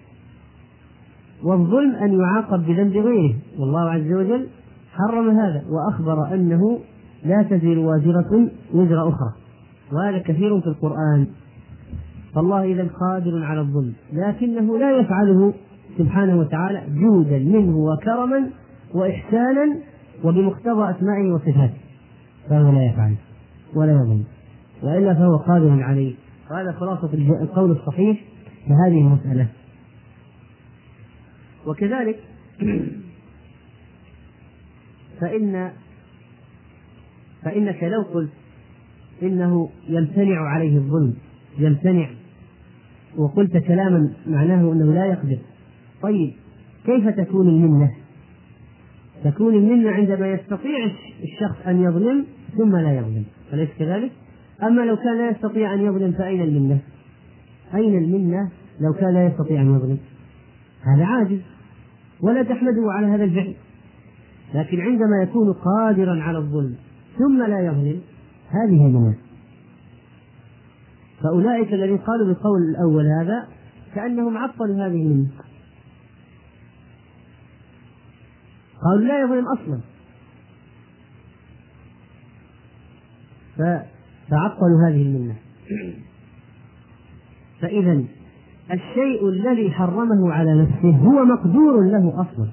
والظلم 1.45 1.95
أن 1.95 2.21
يعاقب 2.21 2.67
بذنب 2.67 2.97
غيره. 2.97 3.35
والله 3.59 3.91
عز 3.91 4.13
وجل 4.13 4.47
حرم 4.93 5.31
هذا 5.31 5.63
وأخبر 5.71 6.35
أنه 6.35 6.79
لا 7.25 7.43
تزر 7.43 7.79
وازرة 7.79 8.49
وزر 8.75 9.09
أخرى. 9.09 9.33
وهذا 9.93 10.19
كثير 10.19 10.61
في 10.61 10.67
القرآن. 10.67 11.27
فالله 12.35 12.65
إذا 12.65 12.89
قادر 13.01 13.45
على 13.45 13.61
الظلم 13.61 13.93
لكنه 14.13 14.79
لا 14.79 14.91
يفعله 15.01 15.55
سبحانه 15.99 16.37
وتعالى 16.37 16.83
جودا 16.89 17.39
منه 17.39 17.77
وكرما 17.77 18.51
وإحسانا 18.95 19.77
وبمقتضى 20.25 20.91
أسمائه 20.91 21.33
وصفاته. 21.33 21.75
فهو 22.49 22.73
لا 22.73 22.87
يفعل 22.87 23.15
ولا 23.75 23.93
يظلم 23.93 24.25
وإلا 24.83 25.15
فهو 25.15 25.37
قادر 25.37 25.83
عليه. 25.83 26.15
وهذا 26.51 26.73
خلاصة 26.73 27.15
القول 27.15 27.71
الصحيح 27.71 28.25
في 28.67 28.73
هذه 28.73 29.01
المسألة. 29.01 29.47
وكذلك 31.67 32.19
فإن 35.21 35.73
فإنك 37.43 37.85
لو 37.85 38.03
قلت 38.03 38.31
إنه 39.23 39.71
يمتنع 39.89 40.41
عليه 40.41 40.77
الظلم 40.77 41.15
يمتنع 41.59 42.11
وقلت 43.17 43.57
كلاما 43.57 44.13
معناه 44.27 44.73
أنه 44.73 44.95
لا 44.95 45.07
يقدر 45.07 45.39
طيب 46.03 46.33
كيف 46.85 47.09
تكون 47.09 47.49
المنة؟ 47.49 47.91
تكون 49.25 49.55
المنة 49.55 49.91
عندما 49.91 50.33
يستطيع 50.33 50.91
الشخص 51.23 51.67
أن 51.67 51.83
يظلم 51.83 52.27
ثم 52.59 52.77
لا 52.77 52.99
يظلم 52.99 53.25
أليس 53.53 53.69
كذلك؟ 53.79 54.13
أما 54.63 54.83
لو 54.83 54.97
كان 54.97 55.19
لا 55.19 55.31
يستطيع 55.31 55.75
أن 55.75 55.81
يظلم 55.81 56.13
فأين 56.13 56.41
المنة؟ 56.41 56.79
أين 57.75 57.99
المنة 57.99 58.51
لو 58.81 58.93
كان 58.93 59.15
لا 59.15 59.27
يستطيع 59.27 59.61
أن 59.61 59.77
يظلم؟ 59.77 59.99
هذا 60.83 61.05
عاجز 61.05 61.41
ولا 62.21 62.43
تحمده 62.43 62.93
على 62.93 63.07
هذا 63.07 63.25
الفعل 63.25 63.55
لكن 64.55 64.81
عندما 64.81 65.23
يكون 65.23 65.53
قادرا 65.53 66.23
على 66.23 66.39
الظلم 66.39 66.75
ثم 67.19 67.43
لا 67.43 67.61
يظلم 67.61 68.01
هذه 68.49 68.87
المنة 68.87 69.17
فأولئك 71.23 71.73
الذين 71.73 71.99
قالوا 71.99 72.27
بالقول 72.27 72.63
الأول 72.71 73.07
هذا 73.07 73.49
كأنهم 73.95 74.39
عطلوا 74.39 74.77
هذه 74.77 75.03
المنة 75.03 75.29
قالوا 78.87 79.09
لا 79.09 79.21
يظلم 79.21 79.47
أصلا. 79.47 79.81
فعطلوا 84.31 84.89
هذه 84.89 85.03
المنة. 85.03 85.37
فإذا 87.61 88.05
الشيء 88.73 89.29
الذي 89.29 89.71
حرمه 89.71 90.33
على 90.33 90.63
نفسه 90.63 90.91
هو 90.91 91.25
مقدور 91.25 91.83
له 91.83 92.21
أصلا. 92.21 92.51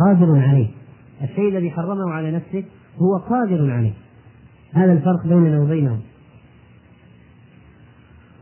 قادر 0.00 0.38
عليه. 0.38 0.68
الشيء 1.22 1.48
الذي 1.48 1.70
حرمه 1.70 2.10
على 2.10 2.30
نفسه 2.30 2.64
هو 2.96 3.16
قادر 3.16 3.70
عليه. 3.70 3.92
هذا 4.72 4.92
الفرق 4.92 5.26
بيننا 5.26 5.60
وبينهم. 5.60 6.00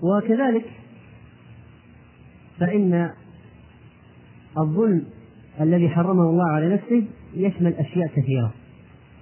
وكذلك 0.02 0.70
فإن 2.58 3.10
الظلم 4.58 5.04
الذي 5.60 5.88
حرمه 5.88 6.22
الله 6.22 6.50
على 6.50 6.74
نفسه 6.74 7.04
يشمل 7.34 7.74
أشياء 7.74 8.06
كثيرة. 8.06 8.52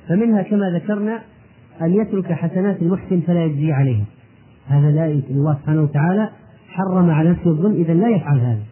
فمنها 0.08 0.42
كما 0.42 0.70
ذكرنا 0.70 1.22
أن 1.82 1.94
يترك 1.94 2.32
حسنات 2.32 2.82
المحسن 2.82 3.20
فلا 3.20 3.44
يجزي 3.44 3.72
عليها 3.72 4.04
هذا 4.66 4.90
لا 4.90 5.06
يمكن. 5.06 5.34
الله 5.34 5.54
سبحانه 5.54 5.82
وتعالى 5.82 6.30
حرم 6.68 7.10
على 7.10 7.30
نفسه 7.30 7.50
الظلم 7.50 7.74
إذا 7.74 7.94
لا 7.94 8.08
يفعل 8.08 8.38
هذا. 8.38 8.62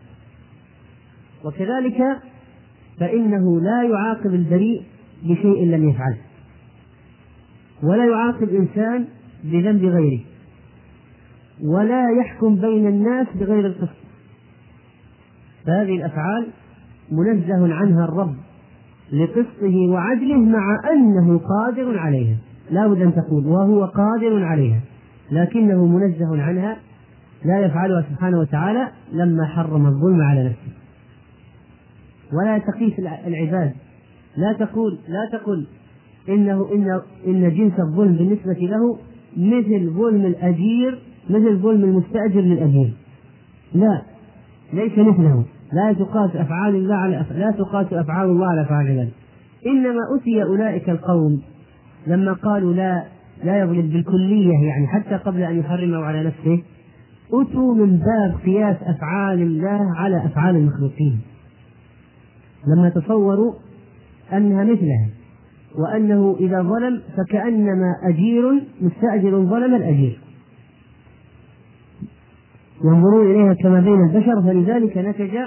وكذلك 1.45 2.03
فإنه 3.01 3.61
لا 3.61 3.83
يعاقب 3.83 4.35
البريء 4.35 4.83
بشيء 5.23 5.67
لم 5.67 5.89
يفعله. 5.89 6.19
ولا 7.83 8.05
يعاقب 8.05 8.49
إنسان 8.49 9.05
بذنب 9.45 9.85
غيره. 9.85 10.21
ولا 11.65 12.05
يحكم 12.21 12.55
بين 12.57 12.87
الناس 12.87 13.27
بغير 13.35 13.67
القسط. 13.67 13.97
فهذه 15.67 15.97
الأفعال 15.97 16.47
منزه 17.11 17.75
عنها 17.75 18.05
الرب 18.05 18.35
لقسطه 19.13 19.91
وعدله 19.91 20.37
مع 20.37 20.81
أنه 20.93 21.39
قادر 21.39 21.99
عليها. 21.99 22.37
لا 22.71 22.87
بد 22.87 23.03
أن 23.03 23.15
تقول 23.15 23.47
وهو 23.47 23.85
قادر 23.85 24.45
عليها. 24.45 24.81
لكنه 25.31 25.87
منزه 25.87 26.43
عنها 26.43 26.77
لا 27.45 27.61
يفعلها 27.61 28.05
سبحانه 28.11 28.39
وتعالى 28.39 28.89
لما 29.13 29.47
حرم 29.47 29.87
الظلم 29.87 30.21
على 30.21 30.45
نفسه. 30.45 30.73
ولا 32.33 32.59
تقيس 32.59 32.99
العباد. 33.27 33.73
لا 34.37 34.53
تقول 34.53 34.99
لا 35.09 35.39
تقل 35.39 35.67
إنه 36.29 36.69
إن 36.75 37.01
إن 37.27 37.55
جنس 37.55 37.81
الظلم 37.81 38.17
بالنسبة 38.17 38.53
له 38.53 38.99
مثل 39.37 39.91
ظلم 39.91 40.27
الأجير 40.27 40.99
مثل 41.31 41.59
ظلم 41.59 41.85
المستأجر 41.85 42.41
للأجير. 42.41 42.93
لا 43.75 44.03
ليس 44.73 44.93
مثله. 44.99 45.45
لا 45.73 45.93
تقاس 45.93 46.37
أفعال 46.37 46.75
الله 46.75 46.95
على. 46.95 47.25
لا 47.35 47.51
تقاس 47.51 47.93
أفعال 47.93 48.29
الله 48.29 48.47
على 48.47 48.63
أفعال 48.63 48.87
العباد 48.87 49.11
إنما 49.67 50.01
أتي 50.17 50.43
أولئك 50.43 50.91
القوم 50.91 51.43
لما 52.07 52.33
قالوا 52.33 52.73
لا 52.75 53.05
لا 53.45 53.59
يظلم 53.59 53.89
بالكلية 53.89 54.69
يعني 54.69 54.87
حتى 54.87 55.17
قبل 55.17 55.43
أن 55.43 55.59
يحرمه 55.59 55.99
على 55.99 56.25
نفسه 56.25 56.63
أتوا 57.33 57.75
من 57.75 57.99
باب 57.99 58.41
قياس 58.45 58.77
أفعال 58.83 59.43
الله 59.43 59.97
على 59.97 60.27
أفعال 60.27 60.57
المخلوقين 60.57 61.21
لما 62.67 62.89
تصوروا 62.89 63.53
أنها 64.33 64.65
مثلها 64.65 65.09
وأنه 65.79 66.37
إذا 66.41 66.63
ظلم 66.63 67.01
فكأنما 67.17 67.95
أجير 68.09 68.63
مستأجر 68.81 69.31
ظلم 69.31 69.75
الأجير 69.75 70.21
ينظرون 72.85 73.31
إليها 73.31 73.55
كما 73.55 73.81
بين 73.81 74.01
البشر 74.09 74.43
فلذلك 74.43 74.99
نتج 74.99 75.39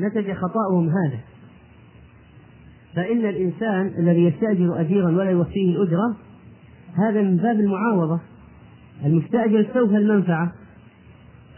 نتج 0.00 0.32
خطأهم 0.32 0.88
هذا. 0.88 1.18
فإن 2.96 3.26
الإنسان 3.26 3.86
الذي 3.98 4.24
يستأجر 4.24 4.80
أجيرا 4.80 5.08
ولا 5.08 5.30
يوفيه 5.30 5.76
الأجرة 5.76 6.16
هذا 6.94 7.22
من 7.22 7.36
باب 7.36 7.60
المعاوضة. 7.60 8.20
المستأجر 9.04 9.60
استوفى 9.60 9.96
المنفعة. 9.96 10.52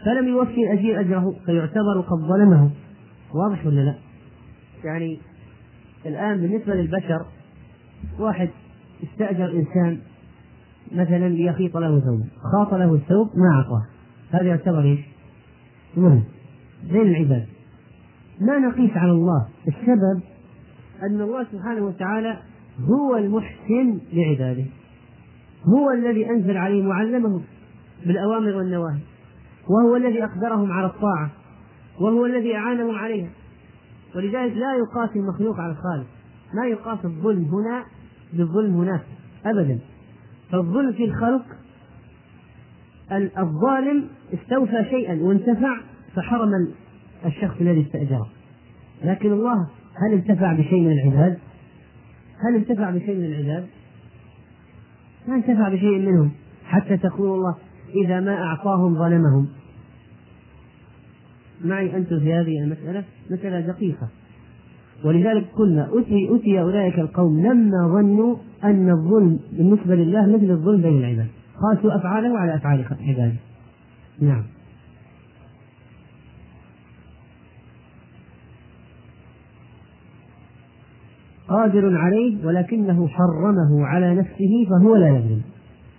فلم 0.05 0.27
يوفي 0.27 0.63
الأجير 0.63 0.99
أجره 0.99 1.35
فيعتبر 1.45 2.01
قد 2.01 2.17
ظلمه. 2.17 2.69
واضح 3.33 3.65
ولا 3.65 3.81
لا؟ 3.81 3.95
يعني 4.83 5.19
الآن 6.05 6.41
بالنسبة 6.41 6.73
للبشر 6.73 7.25
واحد 8.19 8.49
استأجر 9.03 9.51
إنسان 9.51 9.99
مثلا 10.91 11.29
ليخيط 11.29 11.77
له 11.77 11.99
ثوبا 11.99 12.25
خاط 12.53 12.73
له 12.73 12.93
الثوب 12.95 13.27
ما 13.35 13.55
أعطاه. 13.55 13.85
هذا 14.31 14.47
يعتبر 14.47 14.81
إيش؟ 14.81 15.10
ظلم 15.95 16.23
بين 16.91 17.01
العباد. 17.01 17.47
ما 18.41 18.59
نقيس 18.59 18.97
على 18.97 19.11
الله. 19.11 19.47
السبب 19.67 20.21
أن 21.03 21.21
الله 21.21 21.43
سبحانه 21.51 21.85
وتعالى 21.85 22.37
هو 22.79 23.17
المحسن 23.17 23.99
لعباده. 24.13 24.65
هو 25.65 25.91
الذي 25.91 26.29
أنزل 26.29 26.57
عليهم 26.57 26.87
وعلمهم 26.87 27.43
بالأوامر 28.05 28.55
والنواهي. 28.55 28.99
وهو 29.69 29.95
الذي 29.95 30.23
أقدرهم 30.23 30.71
على 30.71 30.87
الطاعة. 30.87 31.31
وهو 32.01 32.25
الذي 32.25 32.55
أعانهم 32.55 32.95
عليها. 32.95 33.29
ولذلك 34.15 34.53
لا 34.53 34.75
يقاس 34.75 35.15
المخلوق 35.15 35.59
على 35.59 35.71
الخالق. 35.71 36.07
ما 36.53 36.65
يقاس 36.65 37.05
الظلم 37.05 37.43
هنا 37.43 37.85
بالظلم 38.33 38.73
هناك. 38.73 39.01
أبدا. 39.45 39.79
فالظلم 40.51 40.91
في 40.91 41.05
الخلق 41.05 41.45
الظالم 43.17 44.07
استوفى 44.33 44.85
شيئا 44.89 45.15
وانتفع 45.21 45.77
فحرم 46.15 46.67
الشخص 47.25 47.61
الذي 47.61 47.81
استأجره 47.81 48.27
لكن 49.03 49.31
الله 49.31 49.67
هل 49.95 50.13
انتفع 50.13 50.53
بشيء 50.53 50.79
من 50.79 50.91
العباد؟ 50.91 51.37
هل 52.39 52.55
انتفع 52.55 52.89
بشيء 52.89 53.15
من 53.15 53.25
العباد؟ 53.25 53.67
ما 55.27 55.35
انتفع 55.35 55.69
بشيء 55.69 55.99
منهم 55.99 56.31
حتى 56.65 56.97
تقول 56.97 57.29
الله 57.29 57.55
إذا 58.05 58.19
ما 58.19 58.43
أعطاهم 58.43 58.95
ظلمهم 58.95 59.47
معي 61.65 61.97
أنتم 61.97 62.19
في 62.19 62.33
هذه 62.33 62.63
المسألة 62.63 63.03
مسألة 63.31 63.59
دقيقة 63.59 64.09
ولذلك 65.05 65.45
قلنا 65.55 65.89
أتي 65.93 66.35
أتي 66.35 66.61
أولئك 66.61 66.99
القوم 66.99 67.39
لما 67.39 67.87
ظنوا 67.87 68.35
أن 68.63 68.89
الظلم 68.89 69.39
بالنسبة 69.51 69.95
لله 69.95 70.25
مثل 70.25 70.51
الظلم 70.51 70.81
بين 70.81 70.97
العباد 70.97 71.27
قاسوا 71.61 71.95
أفعاله 71.95 72.39
على 72.39 72.55
أفعال 72.55 72.85
عباده 73.01 73.35
نعم. 74.21 74.43
قادر 81.47 81.97
عليه 81.97 82.45
ولكنه 82.45 83.07
حرمه 83.07 83.85
على 83.85 84.15
نفسه 84.15 84.65
فهو 84.69 84.95
لا 84.95 85.07
يظلم. 85.07 85.41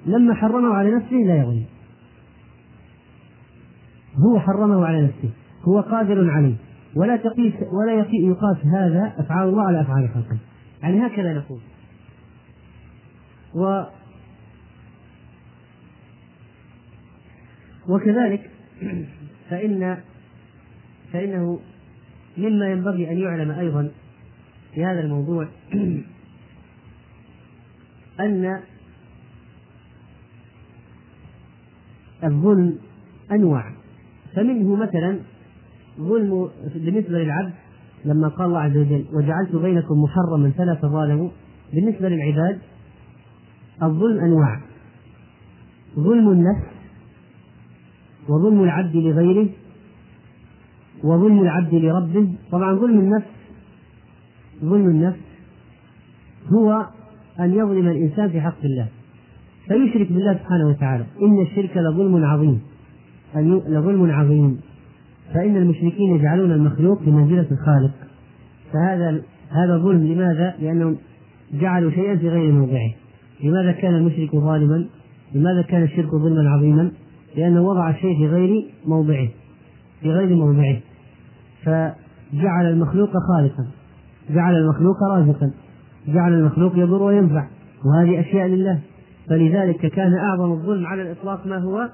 لما 0.07 0.35
حرمه 0.35 0.75
على 0.75 0.91
نفسه 0.91 1.17
لا 1.17 1.37
يظلم. 1.37 1.65
هو 4.17 4.41
حرمه 4.41 4.87
على 4.87 5.03
نفسه. 5.03 5.31
هو 5.63 5.81
قادر 5.81 6.31
عليه. 6.31 6.55
ولا 6.97 7.17
تقيس 7.17 7.55
ولا 7.73 8.07
يقاس 8.13 8.57
هذا 8.67 9.13
أفعال 9.19 9.49
الله 9.49 9.63
على 9.63 9.81
أفعال 9.81 10.09
خلقه. 10.09 10.39
يعني 10.83 11.07
هكذا 11.07 11.33
نقول 11.33 11.61
و 13.55 13.85
وكذلك 17.89 18.51
فإن 19.51 19.99
فإنه 21.13 21.61
مما 22.39 22.73
ينبغي 22.73 23.11
أن 23.11 23.19
يعلم 23.19 23.51
أيضا 23.51 23.91
في 24.75 24.85
هذا 24.85 25.01
الموضوع 25.01 25.49
أن 28.21 28.61
الظلم 32.25 32.79
أنواع. 33.33 33.73
فمنه 34.37 34.77
مثلا 34.77 35.19
ظلم 36.01 36.51
بالنسبة 36.75 37.19
للعبد 37.19 37.53
لما 38.05 38.29
قال 38.29 38.47
الله 38.47 38.61
عز 38.61 38.77
وجل 38.77 39.05
وجعلت 39.13 39.57
بينكم 39.57 40.03
محرما 40.03 40.51
فلا 40.51 40.75
تظالموا. 40.75 41.31
بالنسبة 41.75 42.09
للعباد 42.09 42.59
الظلم 43.83 44.25
أنواع. 44.25 44.61
ظلم 45.97 46.29
النفس 46.33 46.72
وظلم 48.33 48.63
العبد 48.63 48.97
لغيره 48.97 49.49
وظلم 51.05 51.43
العبد 51.43 51.75
لربه 51.75 52.29
طبعا 52.53 52.75
ظلم 52.75 52.99
النفس 52.99 53.27
ظلم 54.65 54.87
النفس 54.87 55.21
هو 56.53 56.87
أن 57.41 57.51
يظلم 57.51 57.89
الإنسان 57.89 58.29
في 58.31 58.41
حق 58.41 58.65
الله 58.65 58.89
فيشرك 59.69 60.13
بالله 60.13 60.35
سبحانه 60.35 60.69
وتعالى 60.69 61.05
إن 61.23 61.43
الشرك 61.43 61.77
لظلم 61.77 62.25
عظيم 62.25 62.61
لظلم 63.69 64.11
عظيم 64.11 64.61
فإن 65.35 65.57
المشركين 65.57 66.17
يجعلون 66.17 66.53
المخلوق 66.53 67.03
بمنزلة 67.03 67.47
الخالق 67.51 67.93
فهذا 68.73 69.23
هذا 69.51 69.79
ظلم 69.79 70.13
لماذا؟ 70.13 70.55
لأنهم 70.61 70.97
جعلوا 71.53 71.91
شيئا 71.91 72.17
في 72.17 72.29
غير 72.29 72.53
موضعه 72.53 72.91
لماذا 73.45 73.73
كان 73.73 73.95
المشرك 73.95 74.37
ظالما؟ 74.37 74.87
لماذا 75.35 75.63
كان 75.63 75.83
الشرك 75.83 76.11
ظلما 76.11 76.51
عظيما؟ 76.51 76.93
لأنه 77.37 77.63
وضع 77.63 77.91
الشيء 77.91 78.17
في 78.17 78.27
غير 78.27 78.71
موضعه 78.87 79.29
في 80.01 80.11
غير 80.11 80.37
موضعه. 80.37 80.81
فجعل 81.63 82.67
المخلوق 82.67 83.11
خالقا 83.11 83.67
جعل 84.31 84.55
المخلوق 84.55 84.97
رازقا 85.03 85.53
جعل 86.09 86.33
المخلوق 86.33 86.73
يضر 86.77 87.03
وينفع. 87.03 87.47
وهذه 87.85 88.21
أشياء 88.21 88.47
لله. 88.47 88.81
فلذلك 89.29 89.87
كان 89.87 90.15
أعظم 90.15 90.53
الظلم 90.53 90.87
على 90.87 91.03
الإطلاق 91.03 91.47
ما 91.47 91.59
هو؟ 91.59 91.89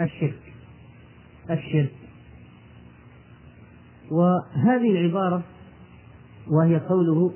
الشرك. 0.00 0.42
الشرك. 1.50 1.92
وهذه 4.10 4.90
العبارة 4.90 5.42
وهي 6.50 6.78
قوله 6.78 7.32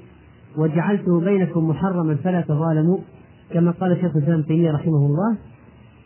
وجعلته 0.57 1.21
بينكم 1.21 1.69
محرما 1.69 2.15
فلا 2.15 2.41
تظالموا 2.41 2.99
كما 3.51 3.71
قال 3.71 3.97
شيخ 4.01 4.17
الإسلام 4.17 4.43
تيمية 4.43 4.73
رحمه 4.73 5.07
الله. 5.07 5.39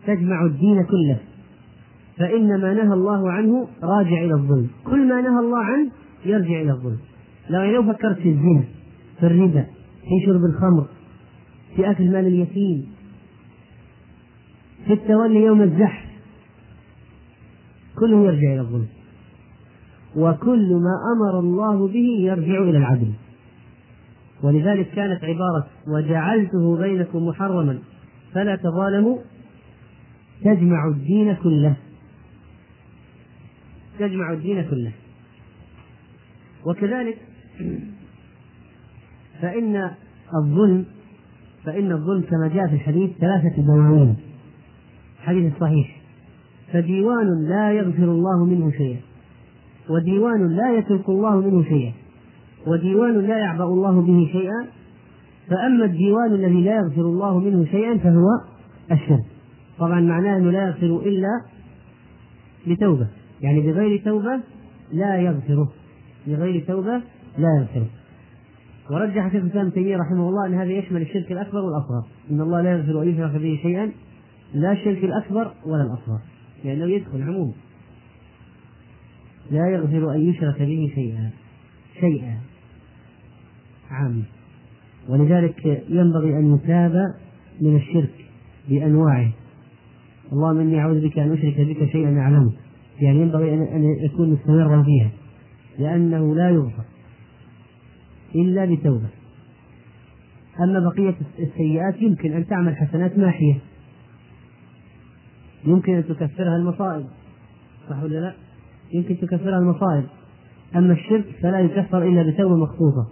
تجمع 0.07 0.45
الدين 0.45 0.85
كله. 0.85 1.19
فإن 2.19 2.61
ما 2.61 2.75
نهى 2.75 2.95
الله 2.95 3.31
عنه 3.31 3.69
راجع 3.83 4.25
إلى 4.25 4.35
الظلم. 4.35 4.69
كل 4.85 5.09
ما 5.09 5.21
نهى 5.21 5.39
الله 5.39 5.65
عنه 5.65 5.91
يرجع 6.25 6.61
إلى 6.61 6.71
الظلم. 6.71 6.99
لو 7.51 7.63
لو 7.63 7.93
فكرت 7.93 8.19
في 8.19 8.29
الزنا 8.29 8.65
في 9.21 9.27
الربا 9.27 9.67
في 10.03 10.27
شرب 10.27 10.45
الخمر 10.45 10.87
في 11.77 11.91
أكل 11.91 12.11
مال 12.11 12.27
اليتيم 12.27 12.87
في 14.87 14.93
التولي 14.93 15.45
يوم 15.45 15.63
الزحف 15.63 16.05
كله 17.99 18.25
يرجع 18.25 18.53
إلى 18.53 18.61
الظلم. 18.61 18.89
وكل 20.17 20.75
ما 20.75 20.95
أمر 21.17 21.41
الله 21.41 21.89
به 21.89 22.09
يرجع 22.21 22.63
إلى 22.63 22.79
العدل. 22.79 23.13
ولذلك 24.43 24.91
كانت 24.91 25.25
عبارة 25.25 25.67
وجعلته 25.89 26.77
بينكم 26.77 27.27
محرما 27.27 27.79
فلا 28.33 28.57
تظالموا 28.57 29.19
تجمع 30.45 30.89
الدين 30.89 31.35
كله. 31.35 31.77
تجمع 33.99 34.33
الدين 34.33 34.63
كله. 34.71 34.93
وكذلك 36.67 37.19
فإن 39.43 39.91
الظلم 40.35 40.85
فإن 41.65 41.93
الظلم 41.93 42.23
كما 42.23 42.49
جاء 42.49 42.69
في 42.69 42.75
الحديث 42.75 43.11
ثلاثة 43.21 43.63
دواوين. 43.63 44.17
حديث 45.21 45.53
صحيح. 45.61 46.01
فديوان 46.73 47.49
لا 47.49 47.73
يغفر 47.73 48.05
الله 48.05 48.45
منه 48.45 48.71
شيئا. 48.71 49.01
وديوان 49.91 50.57
لا 50.57 50.79
يترك 50.79 51.09
الله 51.09 51.41
منه 51.41 51.65
شيئا. 51.65 51.93
وديوان 52.67 53.21
لا 53.21 53.39
يعبأ 53.39 53.65
الله 53.65 54.01
به 54.01 54.29
شيئا. 54.33 54.67
فأما 55.49 55.85
الديوان 55.85 56.35
الذي 56.35 56.63
لا 56.63 56.77
يغفر 56.77 57.01
الله 57.01 57.39
منه 57.39 57.65
شيئا 57.65 57.99
فهو 57.99 58.27
الشرك. 58.93 59.32
طبعا 59.79 60.01
معناه 60.01 60.37
أنه 60.37 60.51
لا 60.51 60.67
يغفر 60.67 61.09
إلا 61.09 61.45
بتوبة. 62.67 63.09
يعني 63.41 63.61
بغير 63.61 64.03
توبة 64.05 64.41
لا 64.93 65.17
يغفره. 65.17 65.73
بغير 66.27 66.65
توبة 66.67 67.01
لا 67.39 67.49
يغفره. 67.61 67.87
ورجح 68.91 69.33
شيخ 69.33 69.43
الاسلام 69.43 69.67
ابن 69.67 69.75
تيمية 69.75 69.97
رحمه 69.97 70.29
الله 70.29 70.47
أن 70.47 70.55
هذا 70.55 70.73
يشمل 70.73 71.03
الشرك 71.03 71.33
الأكبر 71.33 71.59
والأصغر. 71.59 72.05
إن 72.31 72.41
الله 72.41 72.61
لا 72.61 72.73
يغفر 72.73 73.03
أن 73.03 73.09
يشرك 73.09 73.31
به 73.31 73.59
شيئا 73.63 73.93
لا 74.55 74.73
الشرك 74.73 75.05
الأكبر 75.05 75.53
ولا 75.67 75.83
الأصغر. 75.83 76.19
لأنه 76.65 76.85
يدخل 76.85 77.23
عموما. 77.23 77.53
لا 79.51 79.71
يغفر 79.71 80.15
أن 80.15 80.21
يشرك 80.21 80.63
به 80.63 80.93
شيئا. 80.95 81.31
شيئا. 82.01 82.37
عام. 83.91 84.23
ولذلك 85.09 85.85
ينبغي 85.89 86.39
أن 86.39 86.55
يتاب 86.55 87.15
من 87.61 87.77
الشرك 87.77 88.15
بأنواعه. 88.69 89.33
اللهم 90.33 90.61
إني 90.61 90.81
أعوذ 90.81 91.01
بك 91.01 91.19
أن 91.19 91.33
أشرك 91.33 91.61
بك 91.61 91.91
شيئا 91.93 92.19
أعلمه 92.19 92.53
يعني 93.01 93.21
ينبغي 93.21 93.55
أن 93.55 93.85
يكون 94.05 94.33
مستمرا 94.33 94.83
فيها 94.83 95.11
لأنه 95.79 96.35
لا 96.35 96.51
يغفر 96.51 96.85
إلا 98.35 98.65
بتوبة. 98.65 99.09
أما 100.61 100.81
بقية 100.91 101.15
السيئات 101.39 102.03
يمكن 102.03 102.33
أن 102.33 102.47
تعمل 102.47 102.77
حسنات 102.77 103.19
ماحية. 103.19 103.59
يمكن 105.65 105.95
أن 105.95 106.05
تكفرها 106.05 106.57
المصائب 106.57 107.07
صح 107.91 108.03
ولا 108.03 108.19
لا؟ 108.19 108.35
يمكن 108.93 109.19
تكفرها 109.19 109.59
المصائب. 109.59 110.05
أما 110.77 110.93
الشرك 110.93 111.25
فلا 111.43 111.61
يكفر 111.61 112.03
إلا 112.03 112.31
بتوبة 112.31 112.57
مخصوصة. 112.57 113.07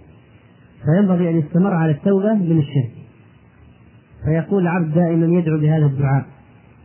فينبغي 0.84 1.30
أن 1.30 1.38
يستمر 1.38 1.74
على 1.74 1.92
التوبة 1.92 2.34
من 2.34 2.58
الشرك. 2.58 2.92
فيقول 4.24 4.62
العبد 4.62 4.94
دائما 4.94 5.38
يدعو 5.38 5.58
بهذا 5.58 5.86
الدعاء. 5.86 6.39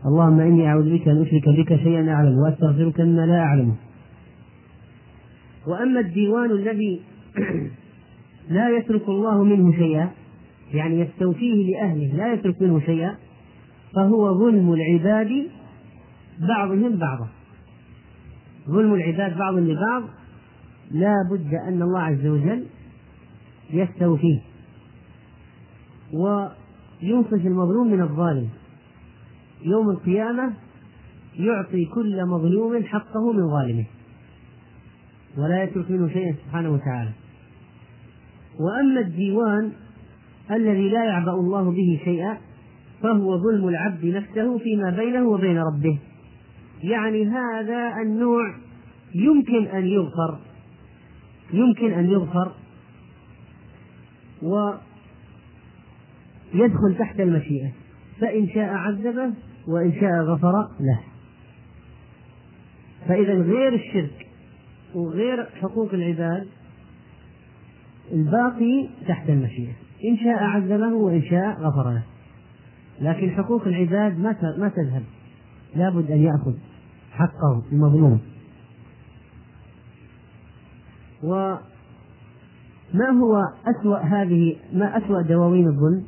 اللهم 0.06 0.40
إني 0.40 0.68
أعوذ 0.68 0.94
بك 0.94 1.08
أن 1.08 1.22
أشرك 1.22 1.50
بك 1.50 1.76
شيئا 1.76 2.10
أعلم 2.14 2.38
وأستغفرك 2.38 3.00
مما 3.00 3.26
لا 3.26 3.40
أعلمه. 3.40 3.76
وأما 5.68 6.00
الديوان 6.00 6.52
الذي 6.52 7.02
لا 8.56 8.78
يترك 8.78 9.10
الله 9.10 9.44
منه 9.44 9.72
شيئا 9.72 10.10
يعني 10.74 11.00
يستوفيه 11.00 11.72
لأهله 11.72 12.18
لا 12.18 12.34
يترك 12.34 12.62
منه 12.62 12.80
شيئا 12.80 13.16
فهو 13.96 14.40
ظلم 14.40 14.74
العباد 14.74 15.48
بعضهم 16.40 16.96
بعضا 16.96 17.28
ظلم 18.70 18.94
العباد 18.94 19.38
بعض 19.38 19.54
لبعض 19.56 20.04
لا 20.92 21.14
بد 21.32 21.54
أن 21.54 21.82
الله 21.82 22.00
عز 22.00 22.26
وجل 22.26 22.66
يستوفيه. 23.74 24.40
وينصف 26.14 27.46
المظلوم 27.46 27.92
من 27.92 28.02
الظالم. 28.02 28.50
يوم 29.66 29.90
القيامة 29.90 30.54
يعطي 31.40 31.86
كل 31.86 32.26
مظلوم 32.26 32.84
حقه 32.84 33.34
من 33.34 33.50
ظالمه. 33.50 33.86
ولا 35.38 35.64
يترك 35.64 35.92
منه 35.92 36.08
شيئا 36.08 36.36
سبحانه 36.46 36.70
وتعالى. 36.70 37.12
وأما 38.60 39.00
الديوان 39.00 39.72
الذي 40.52 40.90
لا 40.90 41.04
يعبأ 41.04 41.32
الله 41.32 41.72
به 41.72 42.02
شيئا 42.04 42.38
فهو 43.02 43.38
ظلم 43.38 43.68
العبد 43.68 44.06
نفسه 44.06 44.58
فيما 44.58 44.90
بينه 44.90 45.28
وبين 45.28 45.58
ربه. 45.58 46.00
يعني 46.84 47.26
هذا 47.26 47.94
النوع 48.02 48.56
يمكن 49.16 49.66
أن 49.66 49.88
يغفر. 49.88 50.40
يمكن 51.54 51.94
أن 51.94 52.10
يغفر. 52.10 52.52
ويدخل 56.54 56.96
تحت 57.00 57.20
المشيئة. 57.20 57.72
فإن 58.22 58.50
شاء 58.50 58.70
عذبه 58.70 59.34
وإن 59.68 59.94
شاء 59.94 60.22
غفر 60.24 60.70
له. 60.80 61.00
فإذا 63.08 63.34
غير 63.34 63.74
الشرك 63.74 64.28
وغير 64.96 65.46
حقوق 65.62 65.94
العباد 65.94 66.48
الباقي 68.12 68.90
تحت 69.08 69.30
المشيئة. 69.30 69.74
إن 70.06 70.18
شاء 70.18 70.44
عذبه 70.44 70.94
وإن 70.94 71.22
شاء 71.22 71.60
غفر 71.60 71.92
له. 71.92 72.04
لكن 73.02 73.32
حقوق 73.32 73.68
العباد 73.68 74.20
ما 74.20 74.36
ما 74.58 74.70
تذهب. 74.70 75.04
لابد 75.76 76.12
أن 76.12 76.24
يأخذ 76.24 76.54
حقه 77.12 77.64
المظلوم. 77.72 78.22
وما 81.24 81.60
هو 83.22 83.38
أسوأ 83.66 83.98
هذه 83.98 84.56
ما 84.74 84.98
أسوأ 84.98 85.22
دواوين 85.22 85.68
الظلم؟ 85.68 86.06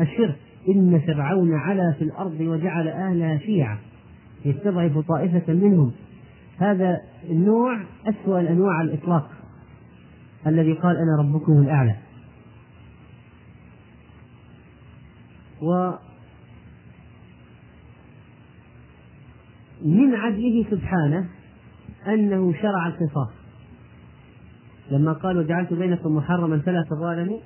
الشرك. 0.00 0.47
إن 0.68 1.00
فرعون 1.06 1.54
علا 1.54 1.92
في 1.98 2.04
الأرض 2.04 2.40
وجعل 2.40 2.88
أهلها 2.88 3.38
شيعا. 3.38 3.78
يستضعف 4.44 4.98
طائفة 4.98 5.52
منهم. 5.52 5.92
هذا 6.58 7.00
النوع 7.30 7.80
أسوأ 8.06 8.40
الأنواع 8.40 8.74
على 8.74 8.92
الإطلاق 8.92 9.30
الذي 10.46 10.72
قال 10.72 10.96
أنا 10.96 11.16
ربكم 11.18 11.52
الأعلى. 11.52 11.96
و 15.62 15.92
من 19.84 20.14
عدله 20.14 20.66
سبحانه 20.70 21.28
أنه 22.06 22.52
شرع 22.52 22.86
القصاص. 22.86 23.30
لما 24.90 25.12
قال 25.12 25.38
وجعلت 25.38 25.72
بينكم 25.72 26.16
محرما 26.16 26.58
فلا 26.58 26.84
تظالموا 26.90 27.38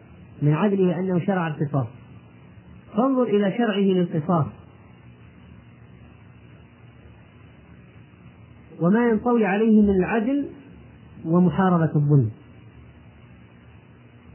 من 0.42 0.54
عدله 0.54 0.98
أنه 0.98 1.18
شرع 1.18 1.46
القصاص. 1.46 2.01
فانظر 2.96 3.22
إلى 3.22 3.52
شرعه 3.58 3.78
للقصاص. 3.78 4.46
وما 8.80 9.08
ينطوي 9.08 9.46
عليه 9.46 9.82
من 9.82 9.90
العدل 9.90 10.48
ومحاربة 11.24 11.90
الظلم. 11.96 12.30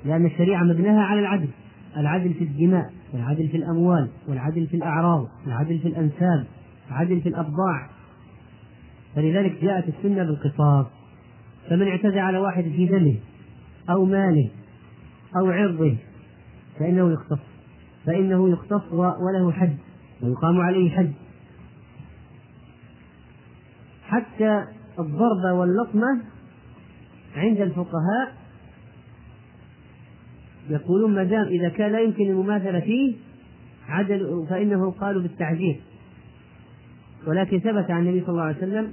لأن 0.05 0.25
الشريعة 0.25 0.63
مبناها 0.63 1.01
على 1.01 1.19
العدل. 1.19 1.49
العدل 1.97 2.33
في 2.33 2.43
الدماء 2.43 2.93
والعدل 3.13 3.47
في 3.47 3.57
الأموال 3.57 4.09
والعدل 4.27 4.67
في 4.67 4.77
الأعراض 4.77 5.27
والعدل 5.45 5.79
في 5.79 5.87
الأنساب 5.87 6.45
العدل 6.87 7.21
في 7.21 7.29
الأبضاع 7.29 7.89
فلذلك 9.15 9.63
جاءت 9.63 9.87
السنة 9.87 10.23
بالقصاص. 10.23 10.85
فمن 11.69 11.87
اعتدى 11.87 12.19
على 12.19 12.37
واحد 12.37 12.63
في 12.63 12.85
دمه 12.85 13.15
أو 13.89 14.05
ماله 14.05 14.49
أو 15.35 15.51
عرضه 15.51 15.95
فإنه 16.79 17.11
يختص 17.13 17.56
فإنه 18.07 18.49
يختص 18.49 18.93
وله 18.93 19.51
حد 19.51 19.77
ويقام 20.21 20.61
عليه 20.61 20.89
حد 20.89 21.11
حتى 24.03 24.65
الضرب 24.99 25.57
واللطمة 25.57 26.21
عند 27.35 27.61
الفقهاء 27.61 28.37
يقولون 30.69 31.15
ما 31.15 31.23
دام 31.23 31.43
إذا 31.47 31.69
كان 31.69 31.91
لا 31.91 31.99
يمكن 31.99 32.29
المماثلة 32.29 32.79
فيه 32.79 33.15
عدل 33.87 34.45
فإنه 34.49 34.91
قالوا 34.91 35.21
بالتعزير. 35.21 35.81
ولكن 37.27 37.59
ثبت 37.59 37.91
عن 37.91 38.01
النبي 38.01 38.21
صلى 38.21 38.29
الله 38.29 38.41
عليه 38.41 38.57
وسلم 38.57 38.91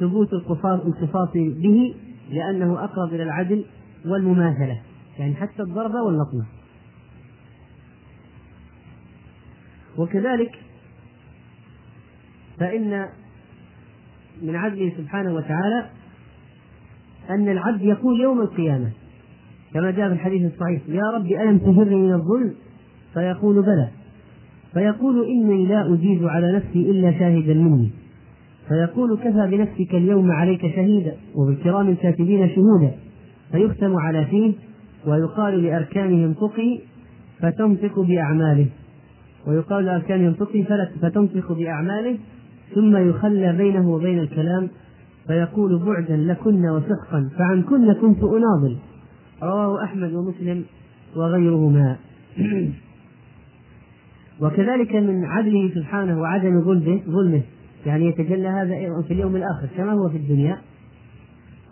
ثبوت 0.00 0.32
القصاص 0.32 0.80
القصاص 0.80 1.28
به 1.34 1.94
لأنه 2.30 2.84
أقرب 2.84 3.14
إلى 3.14 3.22
العدل 3.22 3.64
والمماثلة. 4.06 4.80
يعني 5.18 5.34
حتى 5.34 5.62
الضربة 5.62 6.02
واللطمة. 6.02 6.57
وكذلك 9.98 10.58
فإن 12.60 13.06
من 14.42 14.56
عدله 14.56 14.92
سبحانه 14.98 15.34
وتعالى 15.34 15.86
أن 17.30 17.48
العبد 17.48 17.82
يقول 17.82 18.20
يوم 18.20 18.40
القيامة 18.40 18.90
كما 19.74 19.90
جاء 19.90 20.08
في 20.08 20.14
الحديث 20.14 20.52
الصحيح 20.52 20.82
يا 20.88 21.02
رب 21.14 21.26
ألم 21.26 21.58
تجرني 21.58 21.96
من 21.96 22.12
الظلم؟ 22.12 22.54
فيقول 23.14 23.62
بلى. 23.62 23.88
فيقول 24.72 25.26
إني 25.26 25.66
لا 25.66 25.94
أجيز 25.94 26.22
على 26.22 26.56
نفسي 26.56 26.90
إلا 26.90 27.18
شاهدا 27.18 27.54
مني. 27.54 27.90
فيقول 28.68 29.18
كفى 29.18 29.48
بنفسك 29.50 29.94
اليوم 29.94 30.30
عليك 30.30 30.60
شهيدا 30.60 31.16
وبالكرام 31.34 31.88
الكاتبين 31.88 32.48
شهودا. 32.48 32.92
فيختم 33.52 33.96
على 33.96 34.24
فيه 34.24 34.52
ويقال 35.06 35.62
لأركانه 35.62 36.26
انطقي 36.26 36.80
فتنطق 37.40 38.00
بأعماله. 38.00 38.66
ويقال 39.48 39.84
لأركانه 39.84 40.28
انطقي 40.28 40.64
فتنطق 41.02 41.52
بأعماله 41.52 42.18
ثم 42.74 42.96
يخلى 42.96 43.52
بينه 43.52 43.90
وبين 43.90 44.18
الكلام 44.18 44.68
فيقول 45.26 45.78
بعدا 45.78 46.16
لكن 46.16 46.68
وسحقا 46.68 47.30
فعنكن 47.38 47.92
كنت 47.92 48.24
أناضل. 48.24 48.76
رواه 49.42 49.84
أحمد 49.84 50.12
ومسلم 50.12 50.64
وغيرهما. 51.16 51.96
وكذلك 54.42 54.94
من 54.94 55.24
عدله 55.24 55.70
سبحانه 55.74 56.20
وعدم 56.20 56.60
ظلمه 56.60 57.00
ظلمه. 57.08 57.42
يعني 57.86 58.06
يتجلى 58.06 58.48
هذا 58.48 58.74
أيضا 58.74 59.02
في 59.02 59.14
اليوم 59.14 59.36
الآخر 59.36 59.68
كما 59.76 59.92
هو 59.92 60.08
في 60.08 60.16
الدنيا. 60.16 60.58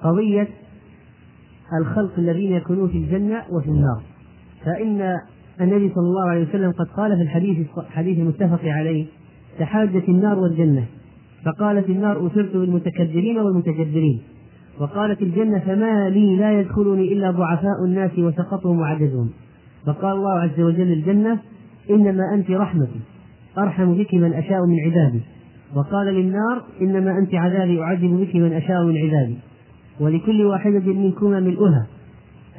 قضية 0.02 0.48
الخلق 1.80 2.18
الذين 2.18 2.52
يكونون 2.52 2.88
في 2.88 2.98
الجنة 2.98 3.42
وفي 3.50 3.68
النار. 3.68 4.02
فإن 4.64 5.16
النبي 5.60 5.92
صلى 5.94 6.04
الله 6.04 6.30
عليه 6.30 6.48
وسلم 6.48 6.72
قد 6.72 6.86
قال 6.86 7.16
في 7.16 7.22
الحديث 7.22 7.66
الحديث 7.78 8.18
المتفق 8.18 8.64
عليه 8.64 9.06
تحاجت 9.58 10.08
النار 10.08 10.38
والجنة 10.38 10.86
فقالت 11.46 11.88
النار 11.88 12.26
أثرت 12.26 12.56
بالمتكبرين 12.56 13.38
والمتجبرين. 13.38 14.20
وقالت 14.80 15.22
الجنة 15.22 15.58
فما 15.58 16.08
لي 16.08 16.36
لا 16.36 16.60
يدخلني 16.60 17.12
إلا 17.12 17.30
ضعفاء 17.30 17.84
الناس 17.84 18.18
وسقطهم 18.18 18.78
وعجزهم. 18.78 19.30
فقال 19.86 20.16
الله 20.16 20.32
عز 20.32 20.60
وجل 20.60 20.92
الجنة 20.92 21.38
إنما 21.90 22.34
أنت 22.34 22.50
رحمتي 22.50 23.00
أرحم 23.58 23.94
بك 23.94 24.14
من 24.14 24.32
أشاء 24.32 24.66
من 24.66 24.80
عبادي. 24.84 25.20
وقال 25.76 26.06
للنار 26.06 26.64
إنما 26.80 27.18
أنت 27.18 27.34
عذابي 27.34 27.82
أعذب 27.82 28.20
بك 28.20 28.36
من 28.36 28.52
أشاء 28.52 28.84
من 28.84 28.96
عبادي. 28.96 29.36
ولكل 30.00 30.42
واحدة 30.44 30.92
منكما 30.92 31.40
ملؤها. 31.40 31.86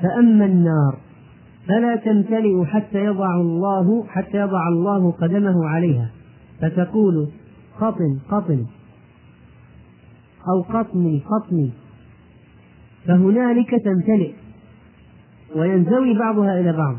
فأما 0.02 0.46
النار 0.46 0.98
فلا 1.68 1.96
تمتلئ 1.96 2.66
حتى 2.66 3.06
يضع 3.06 3.36
الله 3.36 4.06
حتى 4.08 4.38
يضع 4.38 4.68
الله 4.68 5.12
قدمه 5.12 5.66
عليها. 5.66 6.10
فتقول 6.62 7.30
قطن 7.80 8.20
قطن. 8.30 8.66
أو 10.48 10.62
قطني 10.62 11.24
قطني 11.32 11.72
فهنالك 13.06 13.70
تمتلئ. 13.70 14.32
وينزوي 15.56 16.20
بعضها 16.20 16.60
إلى 16.60 16.74
بعض. 16.74 16.98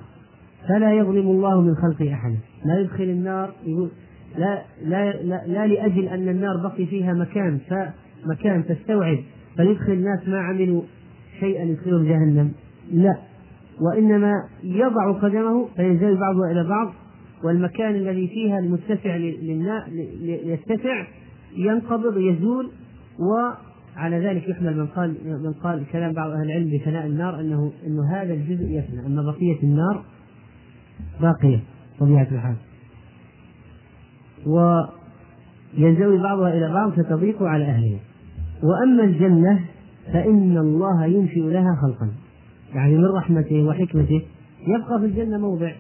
فلا 0.69 0.93
يظلم 0.93 1.29
الله 1.29 1.61
من 1.61 1.75
خلقه 1.75 2.15
أحدا 2.15 2.37
لا 2.65 2.81
يدخل 2.81 3.05
النار 3.05 3.51
لا 4.39 4.63
لا 4.85 5.23
لا, 5.23 5.47
لا 5.47 5.67
لأجل 5.67 6.05
أن 6.05 6.29
النار 6.29 6.57
بقي 6.57 6.87
فيها 6.87 7.15
مكان 7.15 7.59
فمكان 7.59 8.65
تستوعب 8.65 9.19
فيدخل 9.57 9.93
الناس 9.93 10.29
ما 10.29 10.41
عملوا 10.41 10.83
شيئا 11.41 11.63
يدخلهم 11.63 12.05
جهنم. 12.05 12.53
لا. 12.93 13.28
وإنما 13.81 14.33
يضع 14.63 15.13
قدمه 15.13 15.69
فينزوي 15.77 16.15
بعضها 16.15 16.53
إلى 16.53 16.65
بعض 16.69 16.93
والمكان 17.45 17.95
الذي 17.95 18.29
فيها 18.29 18.59
المتسع 18.59 19.17
يتسع 20.25 21.07
ينقبض 21.57 22.19
يزول 22.19 22.71
وعلى 23.19 24.19
ذلك 24.19 24.49
يحمل 24.49 24.77
من 24.77 24.87
قال 24.87 25.15
من 25.25 25.53
قال 25.53 25.85
كلام 25.93 26.13
بعض 26.13 26.31
أهل 26.31 26.43
العلم 26.43 26.71
بفناء 26.71 27.07
النار 27.07 27.41
أنه 27.41 27.73
أنه 27.87 28.13
هذا 28.13 28.35
الجزء 28.35 28.65
يفنى 28.65 29.07
أما 29.07 29.23
بقية 29.23 29.63
النار 29.63 30.05
باقية 31.21 31.61
طبيعة 32.01 32.29
الحال. 32.33 32.57
وينزوي 34.47 36.19
بعضها 36.19 36.53
إلى 36.53 36.73
بعض 36.73 36.91
فتضيق 36.93 37.43
على 37.43 37.65
اهلها 37.65 37.99
وأما 38.63 39.05
الجنة 39.05 39.61
فإن 40.13 40.59
الله 40.59 41.05
ينشئ 41.07 41.41
لها 41.41 41.79
خلقا. 41.83 42.11
يعني 42.75 42.97
من 42.97 43.05
رحمته 43.05 43.63
وحكمته 43.63 44.23
يبقى 44.67 45.01
في 45.01 45.07
الجنة 45.07 45.39
موضع. 45.39 45.73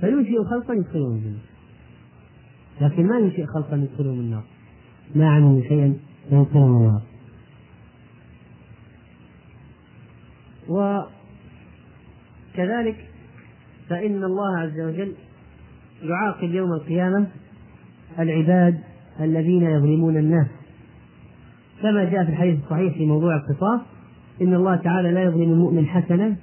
فينشئ 0.00 0.44
خلقا 0.44 0.74
يدخلهم 0.74 1.16
الجنة. 1.16 1.38
لكن 2.80 3.06
ما 3.06 3.18
ينشئ 3.18 3.46
خلقا 3.46 3.76
يدخلهم 3.76 4.20
النار. 4.20 4.44
ما 5.14 5.30
عملوا 5.30 5.62
شيئا 5.62 5.96
فيدخلهم 6.28 6.76
النار. 6.76 7.02
وكذلك 12.54 13.08
فإن 13.88 14.24
الله 14.24 14.58
عز 14.58 14.80
وجل 14.80 15.14
يعاقب 16.02 16.54
يوم 16.54 16.72
القيامة 16.72 17.26
العباد 18.18 18.80
الذين 19.20 19.62
يظلمون 19.62 20.16
الناس. 20.16 20.46
كما 21.82 22.04
جاء 22.04 22.24
في 22.24 22.30
الحديث 22.30 22.64
الصحيح 22.64 22.94
في 22.94 23.06
موضوع 23.06 23.36
القصاص 23.36 23.80
إن 24.42 24.54
الله 24.54 24.76
تعالى 24.76 25.12
لا 25.12 25.22
يظلم 25.22 25.52
المؤمن 25.52 25.86
حسنة 25.86 26.36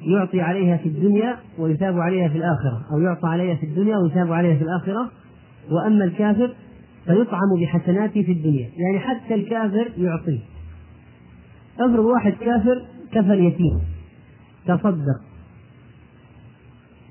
يعطي 0.00 0.40
عليها 0.40 0.76
في 0.76 0.88
الدنيا 0.88 1.36
ويثاب 1.58 1.98
عليها 1.98 2.28
في 2.28 2.36
الآخرة 2.36 2.86
أو 2.92 3.00
يعطى 3.00 3.26
عليها 3.28 3.54
في 3.54 3.66
الدنيا 3.66 3.96
ويثاب 3.98 4.32
عليها 4.32 4.56
في 4.56 4.62
الآخرة. 4.62 5.10
وأما 5.70 6.04
الكافر 6.04 6.54
فيطعم 7.06 7.60
بحسناته 7.60 8.22
في 8.22 8.32
الدنيا 8.32 8.70
يعني 8.76 8.98
حتى 8.98 9.34
الكافر 9.34 9.90
يعطيه. 9.98 10.40
افرض 11.80 12.04
واحد 12.04 12.32
كافر 12.32 12.82
كفل 13.12 13.40
يتيم. 13.44 13.80
تصدق. 14.66 15.20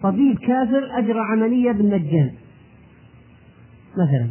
طبيب 0.03 0.39
كافر 0.39 0.97
أجرى 0.97 1.19
عملية 1.19 1.72
بالمجان 1.72 2.32
مثلا. 3.93 4.30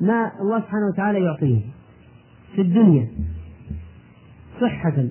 ما 0.00 0.32
الله 0.40 0.60
سبحانه 0.60 0.86
وتعالى 0.92 1.24
يعطيه. 1.24 1.60
في 2.54 2.60
الدنيا. 2.60 3.08
صحة 4.60 5.04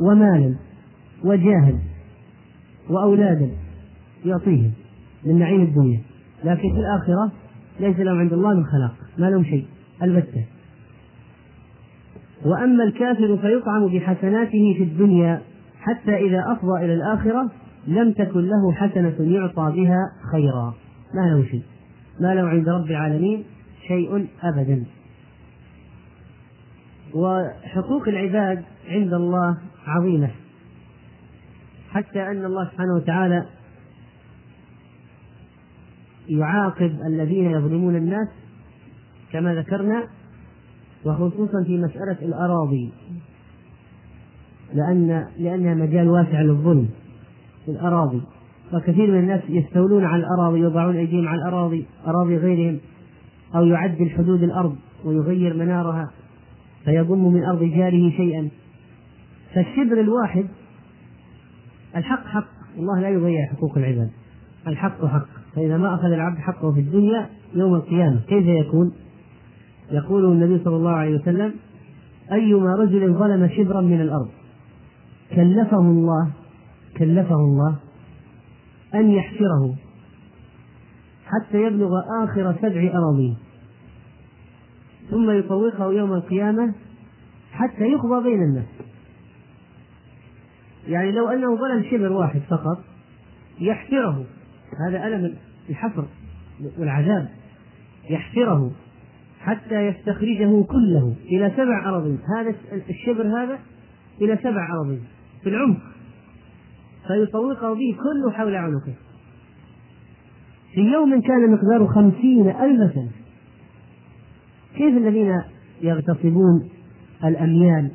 ومالا 0.00 0.56
وجاها 1.24 1.78
وأولادا 2.90 3.50
يعطيهم 4.24 4.72
من 5.24 5.38
نعيم 5.38 5.62
الدنيا. 5.62 6.00
لكن 6.44 6.72
في 6.72 6.78
الآخرة 6.80 7.32
ليس 7.80 7.98
لهم 7.98 8.18
عند 8.18 8.32
الله 8.32 8.54
من 8.54 8.64
خلاق 8.64 8.94
ما 9.18 9.30
لهم 9.30 9.44
شيء 9.44 9.66
البتة. 10.02 10.44
وأما 12.44 12.84
الكافر 12.84 13.36
فيطعم 13.36 13.86
بحسناته 13.86 14.74
في 14.76 14.82
الدنيا 14.82 15.42
حتى 15.80 16.16
إذا 16.16 16.44
أفضى 16.52 16.84
إلى 16.84 16.94
الآخرة 16.94 17.50
لم 17.86 18.12
تكن 18.12 18.40
له 18.40 18.72
حسنة 18.72 19.14
يعطى 19.20 19.72
بها 19.76 20.00
خيرا. 20.32 20.74
ما 21.14 21.20
له 21.20 21.44
شيء. 21.44 21.62
ما 22.20 22.34
له 22.34 22.42
عند 22.42 22.68
رب 22.68 22.90
العالمين 22.90 23.44
شيء 23.88 24.26
أبدا. 24.42 24.84
وحقوق 27.14 28.08
العباد 28.08 28.64
عند 28.88 29.12
الله 29.12 29.56
عظيمة. 29.86 30.30
حتى 31.90 32.22
أن 32.22 32.44
الله 32.44 32.64
سبحانه 32.64 32.94
وتعالى 32.94 33.46
يعاقب 36.28 36.98
الذين 37.06 37.50
يظلمون 37.50 37.96
الناس 37.96 38.28
كما 39.32 39.54
ذكرنا 39.54 40.04
وخصوصا 41.04 41.64
في 41.66 41.78
مسألة 41.78 42.16
الأراضي. 42.22 42.92
لأن 44.74 45.26
لأنها 45.38 45.74
مجال 45.74 46.08
واسع 46.08 46.40
للظلم 46.40 46.88
في 47.64 47.70
الأراضي. 47.70 48.22
فكثير 48.72 49.10
من 49.10 49.18
الناس 49.18 49.42
يستولون 49.48 50.04
على 50.04 50.22
الأراضي 50.22 50.60
يضعون 50.60 50.96
أيديهم 50.96 51.28
على 51.28 51.38
الأراضي 51.38 51.86
أراضي 52.06 52.36
غيرهم 52.36 52.78
أو 53.54 53.64
يعدل 53.64 54.10
حدود 54.10 54.42
الأرض 54.42 54.76
ويغير 55.04 55.54
منارها. 55.54 56.10
فيضم 56.86 57.32
من 57.32 57.44
أرض 57.44 57.62
جاره 57.62 58.10
شيئا. 58.10 58.48
فالشبر 59.54 60.00
الواحد 60.00 60.46
الحق 61.96 62.26
حق. 62.26 62.48
الله 62.78 63.00
لا 63.00 63.08
يضيع 63.08 63.46
حقوق 63.46 63.78
العباد. 63.78 64.10
الحق 64.66 65.04
حق. 65.04 65.26
فإذا 65.54 65.76
ما 65.76 65.94
أخذ 65.94 66.12
العبد 66.12 66.38
حقه 66.38 66.72
في 66.72 66.80
الدنيا 66.80 67.26
يوم 67.54 67.74
القيامة 67.74 68.20
كيف 68.28 68.46
يكون؟ 68.46 68.92
يقول 69.90 70.24
النبي 70.32 70.64
صلى 70.64 70.76
الله 70.76 70.90
عليه 70.90 71.14
وسلم 71.14 71.54
أيما 72.32 72.74
رجل 72.74 73.14
ظلم 73.14 73.48
شبرا 73.56 73.80
من 73.80 74.00
الأرض 74.00 74.28
كلفه 75.30 75.78
الله 75.78 76.30
كلفه 76.96 77.34
الله 77.34 77.76
أن 78.94 79.10
يحفره 79.10 79.74
حتى 81.26 81.62
يبلغ 81.62 81.90
آخر 82.24 82.54
سبع 82.62 82.90
أراضين 82.94 83.36
ثم 85.10 85.30
يطوقه 85.30 85.92
يوم 85.92 86.12
القيامة 86.12 86.74
حتى 87.52 87.84
يقضى 87.84 88.22
بين 88.22 88.42
الناس. 88.42 88.66
يعني 90.88 91.12
لو 91.12 91.28
أنه 91.28 91.56
ظلم 91.56 91.84
شبر 91.90 92.12
واحد 92.12 92.40
فقط 92.40 92.84
يحفره. 93.60 94.24
هذا 94.88 95.06
ألم 95.06 95.34
الحفر 95.70 96.06
والعذاب. 96.78 97.28
يحفره 98.10 98.70
حتى 99.40 99.86
يستخرجه 99.86 100.62
كله 100.62 101.14
إلى 101.24 101.52
سبع 101.56 101.88
أراضين 101.88 102.18
هذا 102.38 102.54
الشبر 102.90 103.26
هذا 103.26 103.58
إلى 104.20 104.38
سبع 104.42 104.74
أراضين 104.74 105.02
في 105.42 105.48
العمق. 105.48 105.80
فيطوقه 107.06 107.74
به 107.74 107.96
كله 108.02 108.32
حول 108.32 108.54
عنقه. 108.54 108.94
في 110.74 110.80
يوم 110.80 111.20
كان 111.20 111.52
مقداره 111.52 111.86
خمسين 111.86 112.48
ألف 112.48 112.94
سنة. 112.94 113.25
كيف 114.76 114.96
الذين 114.96 115.42
يغتصبون 115.82 116.68
الأميال 117.24 117.90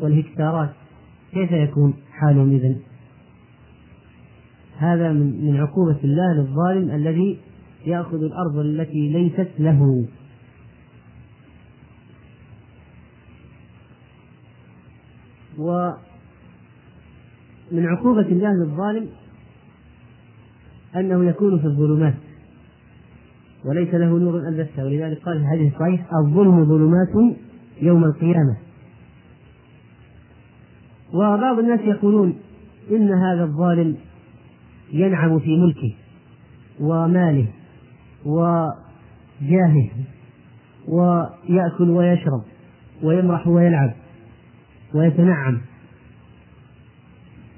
والهكتارات؟ 0.00 0.70
كيف 1.32 1.52
يكون 1.52 1.94
حالهم 2.12 2.50
إذن؟ 2.50 2.76
هذا 4.76 5.12
من 5.12 5.56
عقوبة 5.56 5.98
الله 6.04 6.34
للظالم 6.34 6.90
الذي 6.90 7.38
يأخذ 7.86 8.18
الأرض 8.22 8.56
التي 8.56 9.08
ليست 9.08 9.50
له. 9.58 10.06
ومن 15.58 15.96
عقوبة 17.86 18.26
الله 18.26 18.52
للظالم 18.52 19.08
أنه 20.96 21.24
يكون 21.24 21.58
في 21.58 21.66
الظلمات. 21.66 22.14
وليس 23.64 23.94
له 23.94 24.18
نور 24.18 24.48
أن 24.48 24.66
ولذلك 24.78 25.22
قال 25.22 25.38
في 25.38 25.42
الحديث 25.42 25.72
الصحيح 25.72 26.06
الظلم 26.14 26.64
ظلمات 26.64 27.36
يوم 27.82 28.04
القيامة. 28.04 28.56
وبعض 31.14 31.58
الناس 31.58 31.80
يقولون 31.80 32.34
إن 32.90 33.12
هذا 33.12 33.44
الظالم 33.44 33.96
ينعم 34.92 35.38
في 35.38 35.56
ملكه 35.56 35.94
وماله 36.80 37.46
وجاهه 38.24 39.90
ويأكل 40.88 41.90
ويشرب 41.90 42.42
ويمرح 43.02 43.48
ويلعب 43.48 43.92
ويتنعم. 44.94 45.60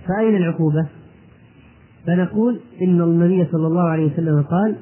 فأين 0.08 0.36
العقوبة؟ 0.36 0.88
فنقول 2.06 2.60
إن 2.82 3.00
النبي 3.00 3.46
صلى 3.52 3.66
الله 3.66 3.82
عليه 3.82 4.12
وسلم 4.12 4.42
قال 4.42 4.76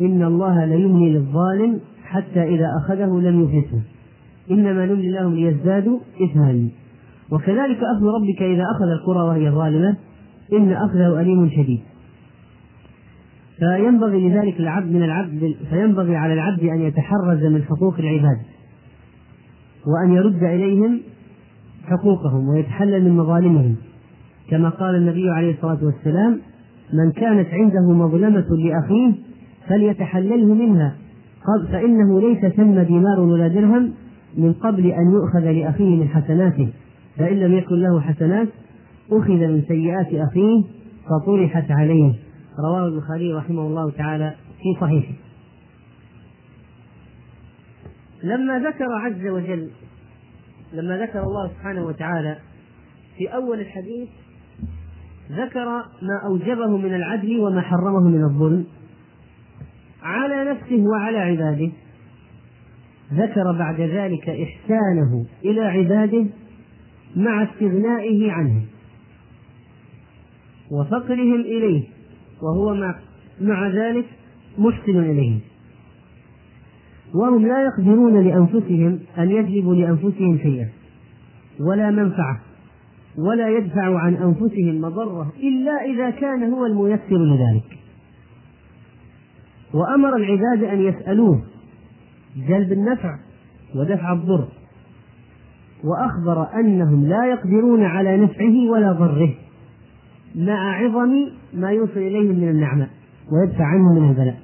إن 0.00 0.22
الله 0.22 0.64
ليملي 0.64 1.12
للظالم 1.12 1.80
حتى 2.04 2.42
إذا 2.42 2.66
أخذه 2.82 3.20
لم 3.20 3.44
يفلته 3.44 3.82
إنما 4.50 4.86
نملي 4.86 5.10
لهم 5.10 5.34
ليزدادوا 5.34 5.98
إثما 6.24 6.68
وكذلك 7.30 7.78
أخذ 7.96 8.06
ربك 8.06 8.42
إذا 8.42 8.62
أخذ 8.76 8.84
القرى 9.00 9.28
وهي 9.28 9.50
ظالمة 9.50 9.96
إن 10.52 10.72
أخذه 10.72 11.20
أليم 11.20 11.50
شديد. 11.50 11.80
فينبغي 13.58 14.28
لذلك 14.28 14.60
العبد 14.60 14.92
من 14.92 15.02
العبد 15.02 15.54
فينبغي 15.70 16.16
على 16.16 16.32
العبد 16.32 16.64
أن 16.64 16.80
يتحرز 16.80 17.44
من 17.44 17.62
حقوق 17.62 17.94
العباد 17.98 18.38
وأن 19.86 20.12
يرد 20.12 20.42
إليهم 20.42 21.00
حقوقهم 21.84 22.48
ويتحلل 22.48 23.04
من 23.04 23.16
مظالمهم. 23.16 23.76
كما 24.50 24.68
قال 24.68 24.94
النبي 24.94 25.30
عليه 25.30 25.54
الصلاة 25.54 25.78
والسلام 25.84 26.40
من 26.92 27.12
كانت 27.12 27.48
عنده 27.48 27.92
مظلمة 27.92 28.46
لأخيه 28.58 29.25
فليتحلله 29.68 30.54
منها. 30.54 30.96
فإنه 31.72 32.20
ليس 32.20 32.52
ثم 32.54 32.80
دينار 32.80 33.20
ولا 33.20 33.48
درهم 33.48 33.94
من 34.36 34.52
قبل 34.52 34.86
أن 34.86 35.12
يؤخذ 35.12 35.50
لأخيه 35.52 35.96
من 35.96 36.08
حسناته. 36.08 36.68
فإن 37.16 37.36
لم 37.36 37.54
يكن 37.54 37.74
له 37.74 38.00
حسنات 38.00 38.48
أخذ 39.12 39.32
من 39.32 39.62
سيئات 39.68 40.14
أخيه 40.14 40.64
فطرحت 41.06 41.70
عليه. 41.70 42.14
رواه 42.68 42.86
البخاري 42.86 43.32
رحمه 43.32 43.62
الله 43.62 43.90
تعالى 43.90 44.34
في 44.58 44.80
صحيحه. 44.80 45.14
لما 48.22 48.58
ذكر 48.58 48.92
عز 48.92 49.26
وجل 49.26 49.68
لما 50.72 50.98
ذكر 50.98 51.22
الله 51.22 51.48
سبحانه 51.48 51.86
وتعالى 51.86 52.36
في 53.18 53.26
أول 53.26 53.60
الحديث 53.60 54.08
ذكر 55.32 55.64
ما 56.02 56.20
أوجبه 56.24 56.76
من 56.76 56.94
العدل 56.94 57.40
وما 57.40 57.60
حرمه 57.60 58.08
من 58.08 58.24
الظلم. 58.24 58.64
على 60.06 60.50
نفسه 60.50 60.84
وعلى 60.86 61.18
عباده. 61.18 61.70
ذكر 63.12 63.52
بعد 63.58 63.80
ذلك 63.80 64.28
إحسانه 64.28 65.26
إلى 65.44 65.60
عباده 65.60 66.26
مع 67.16 67.42
استغنائه 67.42 68.32
عنهم 68.32 68.66
وفقرهم 70.70 71.40
إليه 71.40 71.82
وهو 72.42 72.74
مع, 72.74 72.94
مع 73.40 73.68
ذلك 73.68 74.04
محسن 74.58 74.98
إليهم 74.98 75.40
وهم 77.14 77.46
لا 77.46 77.64
يقدرون 77.64 78.28
لأنفسهم 78.28 78.98
أن 79.18 79.30
يجلبوا 79.30 79.74
لأنفسهم 79.74 80.38
شيئا 80.38 80.68
ولا 81.60 81.90
منفعة 81.90 82.40
ولا 83.18 83.48
يدفع 83.48 83.98
عن 83.98 84.14
أنفسهم 84.14 84.80
مضرة 84.80 85.32
إلا 85.42 85.84
إذا 85.84 86.10
كان 86.10 86.52
هو 86.52 86.66
الميسر 86.66 87.16
لذلك. 87.16 87.85
وأمر 89.76 90.16
العباد 90.16 90.64
أن 90.64 90.80
يسألوه 90.80 91.42
جلب 92.48 92.72
النفع 92.72 93.18
ودفع 93.74 94.12
الضر. 94.12 94.48
وأخبر 95.84 96.60
أنهم 96.60 97.06
لا 97.06 97.26
يقدرون 97.26 97.84
على 97.84 98.16
نفعه 98.16 98.70
ولا 98.70 98.92
ضره 98.92 99.34
مع 100.34 100.76
عظم 100.76 101.10
ما 101.54 101.70
يوصل 101.70 101.98
إليهم 101.98 102.36
من 102.36 102.48
النعمة 102.48 102.88
ويدفع 103.32 103.64
عنهم 103.64 104.02
من 104.02 104.10
البلاء. 104.10 104.40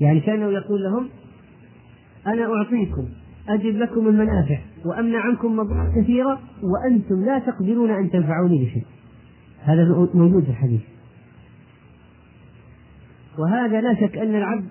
يعني 0.00 0.20
كأنه 0.20 0.46
يقول 0.46 0.82
لهم 0.82 1.08
أنا 2.26 2.42
أعطيكم 2.54 3.04
أجد 3.48 3.76
لكم 3.76 4.08
المنافع 4.08 4.58
وأمنع 4.84 5.18
عنكم 5.20 5.56
مضار 5.56 5.92
كثيرة 5.96 6.38
وأنتم 6.62 7.24
لا 7.24 7.38
تقدرون 7.38 7.90
أن 7.90 8.10
تنفعوني 8.10 8.64
بشيء. 8.64 8.84
هذا 9.62 10.08
موجود 10.14 10.44
في 10.44 10.50
الحديث. 10.50 10.80
وهذا 13.38 13.80
لا 13.80 13.94
شك 13.94 14.18
أن 14.18 14.34
العبد 14.34 14.68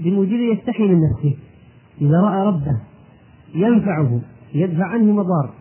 بموجبه 0.00 0.52
يستحي 0.52 0.82
من 0.82 1.00
نفسه. 1.10 1.36
إذا 2.00 2.20
رأى 2.20 2.46
ربه 2.46 2.80
ينفعه 3.54 4.20
يدفع 4.54 4.84
عنه 4.84 5.12
مضار 5.12 5.54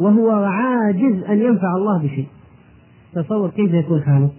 وهو 0.00 0.30
عاجز 0.30 1.22
أن 1.22 1.42
ينفع 1.42 1.76
الله 1.76 2.02
بشيء. 2.02 2.28
تصور 3.14 3.50
كيف 3.50 3.74
يكون 3.74 4.02
حاله؟ 4.02 4.30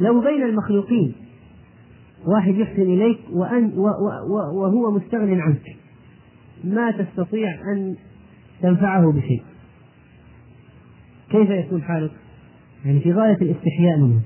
لو 0.00 0.20
بين 0.20 0.42
المخلوقين 0.42 1.14
واحد 2.26 2.54
يحسن 2.54 2.82
إليك 2.82 3.18
وأن 3.32 3.72
وهو 4.54 4.90
مستغن 4.90 5.40
عنك 5.40 5.76
ما 6.64 6.90
تستطيع 6.90 7.48
أن 7.72 7.96
تنفعه 8.62 9.12
بشيء. 9.12 9.42
كيف 11.30 11.50
يكون 11.50 11.82
حالك؟ 11.82 12.12
يعني 12.84 13.00
في 13.00 13.12
غاية 13.12 13.36
الاستحياء 13.36 13.98
منه. 13.98 14.20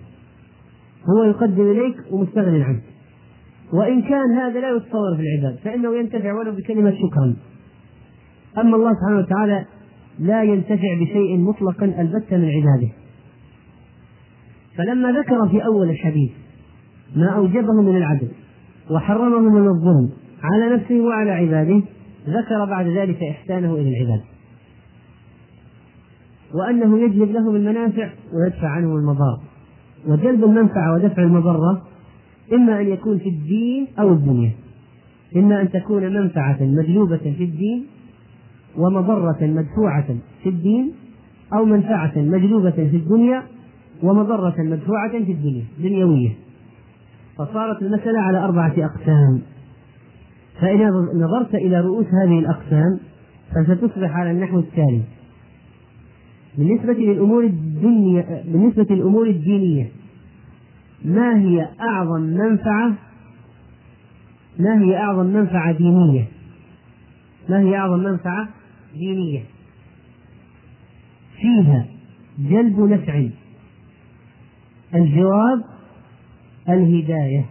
هو 1.09 1.25
يقدم 1.25 1.71
إليك 1.71 1.97
ومستغن 2.11 2.63
عنك. 2.63 2.83
وإن 3.73 4.03
كان 4.03 4.33
هذا 4.33 4.61
لا 4.61 4.77
يتصور 4.77 5.17
في 5.17 5.23
العباد 5.23 5.59
فإنه 5.59 5.97
ينتفع 5.97 6.33
ولو 6.33 6.53
بكلمة 6.53 6.91
شكرا. 6.91 7.37
أما 8.59 8.77
الله 8.77 8.95
سبحانه 8.95 9.19
وتعالى 9.19 9.65
لا 10.19 10.43
ينتفع 10.43 10.95
بشيء 11.01 11.39
مطلقا 11.39 11.85
البتة 11.85 12.37
من 12.37 12.49
عباده. 12.49 12.93
فلما 14.77 15.13
ذكر 15.13 15.49
في 15.49 15.65
أول 15.65 15.91
الحديث 15.91 16.31
ما 17.17 17.29
أوجبه 17.29 17.83
من 17.83 17.97
العدل 17.97 18.29
وحرمه 18.91 19.39
من 19.39 19.69
الظلم 19.69 20.11
على 20.43 20.77
نفسه 20.77 21.01
وعلى 21.01 21.31
عباده 21.31 21.83
ذكر 22.29 22.65
بعد 22.65 22.87
ذلك 22.87 23.23
إحسانه 23.23 23.75
إلى 23.75 23.89
العباد. 23.89 24.21
وأنه 26.55 26.99
يجلب 26.99 27.31
لهم 27.31 27.57
المنافع 27.57 28.11
ويدفع 28.33 28.69
عنهم 28.69 28.97
المضار. 28.97 29.50
وجلب 30.07 30.45
المنفعة 30.45 30.95
ودفع 30.95 31.23
المضرة 31.23 31.83
إما 32.53 32.81
أن 32.81 32.89
يكون 32.89 33.19
في 33.19 33.29
الدين 33.29 33.87
أو 33.99 34.13
الدنيا. 34.13 34.53
إما 35.37 35.63
أن 35.63 35.71
تكون 35.71 36.03
منفعة 36.15 36.59
مجلوبة 36.61 37.17
في 37.17 37.45
الدين 37.45 37.87
ومضرة 38.77 39.39
مدفوعة 39.41 40.07
في 40.43 40.49
الدين 40.49 40.93
أو 41.55 41.65
منفعة 41.65 42.13
مجلوبة 42.17 42.71
في 42.71 42.97
الدنيا 42.97 43.43
ومضرة 44.03 44.55
مدفوعة 44.59 45.11
في 45.11 45.33
الدنيا 45.33 45.65
دنيوية. 45.79 46.31
فصارت 47.39 47.83
المسألة 47.83 48.19
على 48.19 48.39
أربعة 48.39 48.75
أقسام. 48.79 49.41
فإذا 50.61 50.91
نظرت 51.15 51.55
إلى 51.55 51.81
رؤوس 51.81 52.07
هذه 52.25 52.39
الأقسام 52.39 53.01
فستصبح 53.55 54.17
على 54.17 54.31
النحو 54.31 54.59
التالي. 54.59 55.03
بالنسبة 56.59 56.93
للأمور 56.93 57.45
الدنيا 57.45 58.45
بالنسبة 58.47 58.87
للأمور 58.91 59.27
الدينية 59.27 59.89
ما 61.05 61.39
هي 61.39 61.69
أعظم 61.81 62.21
منفعة؟ 62.21 62.93
ما 64.59 64.83
هي 64.83 64.97
أعظم 64.97 65.27
منفعة 65.27 65.73
دينية؟ 65.73 66.29
ما 67.49 67.61
هي 67.61 67.77
أعظم 67.77 67.99
منفعة 67.99 68.49
دينية؟ 68.95 69.43
فيها 71.41 71.87
جلب 72.39 72.81
نفع 72.81 73.29
الجواب 74.95 75.65
الهداية. 76.69 77.45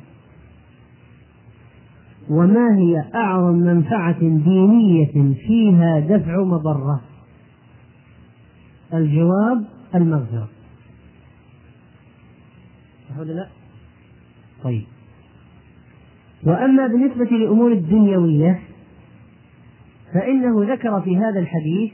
وما 2.30 2.78
هي 2.78 3.04
أعظم 3.16 3.56
منفعة 3.56 4.20
دينية؟ 4.20 5.34
فيها 5.48 6.00
دفع 6.00 6.44
مضرة. 6.44 7.02
الجواب 8.94 9.66
المغفرة. 9.96 10.50
صح 13.10 13.20
ولا 13.20 13.32
لا؟ 13.34 13.48
طيب. 14.64 14.84
وأما 16.44 16.88
بالنسبة 16.88 17.38
للأمور 17.38 17.72
الدنيوية 17.72 18.60
فإنه 20.14 20.74
ذكر 20.74 21.02
في 21.02 21.18
هذا 21.18 21.40
الحديث 21.40 21.92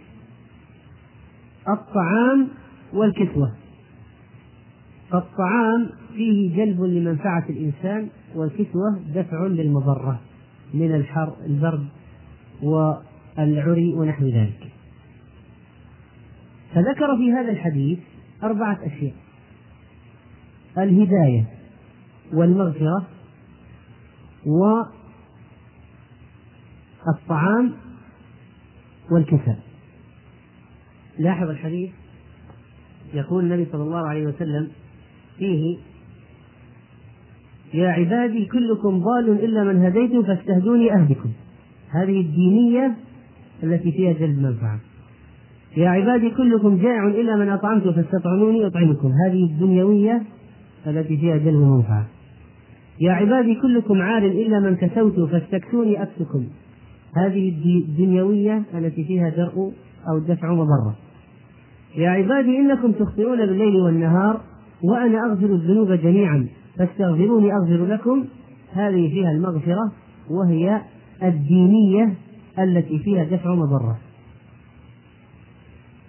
الطعام 1.70 2.48
والكسوة. 2.94 3.56
فالطعام 5.12 5.90
فيه 6.14 6.56
جلب 6.56 6.82
لمنفعة 6.82 7.46
الإنسان 7.50 8.10
والكسوة 8.36 9.00
دفع 9.16 9.46
للمضرة 9.46 10.20
من 10.74 10.96
الحر 10.96 11.36
البرد 11.46 11.88
والعري 12.62 13.94
ونحو 13.94 14.26
ذلك. 14.26 14.65
فذكر 16.76 17.18
في 17.18 17.32
هذا 17.32 17.52
الحديث 17.52 18.00
أربعة 18.44 18.80
أشياء. 18.84 19.14
الهداية 20.78 21.46
والمغفرة 22.34 23.08
والطعام 27.06 27.72
والكساء 29.12 29.60
لاحظ 31.20 31.50
الحديث 31.50 31.92
يقول 33.14 33.44
النبي 33.44 33.72
صلى 33.72 33.84
الله 33.84 34.08
عليه 34.08 34.26
وسلم 34.26 34.72
فيه 35.38 35.78
يا 37.74 37.90
عبادي 37.90 38.46
كلكم 38.46 39.04
ضال 39.04 39.30
إلا 39.30 39.64
من 39.64 39.86
هديت 39.86 40.26
فاستهدوني 40.26 40.94
أهدكم. 40.94 41.32
هذه 41.90 42.22
الدينية 42.22 42.98
التي 43.64 43.92
فيها 43.92 44.14
جلب 44.14 44.40
منفعة. 44.40 44.80
يا 45.78 45.90
عبادي 45.90 46.30
كلكم 46.30 46.78
جائع 46.78 47.08
إلا 47.08 47.36
من 47.36 47.50
أطعمته 47.50 47.92
فاستطعموني 47.92 48.68
أطعمكم. 48.68 49.12
هذه 49.26 49.44
الدنيوية 49.44 50.22
التي 50.88 51.18
فيها 51.18 51.38
جلب 51.38 51.62
منفعة 51.62 52.06
يا 53.02 53.12
عبادي 53.12 53.56
كلكم 53.56 54.02
عار 54.02 54.26
إلا 54.26 54.60
من 54.60 54.76
كسوت 54.76 55.30
فاستكسوني 55.30 56.04
أكسكم. 56.04 56.44
هذه 57.16 57.50
الدنيوية 57.90 58.64
التي 58.74 59.04
فيها 59.04 59.30
درء 59.30 59.72
أو 60.10 60.20
دفع 60.20 60.54
مضرة 60.54 60.96
يا 61.98 62.10
عبادي 62.10 62.58
إنكم 62.58 62.92
تخطئون 62.92 63.38
بالليل 63.38 63.76
والنهار 63.76 64.42
وأنا 64.84 65.26
أغفر 65.26 65.46
الذنوب 65.46 65.92
جميعا. 65.92 66.48
فاستغفروني 66.78 67.54
أغفر 67.54 67.86
لكم. 67.86 68.26
هذه 68.74 69.10
فيها 69.10 69.32
المغفرة 69.32 69.92
وهي 70.30 70.82
الدينية 71.24 72.14
التي 72.60 73.00
فيها 73.00 73.24
دفع 73.24 73.56
مضرة 73.56 73.98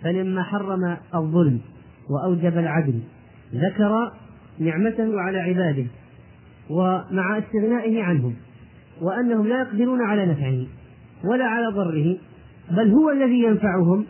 فلما 0.03 0.43
حرم 0.43 0.97
الظلم 1.15 1.61
وأوجب 2.11 2.59
العدل 2.59 3.01
ذكر 3.55 4.13
نعمته 4.59 5.21
على 5.21 5.39
عباده 5.39 5.87
ومع 6.71 7.39
استغنائه 7.39 8.03
عنهم 8.03 8.35
وأنهم 9.03 9.47
لا 9.47 9.61
يقدرون 9.61 10.03
على 10.03 10.27
نفعه 10.27 10.67
ولا 11.25 11.45
على 11.45 11.67
ضره 11.67 12.17
بل 12.71 12.91
هو 12.91 13.11
الذي 13.11 13.43
ينفعهم 13.43 14.05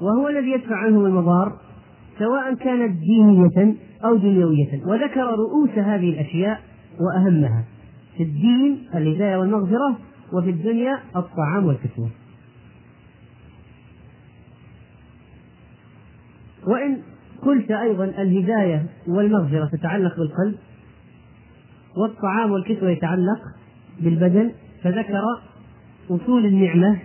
وهو 0.00 0.28
الذي 0.28 0.50
يدفع 0.50 0.76
عنهم 0.76 1.06
المضار 1.06 1.52
سواء 2.18 2.54
كانت 2.54 2.98
دينية 2.98 3.74
أو 4.04 4.16
دنيوية. 4.16 4.86
وذكر 4.86 5.20
رؤوس 5.20 5.70
هذه 5.70 6.10
الأشياء 6.10 6.60
وأهمها 7.00 7.64
في 8.16 8.22
الدين 8.22 8.78
الهداية 8.94 9.36
والمغفرة 9.36 9.96
وفي 10.32 10.50
الدنيا 10.50 10.98
الطعام 11.16 11.66
والكسوة. 11.66 12.08
وإن 16.66 17.02
قلت 17.42 17.70
أيضا 17.70 18.04
الهداية 18.04 18.86
والمغفرة 19.06 19.66
تتعلق 19.72 20.16
بالقلب 20.16 20.58
والطعام 21.96 22.50
والكسوة 22.50 22.90
يتعلق 22.90 23.40
بالبدن 24.00 24.52
فذكر 24.82 25.22
أصول 26.10 26.46
النعمة 26.46 26.98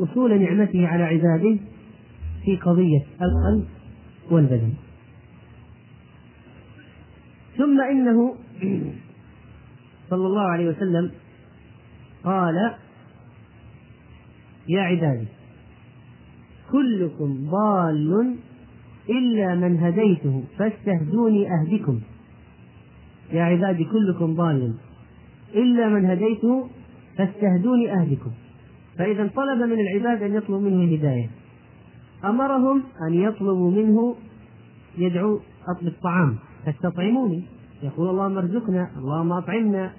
أصول 0.00 0.40
نعمته 0.40 0.86
على 0.86 1.02
عباده 1.02 1.58
في 2.44 2.56
قضية 2.56 3.02
القلب 3.22 3.66
والبدن. 4.30 4.72
ثم 7.58 7.80
إنه 7.80 8.34
صلى 10.10 10.26
الله 10.26 10.50
عليه 10.50 10.68
وسلم 10.68 11.10
قال 12.24 12.74
يا 14.68 14.82
عبادي 14.82 15.26
كلكم 16.72 17.50
ضال 17.50 18.36
إلا 19.10 19.54
من 19.54 19.78
هديته 19.78 20.44
فاستهدوني 20.58 21.48
أهدكم. 21.52 22.00
يا 23.32 23.42
عبادي 23.42 23.84
كلكم 23.84 24.34
ضال 24.34 24.74
إلا 25.54 25.88
من 25.88 26.04
هديته 26.04 26.68
فاستهدوني 27.18 27.92
أهدكم. 27.92 28.30
فإذا 28.98 29.30
طلب 29.36 29.58
من 29.58 29.80
العباد 29.80 30.22
أن 30.22 30.34
يطلبوا 30.34 30.60
منه 30.60 30.84
الهداية. 30.84 31.30
أمرهم 32.24 32.82
أن 33.08 33.14
يطلبوا 33.14 33.70
منه 33.70 34.16
يدعو 34.98 35.40
أطلب 35.68 35.88
الطعام. 35.88 36.36
فاستطعموني. 36.66 37.42
يقول 37.82 38.10
اللهم 38.10 38.38
ارزقنا 38.38 38.90
اللهم 38.96 39.32
أطعمنا. 39.32 39.92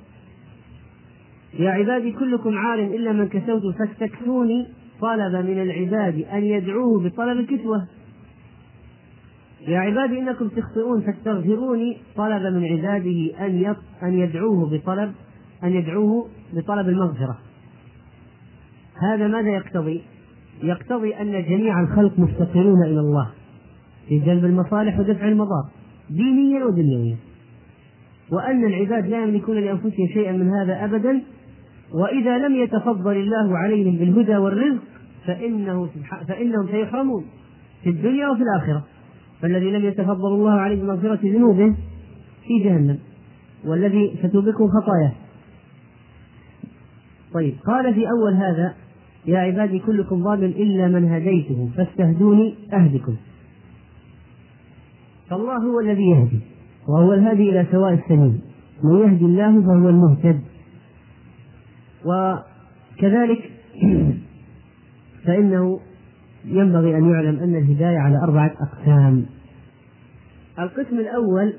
يا 1.59 1.69
عبادي 1.69 2.11
كلكم 2.11 2.57
عار 2.57 2.79
إلا 2.79 3.11
من 3.11 3.27
كسوت 3.27 3.75
فاستكسوني. 3.75 4.67
طلب 5.01 5.45
من 5.45 5.61
العباد 5.61 6.25
أن 6.33 6.43
يدعوه 6.43 7.03
بطلب 7.03 7.39
الكسوة. 7.39 7.87
يا 9.67 9.79
عبادي 9.79 10.19
إنكم 10.19 10.47
تخطئون 10.47 11.01
فاستغفروني 11.01 11.97
طلب 12.15 12.53
من 12.53 12.65
عباده 12.65 13.45
أن 13.45 13.75
أن 14.03 14.13
يدعوه 14.13 14.69
بطلب 14.69 15.11
أن 15.63 15.73
يدعوه 15.73 16.27
بطلب 16.53 16.89
المغفرة. 16.89 17.37
هذا 19.01 19.27
ماذا 19.27 19.49
يقتضي؟ 19.49 20.01
يقتضي 20.63 21.15
أن 21.15 21.31
جميع 21.31 21.79
الخلق 21.81 22.19
مفتقرون 22.19 22.83
إلى 22.83 22.99
الله 22.99 23.29
في 24.07 24.19
جلب 24.19 24.45
المصالح 24.45 24.99
ودفع 24.99 25.27
المضار 25.27 25.69
دينيا 26.09 26.65
ودنيويا 26.65 27.15
وأن 28.31 28.65
العباد 28.65 29.07
لا 29.07 29.23
يملكون 29.23 29.57
لأنفسهم 29.57 30.07
شيئا 30.13 30.31
من 30.31 30.49
هذا 30.49 30.85
أبدا 30.85 31.21
وإذا 31.93 32.37
لم 32.37 32.55
يتفضل 32.55 33.15
الله 33.17 33.57
عليهم 33.57 33.95
بالهدى 33.95 34.37
والرزق 34.37 34.81
فإنه 35.25 35.89
فإنهم 36.27 36.67
سيحرمون 36.71 37.25
في 37.83 37.89
الدنيا 37.89 38.29
وفي 38.29 38.41
الآخرة. 38.41 38.83
فالذي 39.41 39.71
لم 39.71 39.85
يتفضل 39.85 40.33
الله 40.33 40.51
عليه 40.51 40.81
بمغفرة 40.81 41.19
ذنوبه 41.23 41.75
في 42.47 42.63
جهنم 42.63 42.99
والذي 43.65 44.15
ستوبقه 44.23 44.67
خطاياه. 44.67 45.11
طيب 47.33 47.55
قال 47.65 47.93
في 47.93 48.09
أول 48.09 48.33
هذا 48.33 48.75
يا 49.25 49.39
عبادي 49.39 49.79
كلكم 49.79 50.23
ضال 50.23 50.43
إلا 50.43 50.87
من 50.87 51.11
هديته 51.11 51.69
فاستهدوني 51.77 52.55
أهدكم. 52.73 53.15
فالله 55.29 55.57
هو 55.57 55.79
الذي 55.79 56.09
يهدي 56.09 56.39
وهو 56.87 57.13
الهادي 57.13 57.49
إلى 57.49 57.65
سواء 57.71 57.93
السبيل. 57.93 58.39
من 58.83 58.99
يهدي 58.99 59.25
الله 59.25 59.61
فهو 59.61 59.89
المهتد. 59.89 60.41
وكذلك 62.05 63.51
فإنه 65.25 65.79
ينبغي 66.47 66.97
أن 66.97 67.11
يعلم 67.11 67.39
أن 67.39 67.55
الهداية 67.55 67.97
على 67.97 68.17
أربعة 68.17 68.51
أقسام. 68.61 69.25
القسم 70.59 70.99
الأول 70.99 71.53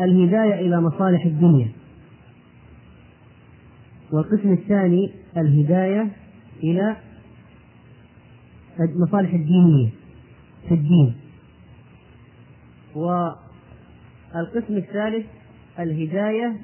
الهداية 0.00 0.66
إلى 0.66 0.80
مصالح 0.80 1.24
الدنيا. 1.24 1.68
والقسم 4.12 4.52
الثاني 4.52 5.12
الهداية 5.36 6.08
إلى 6.62 6.96
المصالح 8.80 9.34
الدينية 9.34 9.90
في 10.68 10.74
الدين. 10.74 11.14
والقسم 12.94 14.76
الثالث 14.76 15.26
الهداية 15.78 16.56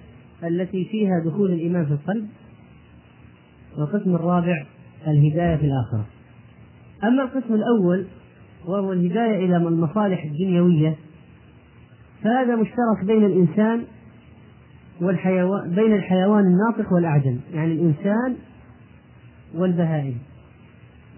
التي 0.44 0.84
فيها 0.84 1.22
دخول 1.24 1.52
الإيمان 1.52 1.86
في 1.86 1.92
القلب. 1.92 2.28
والقسم 3.78 4.14
الرابع 4.14 4.66
الهداية 5.06 5.56
في 5.56 5.64
الآخرة. 5.64 6.06
أما 7.04 7.22
القسم 7.22 7.54
الأول 7.54 8.06
وهو 8.66 8.92
الهداية 8.92 9.46
إلى 9.46 9.56
المصالح 9.56 10.24
الدنيوية 10.24 10.96
فهذا 12.22 12.56
مشترك 12.56 13.04
بين 13.06 13.24
الإنسان 13.24 13.84
والحيوان 15.00 15.70
بين 15.70 15.94
الحيوان 15.94 16.44
الناطق 16.44 16.92
والأعجم 16.92 17.38
يعني 17.54 17.72
الإنسان 17.72 18.36
والبهائم. 19.54 20.18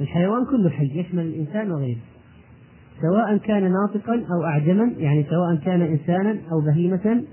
الحيوان 0.01 0.45
كله 0.45 0.71
حي 0.71 1.01
يشمل 1.01 1.27
الإنسان 1.27 1.73
وغيره. 1.73 1.99
سواء 3.03 3.37
كان 3.37 3.73
ناطقا 3.73 4.15
أو 4.15 4.45
أعجما 4.45 4.93
يعني 4.99 5.27
سواء 5.31 5.57
كان 5.65 5.83
إنسانا 5.83 6.31
أو 6.31 6.61
بهيمة 6.67 7.25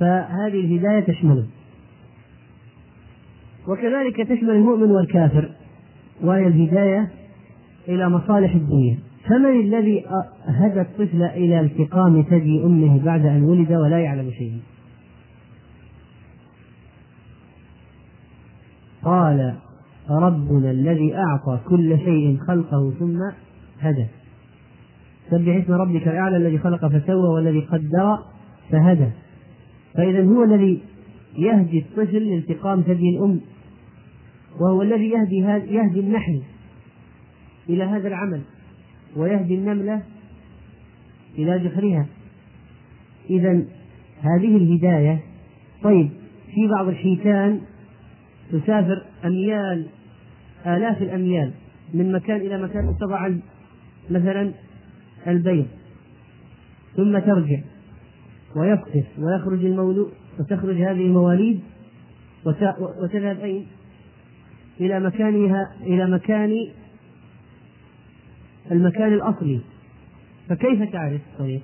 فهذه 0.00 0.60
الهداية 0.60 1.00
تشمله. 1.00 1.46
وكذلك 3.68 4.16
تشمل 4.16 4.50
المؤمن 4.50 4.90
والكافر 4.90 5.50
وهي 6.22 6.46
الهداية 6.46 7.10
إلى 7.88 8.08
مصالح 8.08 8.54
الدنيا. 8.54 8.98
فمن 9.28 9.60
الذي 9.60 10.04
هدى 10.44 10.80
الطفل 10.80 11.22
إلى 11.22 11.60
التقام 11.60 12.22
ثدي 12.22 12.64
أمه 12.64 13.04
بعد 13.04 13.26
أن 13.26 13.42
ولد 13.42 13.72
ولا 13.72 13.98
يعلم 13.98 14.30
شيئا؟ 14.30 14.58
قال 19.04 19.54
ربنا 20.10 20.70
الذي 20.70 21.14
أعطى 21.16 21.60
كل 21.68 21.98
شيء 21.98 22.38
خلقه 22.48 22.92
ثم 22.98 23.18
هدى. 23.80 24.06
سبح 25.30 25.56
اسم 25.64 25.72
ربك 25.72 26.08
الأعلى 26.08 26.36
الذي 26.36 26.58
خلق 26.58 26.86
فسوى 26.86 27.28
والذي 27.28 27.60
قدر 27.60 28.18
فهدى. 28.70 29.10
فإذا 29.94 30.24
هو 30.24 30.44
الذي 30.44 30.82
يهدي 31.38 31.78
الطفل 31.78 32.30
لالتقام 32.30 32.82
ثدي 32.82 33.16
الأم 33.16 33.40
وهو 34.60 34.82
الذي 34.82 35.10
يهدي 35.10 35.36
يهدي 35.74 36.00
النحل. 36.00 36.42
إلى 37.68 37.84
هذا 37.84 38.08
العمل 38.08 38.40
ويهدي 39.16 39.54
النملة 39.54 40.02
إلى 41.38 41.58
جحرها 41.58 42.06
إذا 43.30 43.64
هذه 44.20 44.56
الهداية 44.56 45.20
طيب 45.82 46.10
في 46.54 46.68
بعض 46.68 46.88
الحيتان 46.88 47.60
تسافر 48.52 49.02
أميال 49.24 49.86
آلاف 50.66 51.02
الأميال 51.02 51.52
من 51.94 52.12
مكان 52.12 52.36
إلى 52.36 52.62
مكان 52.62 52.94
تضع 53.00 53.30
مثلا 54.10 54.52
البيض 55.26 55.66
ثم 56.96 57.18
ترجع 57.18 57.60
ويقطف 58.56 59.04
ويخرج 59.18 59.64
المولود 59.64 60.12
وتخرج 60.38 60.76
هذه 60.76 61.06
المواليد 61.06 61.60
وتذهب 63.02 63.38
أين؟ 63.40 63.66
إلى 64.80 65.00
مكانها 65.00 65.74
إلى 65.80 66.10
مكان 66.10 66.54
المكان 68.70 69.12
الأصلي. 69.12 69.60
فكيف 70.48 70.92
تعرف؟ 70.92 71.20
الطريق؟ 71.32 71.62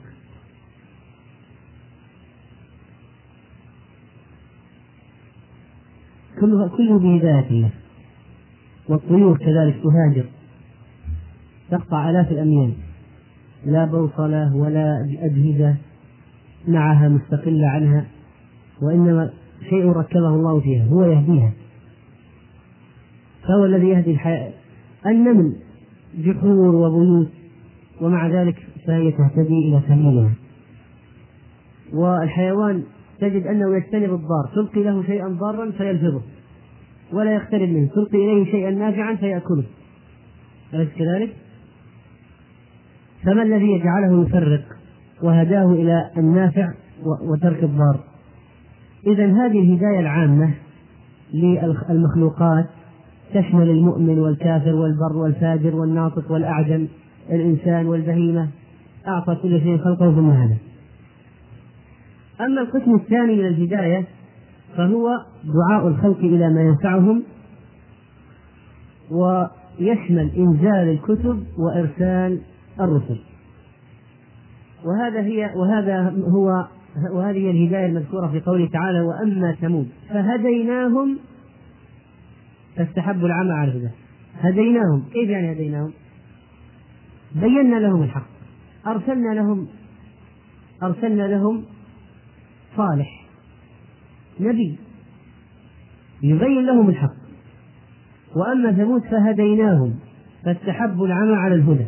كله 6.40 6.68
كله 6.68 6.98
بهداية 6.98 7.50
الله 7.50 7.70
والطيور 8.88 9.38
كذلك 9.38 9.82
تهاجر. 9.82 10.24
تقطع 11.70 12.10
آلاف 12.10 12.32
الأميال. 12.32 12.72
لا 13.66 13.84
بوصلة 13.84 14.56
ولا 14.56 15.08
أجهزة 15.18 15.76
معها 16.68 17.08
مستقلة 17.08 17.68
عنها. 17.68 18.06
وإنما 18.82 19.32
شيء 19.70 19.88
ركبه 19.88 20.28
الله 20.28 20.60
فيها 20.60 20.84
هو 20.84 21.04
يهديها. 21.04 21.52
فهو 23.42 23.64
الذي 23.64 23.88
يهدي 23.88 24.10
الحياة. 24.10 24.52
النمل 25.06 25.56
جحور 26.18 26.74
وبيوت 26.74 27.28
ومع 28.00 28.26
ذلك 28.28 28.56
فهي 28.86 29.12
تهتدي 29.12 29.58
إلى 29.68 29.80
سبيلها. 29.88 30.34
والحيوان 31.92 32.82
تجد 33.20 33.46
أنه 33.46 33.76
يجتنب 33.76 34.14
الضار 34.14 34.50
تلقي 34.54 34.82
له 34.82 35.02
شيئا 35.02 35.28
ضارا 35.28 35.70
فيلفظه 35.70 36.22
ولا 37.12 37.34
يقترب 37.34 37.68
منه 37.68 37.88
تلقي 37.88 38.18
إليه 38.18 38.50
شيئا 38.50 38.70
نافعا 38.70 39.14
فيأكله. 39.14 39.64
أليس 40.74 40.88
كذلك؟ 40.98 41.36
فما 43.24 43.42
الذي 43.42 43.72
يجعله 43.72 44.22
يفرق 44.22 44.64
وهداه 45.22 45.72
إلى 45.72 46.10
النافع 46.16 46.68
وترك 47.32 47.64
الضار؟ 47.64 48.00
إذا 49.06 49.26
هذه 49.26 49.60
الهداية 49.60 50.00
العامة 50.00 50.54
للمخلوقات 51.34 52.66
تشمل 53.34 53.70
المؤمن 53.70 54.18
والكافر 54.18 54.74
والبر 54.74 55.16
والفاجر 55.16 55.76
والناطق 55.76 56.32
والأعجم 56.32 56.88
الإنسان 57.30 57.86
والبهيمة. 57.86 58.48
أعطى 59.08 59.34
كل 59.42 59.60
شيء 59.60 59.78
خلقه 59.78 60.14
ثم 60.14 60.30
هدى. 60.30 60.56
أما 62.40 62.60
القسم 62.60 62.94
الثاني 62.94 63.36
من 63.36 63.46
الهداية 63.46 64.04
فهو 64.76 65.08
دعاء 65.44 65.88
الخلق 65.88 66.18
إلى 66.18 66.50
ما 66.50 66.62
ينفعهم 66.62 67.22
ويشمل 69.10 70.30
إنزال 70.36 70.88
الكتب 70.88 71.44
وإرسال 71.58 72.40
الرسل. 72.80 73.18
وهذا 74.84 75.20
هي 75.20 75.50
وهذا 75.56 76.14
هو 76.28 76.66
وهذه 77.12 77.50
الهداية 77.50 77.86
المذكورة 77.86 78.26
في 78.26 78.40
قوله 78.40 78.68
تعالى 78.68 79.00
وأما 79.00 79.52
ثمود 79.52 79.88
فهديناهم 80.08 81.18
فاستحبوا 82.76 83.26
العمى 83.26 83.52
على 83.52 83.70
الهدى. 83.70 83.90
هديناهم. 84.40 85.04
كيف 85.12 85.30
يعني 85.30 85.52
هديناهم؟ 85.52 85.92
بينا 87.34 87.76
لهم 87.76 88.02
الحق. 88.02 88.26
أرسلنا 88.86 89.34
لهم 89.34 89.68
أرسلنا 90.82 91.22
لهم 91.22 91.64
صالح 92.76 93.26
نبي 94.40 94.78
يبين 96.22 96.66
لهم 96.66 96.88
الحق. 96.88 97.22
وأما 98.36 98.72
ثمود 98.72 99.02
فهديناهم 99.02 99.94
فاستحبوا 100.44 101.06
العمى 101.06 101.34
على 101.34 101.54
الهدى. 101.54 101.86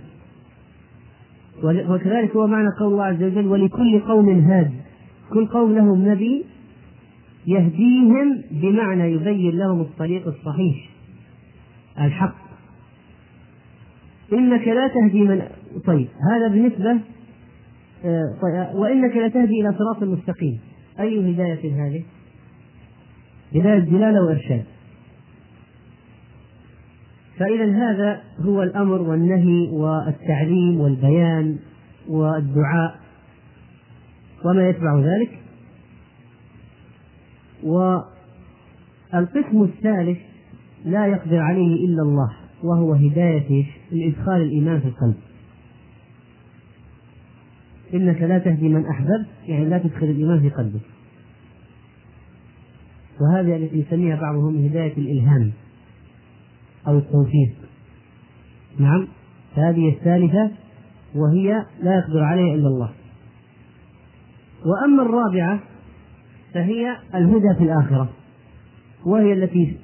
وكذلك 1.63 2.37
هو 2.37 2.47
معنى 2.47 2.69
قول 2.81 2.93
الله 2.93 3.05
عز 3.05 3.23
وجل 3.23 3.47
ولكل 3.47 4.01
قوم 4.01 4.41
هاد. 4.41 4.73
كل 5.33 5.47
قوم 5.47 5.73
لهم 5.73 6.09
نبي 6.09 6.45
يهديهم 7.47 8.43
بمعنى 8.51 9.13
يبين 9.13 9.59
لهم 9.59 9.81
الطريق 9.81 10.27
الصحيح 10.27 10.91
الحق. 12.01 12.45
إنك 14.33 14.69
لا 14.69 14.89
تهدي 14.89 15.23
من 15.23 15.43
طيب 15.87 16.09
هذا 16.33 16.49
بالنسبة 16.49 17.01
آه، 18.05 18.77
وإنك 18.77 19.17
لا 19.17 19.29
تهدي 19.29 19.61
إلى 19.61 19.75
صراط 19.79 20.03
مستقيم. 20.03 20.61
أي 21.01 21.33
هداية 21.33 21.87
هذه؟ 21.87 22.05
هداية 23.55 23.79
دلالة 23.79 24.25
وإرشاد 24.25 24.65
فإذا 27.39 27.65
هذا 27.65 28.21
هو 28.41 28.63
الأمر 28.63 29.03
والنهي 29.03 29.69
والتعليم 29.71 30.81
والبيان 30.81 31.59
والدعاء. 32.09 33.01
وما 34.45 34.69
يتبع 34.69 34.99
ذلك؟ 34.99 35.44
والقسم 37.65 39.63
الثالث 39.63 40.19
لا 40.85 41.07
يقدر 41.07 41.39
عليه 41.39 41.87
إلا 41.87 42.03
الله 42.03 42.33
وهو 42.63 42.95
هداية 42.95 43.67
إدخال 43.93 44.43
الإيمان 44.43 44.81
في 44.81 44.87
القلب. 44.87 45.15
إنك 47.95 48.23
لا 48.23 48.39
تهدي 48.39 48.69
من 48.69 48.87
أحببت 48.87 49.27
يعني 49.47 49.65
لا 49.65 49.79
تدخل 49.79 50.07
الإيمان 50.07 50.41
في 50.41 50.51
قلبك. 50.51 50.81
وهذه 53.21 53.57
التي 53.57 53.79
يسميها 53.79 54.17
بعضهم 54.21 54.65
هداية 54.65 54.97
الإلهام 54.97 55.53
أو 56.87 56.99
التوفيق. 56.99 57.55
نعم 58.79 59.09
هذه 59.55 59.89
الثالثة 59.89 60.51
وهي 61.15 61.65
لا 61.83 61.99
يقدر 61.99 62.25
عليها 62.25 62.55
إلا 62.55 62.69
الله. 62.69 62.93
وأما 64.65 65.03
الرابعة 65.03 65.61
فهي 66.55 66.97
الهدى 67.15 67.55
في 67.59 67.65
الآخرة 67.65 68.09
وهي 69.07 69.33
التي 69.33 69.77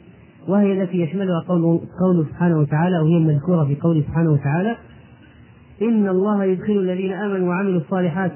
وهي 0.49 0.83
التي 0.83 0.99
يشملها 0.99 1.41
قوله, 1.49 1.81
قوله 2.01 2.25
سبحانه 2.29 2.59
وتعالى 2.59 2.99
وهي 2.99 3.17
المذكورة 3.17 3.65
في 3.65 3.75
قوله 3.75 4.01
سبحانه 4.01 4.31
وتعالى 4.31 4.77
إن 5.83 6.09
الله 6.09 6.45
يدخل 6.45 6.73
الذين 6.73 7.13
آمنوا 7.13 7.49
وعملوا 7.49 7.81
الصالحات 7.81 8.33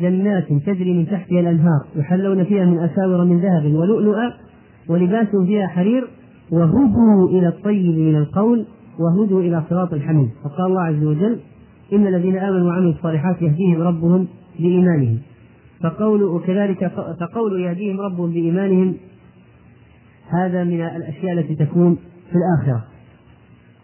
جنات 0.00 0.48
تجري 0.66 0.94
من 0.94 1.06
تحتها 1.06 1.40
الأنهار 1.40 1.86
يحلون 1.96 2.44
فيها 2.44 2.64
من 2.64 2.78
أساور 2.78 3.24
من 3.24 3.40
ذهب 3.40 3.74
ولؤلؤا 3.74 4.32
ولباسهم 4.88 5.46
فيها 5.46 5.66
حرير 5.66 6.08
وهدوا 6.50 7.28
إلى 7.28 7.48
الطيب 7.48 7.98
من 7.98 8.16
القول 8.16 8.66
وهدوا 8.98 9.40
إلى 9.40 9.62
صراط 9.70 9.92
الحميد. 9.92 10.30
فقال 10.44 10.66
الله 10.66 10.82
عز 10.82 11.04
وجل 11.04 11.38
إن 11.92 12.06
الذين 12.06 12.38
آمنوا 12.38 12.66
وعملوا 12.66 12.92
الصالحات 12.92 13.42
يهديهم 13.42 13.82
ربهم 13.82 14.26
بإيمانهم 14.58 15.18
فقول 15.82 16.22
وكذلك 16.22 16.92
فقول 17.20 17.60
يهديهم 17.60 18.00
ربهم 18.00 18.32
بإيمانهم 18.32 18.96
هذا 20.28 20.64
من 20.64 20.80
الأشياء 20.80 21.32
التي 21.32 21.54
تكون 21.54 21.96
في 22.30 22.36
الآخرة. 22.38 22.84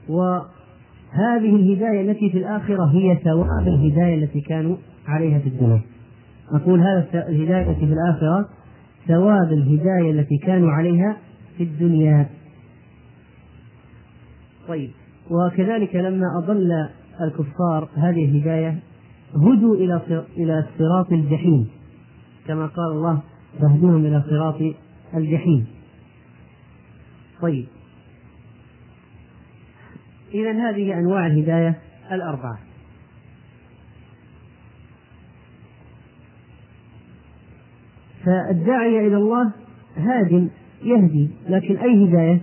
وهذه 0.09 1.57
الهداية 1.57 2.11
التي 2.11 2.31
في 2.31 2.39
الآخرة 2.39 2.85
هي 2.85 3.17
ثواب 3.25 3.69
الهداية 3.69 4.25
التي 4.25 4.41
كانوا 4.41 4.77
عليها 5.07 5.39
في 5.39 5.49
الدنيا. 5.49 5.81
أقول 6.53 6.81
هذا 6.81 7.29
الهداية 7.29 7.71
التي 7.71 7.87
في 7.87 7.93
الآخرة 7.93 8.49
ثواب 9.09 9.53
الهداية 9.53 10.11
التي 10.11 10.39
كانوا 10.39 10.71
عليها 10.71 11.17
في 11.57 11.65
الدنيا. 11.65 12.29
طيب 14.69 14.91
وكذلك 15.31 15.97
لما 15.97 16.27
أضل 16.43 16.89
الكفار 17.21 17.89
هذه 17.95 18.25
الهداية 18.25 18.79
هدوا 19.35 19.75
إلى 19.75 20.25
إلى 20.37 20.67
صراط 20.79 21.13
الجحيم. 21.13 21.67
كما 22.49 22.67
قال 22.67 22.93
الله 22.93 23.23
فاهدوهم 23.61 24.07
إلى 24.07 24.25
صراط 24.31 24.75
الجحيم. 25.15 25.67
طيب. 27.41 27.67
إذا 30.35 30.53
هذه 30.53 30.99
أنواع 30.99 31.27
الهداية 31.27 31.79
الأربعة. 32.13 32.59
فالداعية 38.25 39.09
إلى 39.09 39.17
الله 39.17 39.53
هاد 39.97 40.51
يهدي 40.83 41.31
لكن 41.49 41.77
أي 41.77 42.05
هداية؟ 42.05 42.41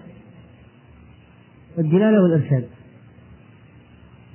الدلالة 1.77 2.23
والإرشاد. 2.23 2.67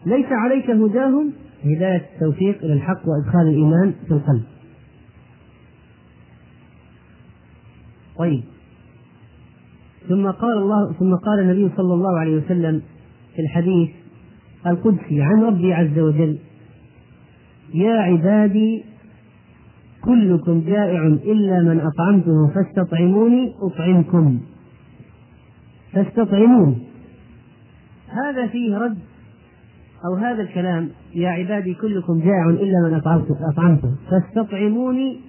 ليس 0.06 0.26
عليك 0.30 0.70
هداهم 0.70 1.32
هداية 1.64 2.08
التوفيق 2.14 2.64
إلى 2.64 2.72
الحق 2.72 3.02
وإدخال 3.08 3.48
الإيمان 3.48 3.94
في 4.08 4.14
القلب. 4.14 4.59
طيب. 8.20 8.42
ثم 10.08 10.30
قال 10.30 10.58
الله 10.58 10.92
ثم 10.92 11.14
قال 11.14 11.40
النبي 11.40 11.70
صلى 11.76 11.94
الله 11.94 12.18
عليه 12.18 12.36
وسلم 12.36 12.82
في 13.34 13.42
الحديث 13.42 13.90
القدسي 14.66 15.22
عن 15.22 15.42
ربي 15.42 15.74
عز 15.74 15.98
وجل 15.98 16.38
يا 17.74 17.92
عبادي 17.92 18.84
كلكم 20.04 20.60
جائع 20.66 21.06
إلا 21.06 21.62
من 21.62 21.80
أطعمته 21.80 22.50
فاستطعموني 22.54 23.54
أطعمكم. 23.62 24.40
فاستطعموني. 25.92 26.78
هذا 28.08 28.46
فيه 28.46 28.78
رد 28.78 28.98
أو 30.04 30.14
هذا 30.14 30.42
الكلام 30.42 30.90
يا 31.14 31.28
عبادي 31.28 31.74
كلكم 31.74 32.18
جائع 32.18 32.50
إلا 32.50 32.88
من 32.88 32.94
أطعمته 33.52 33.94
فاستطعموني 34.10 35.20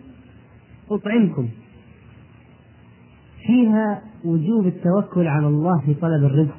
أطعمكم. 0.92 1.48
فيها 3.48 4.02
وجوب 4.26 4.68
التوكل 4.68 5.28
على 5.28 5.48
الله 5.48 5.80
في 5.86 5.94
طلب 5.94 6.24
الرزق 6.24 6.58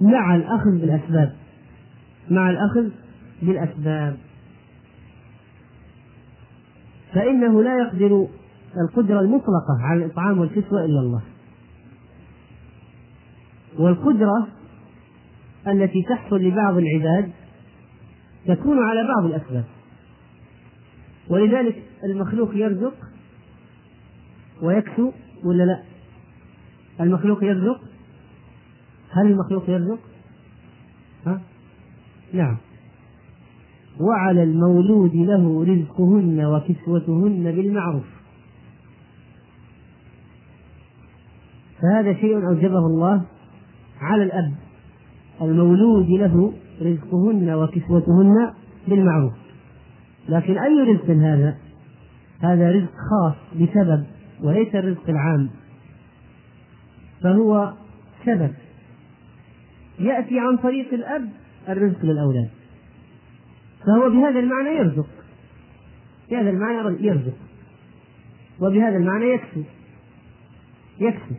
مع 0.00 0.36
الأخذ 0.36 0.70
بالأسباب. 0.70 1.36
مع 2.30 2.50
الأخذ 2.50 2.90
بالأسباب. 3.42 4.16
فإنه 7.12 7.62
لا 7.62 7.78
يقدر 7.78 8.28
القدرة 8.76 9.20
المطلقة 9.20 9.78
على 9.80 10.04
الإطعام 10.04 10.38
والكسوة 10.38 10.84
إلا 10.84 11.00
الله. 11.00 11.22
والقدرة 13.78 14.48
التي 15.68 16.02
تحصل 16.02 16.36
لبعض 16.36 16.76
العباد 16.76 17.30
تكون 18.46 18.78
على 18.78 19.08
بعض 19.08 19.24
الأسباب. 19.24 19.64
ولذلك 21.30 21.82
المخلوق 22.04 22.54
يرزق 22.54 22.94
ويكسو 24.62 25.12
ولا 25.44 25.62
لا؟ 25.64 25.87
المخلوق 27.00 27.44
يرزق 27.44 27.80
هل 29.10 29.26
المخلوق 29.26 29.70
يرزق؟ 29.70 29.98
ها؟ 31.26 31.40
نعم 32.32 32.56
وعلى 34.00 34.42
المولود 34.42 35.14
له 35.14 35.64
رزقهن 35.64 36.44
وكسوتهن 36.44 37.52
بالمعروف 37.52 38.04
فهذا 41.82 42.14
شيء 42.14 42.48
أوجبه 42.48 42.78
الله 42.78 43.22
على 44.00 44.22
الأب 44.22 44.54
المولود 45.42 46.08
له 46.08 46.52
رزقهن 46.82 47.50
وكسوتهن 47.50 48.52
بالمعروف 48.88 49.32
لكن 50.28 50.58
أي 50.58 50.92
رزق 50.92 51.10
هذا؟ 51.10 51.56
هذا 52.40 52.70
رزق 52.70 52.90
خاص 53.10 53.34
بسبب 53.54 54.04
وليس 54.42 54.74
الرزق 54.74 55.08
العام 55.08 55.50
فهو 57.22 57.72
سبب. 58.26 58.50
يأتي 59.98 60.38
عن 60.38 60.56
طريق 60.56 60.94
الأب 60.94 61.28
الرزق 61.68 62.04
للأولاد. 62.04 62.48
فهو 63.86 64.10
بهذا 64.10 64.38
المعنى 64.38 64.68
يرزق. 64.68 65.06
بهذا 66.30 66.50
المعنى 66.50 67.06
يرزق. 67.06 67.36
وبهذا 68.60 68.96
المعنى 68.96 69.24
يكفي. 69.24 69.64
يكفي. 71.00 71.34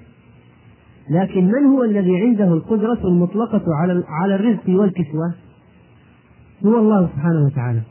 لكن 1.10 1.46
من 1.46 1.66
هو 1.66 1.84
الذي 1.84 2.22
عنده 2.22 2.54
القدرة 2.54 3.08
المطلقة 3.08 3.64
على 3.82 4.04
على 4.08 4.36
الرزق 4.36 4.70
والكسوة؟ 4.70 5.34
هو 6.66 6.78
الله 6.78 7.08
سبحانه 7.08 7.46
وتعالى. 7.46 7.82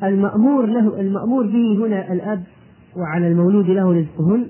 فالمأمور 0.00 0.66
له 0.66 1.00
المأمور 1.00 1.46
به 1.46 1.86
هنا 1.86 2.12
الأب 2.12 2.44
وعلى 2.96 3.28
المولود 3.28 3.66
له 3.66 3.92
رزقهن 3.92 4.46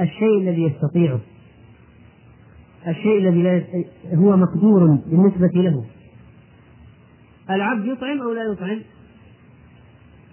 الشيء 0.00 0.38
الذي 0.40 0.62
يستطيعه. 0.62 1.20
الشيء 2.88 3.28
الذي 3.28 3.66
هو 4.14 4.36
مقدور 4.36 4.98
بالنسبة 5.06 5.60
له. 5.60 5.84
العبد 7.50 7.84
يطعم 7.84 8.20
أو 8.20 8.32
لا 8.32 8.42
يطعم؟ 8.52 8.80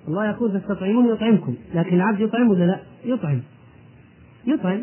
الله 0.07 0.25
يقول 0.29 0.61
تستطعمون 0.61 1.05
يطعمكم 1.13 1.55
لكن 1.73 1.95
العبد 1.95 2.19
يطعم 2.19 2.49
ولا 2.49 2.63
لا؟ 2.63 2.79
يطعم. 3.05 3.41
يطعم. 4.47 4.81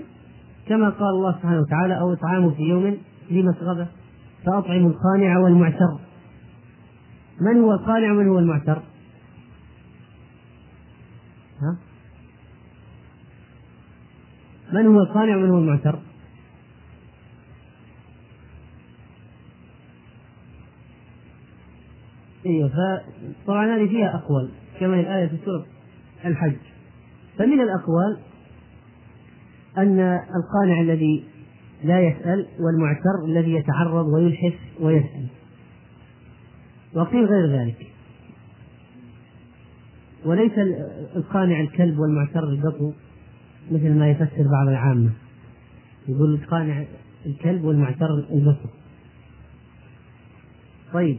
كما 0.68 0.90
قال 0.90 1.08
الله 1.08 1.32
سبحانه 1.32 1.60
وتعالى 1.60 2.00
أو 2.00 2.12
إطعامه 2.12 2.50
في 2.50 2.62
يوم 2.62 2.96
ذي 3.32 3.42
مسغبة 3.42 3.88
فأطعموا 4.46 4.90
القانع 4.90 5.38
والمعتر. 5.38 5.98
من 7.40 7.60
هو 7.60 7.72
القانع 7.72 8.12
ومن 8.12 8.28
هو 8.28 8.38
المعتر 8.38 8.82
ها؟ 11.60 11.78
من 14.74 14.86
هو 14.86 15.02
القانع 15.02 15.36
ومن 15.36 15.50
هو 15.50 15.58
المعتر؟ 15.58 15.98
إيوه 22.46 22.68
فطبعا 22.68 23.76
هذه 23.76 23.88
فيها 23.88 24.14
أقوال 24.14 24.50
كما 24.80 25.00
الآية 25.00 25.26
في 25.26 25.36
سورة 25.44 25.66
الحج. 26.24 26.56
فمن 27.38 27.60
الأقوال 27.60 28.18
أن 29.78 30.00
القانع 30.36 30.80
الذي 30.80 31.24
لا 31.84 32.00
يسأل 32.00 32.46
والمعتر 32.60 33.24
الذي 33.24 33.52
يتعرض 33.52 34.06
ويلحف 34.06 34.54
ويسأل. 34.80 35.26
وقيل 36.94 37.24
غير 37.24 37.46
ذلك. 37.46 37.86
وليس 40.24 40.52
القانع 41.16 41.60
الكلب 41.60 41.98
والمعتر 41.98 42.44
البطو. 42.44 42.92
مثل 43.70 43.98
ما 43.98 44.10
يفسر 44.10 44.44
بعض 44.52 44.68
العامة. 44.68 45.10
يقول 46.08 46.34
القانع 46.34 46.84
الكلب 47.26 47.64
والمعتر 47.64 48.06
البطو 48.30 48.68
طيب. 50.92 51.18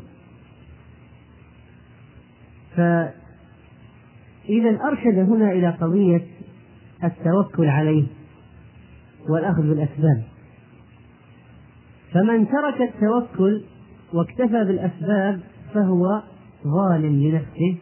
ف 2.75 2.79
إذا 4.49 4.79
أرشد 4.87 5.19
هنا 5.19 5.51
إلى 5.51 5.69
قضية 5.69 6.27
التوكل 7.03 7.65
عليه 7.65 8.07
والأخذ 9.29 9.61
بالأسباب. 9.61 10.23
فمن 12.11 12.47
ترك 12.47 12.81
التوكل 12.81 13.63
واكتفى 14.13 14.63
بالأسباب 14.63 15.39
فهو 15.73 16.21
ظالم 16.63 17.23
لنفسه 17.23 17.77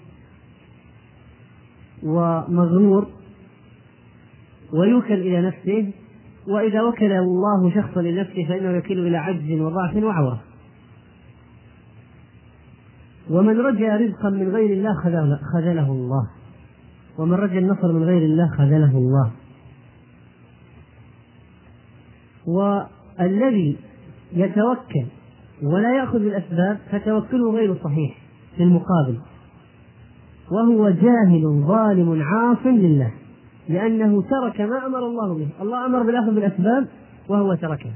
ومغرور 2.04 3.08
ويوكل 4.74 5.14
إلى 5.14 5.42
نفسه 5.42 5.92
وإذا 6.48 6.82
وكل 6.82 7.12
الله 7.12 7.72
شخصا 7.76 8.02
لنفسه 8.02 8.46
فإنه 8.50 8.78
يكل 8.78 9.08
إلى 9.08 9.18
عجز 9.18 9.62
وضعف 9.62 9.96
وعورة. 9.96 10.42
ومن 13.30 13.60
رجع 13.60 13.98
رزقا 13.98 14.30
من 14.30 14.50
غير 14.50 14.74
الله 14.74 14.94
خذله 15.54 15.92
الله. 15.92 16.28
ومن 17.18 17.34
رجا 17.34 17.60
النصر 17.60 17.92
من 17.92 18.04
غير 18.04 18.22
الله 18.22 18.50
خذله 18.58 18.98
الله. 18.98 19.32
والذي 22.48 23.78
يتوكل 24.34 25.06
ولا 25.64 25.98
يأخذ 25.98 26.20
بالأسباب 26.20 26.80
فتوكله 26.92 27.52
غير 27.52 27.76
صحيح 27.84 28.18
في 28.56 28.64
المقابل. 28.64 29.20
وهو 30.52 30.90
جاهل 30.90 31.64
ظالم 31.68 32.22
عاص 32.22 32.66
لله. 32.66 33.12
لأنه 33.70 34.22
ترك 34.22 34.62
ما 34.62 34.86
أمر 34.86 35.00
الله 35.00 35.34
به. 35.34 35.48
الله 35.62 35.86
أمر 35.86 36.04
بالأخذ 36.04 36.36
بالأسباب 36.36 36.88
وهو 37.30 37.56
تركه. 37.56 37.92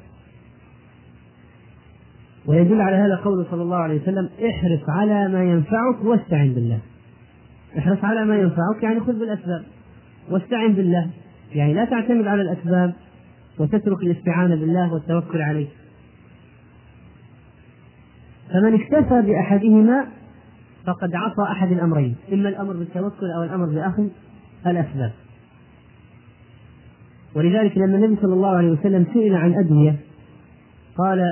ويدل 2.45 2.81
على 2.81 2.95
هذا 2.95 3.15
قوله 3.15 3.45
صلى 3.51 3.61
الله 3.61 3.77
عليه 3.77 4.01
وسلم 4.01 4.29
احرص 4.49 4.89
على 4.89 5.27
ما 5.27 5.43
ينفعك 5.43 6.03
واستعن 6.03 6.53
بالله. 6.53 6.79
احرص 7.77 8.03
على 8.03 8.25
ما 8.25 8.37
ينفعك 8.37 8.83
يعني 8.83 8.99
خذ 8.99 9.19
بالأسباب. 9.19 9.63
واستعن 10.29 10.73
بالله. 10.73 11.09
يعني 11.55 11.73
لا 11.73 11.85
تعتمد 11.85 12.27
على 12.27 12.41
الأسباب 12.41 12.93
وتترك 13.59 14.03
الاستعانة 14.03 14.55
بالله 14.55 14.93
والتوكل 14.93 15.41
عليه. 15.41 15.67
فمن 18.53 18.73
اكتفى 18.73 19.21
بأحدهما 19.21 20.05
فقد 20.85 21.15
عصى 21.15 21.51
أحد 21.51 21.71
الأمرين. 21.71 22.15
إما 22.33 22.49
الأمر 22.49 22.73
بالتوكل 22.73 23.31
أو 23.35 23.43
الأمر 23.43 23.65
بأخذ 23.65 24.07
الأسباب. 24.67 25.11
ولذلك 27.35 27.77
لما 27.77 27.95
النبي 27.95 28.21
صلى 28.21 28.33
الله 28.33 28.57
عليه 28.57 28.71
وسلم 28.71 29.05
سئل 29.13 29.35
عن 29.35 29.53
أدوية 29.53 29.95
قال 30.97 31.23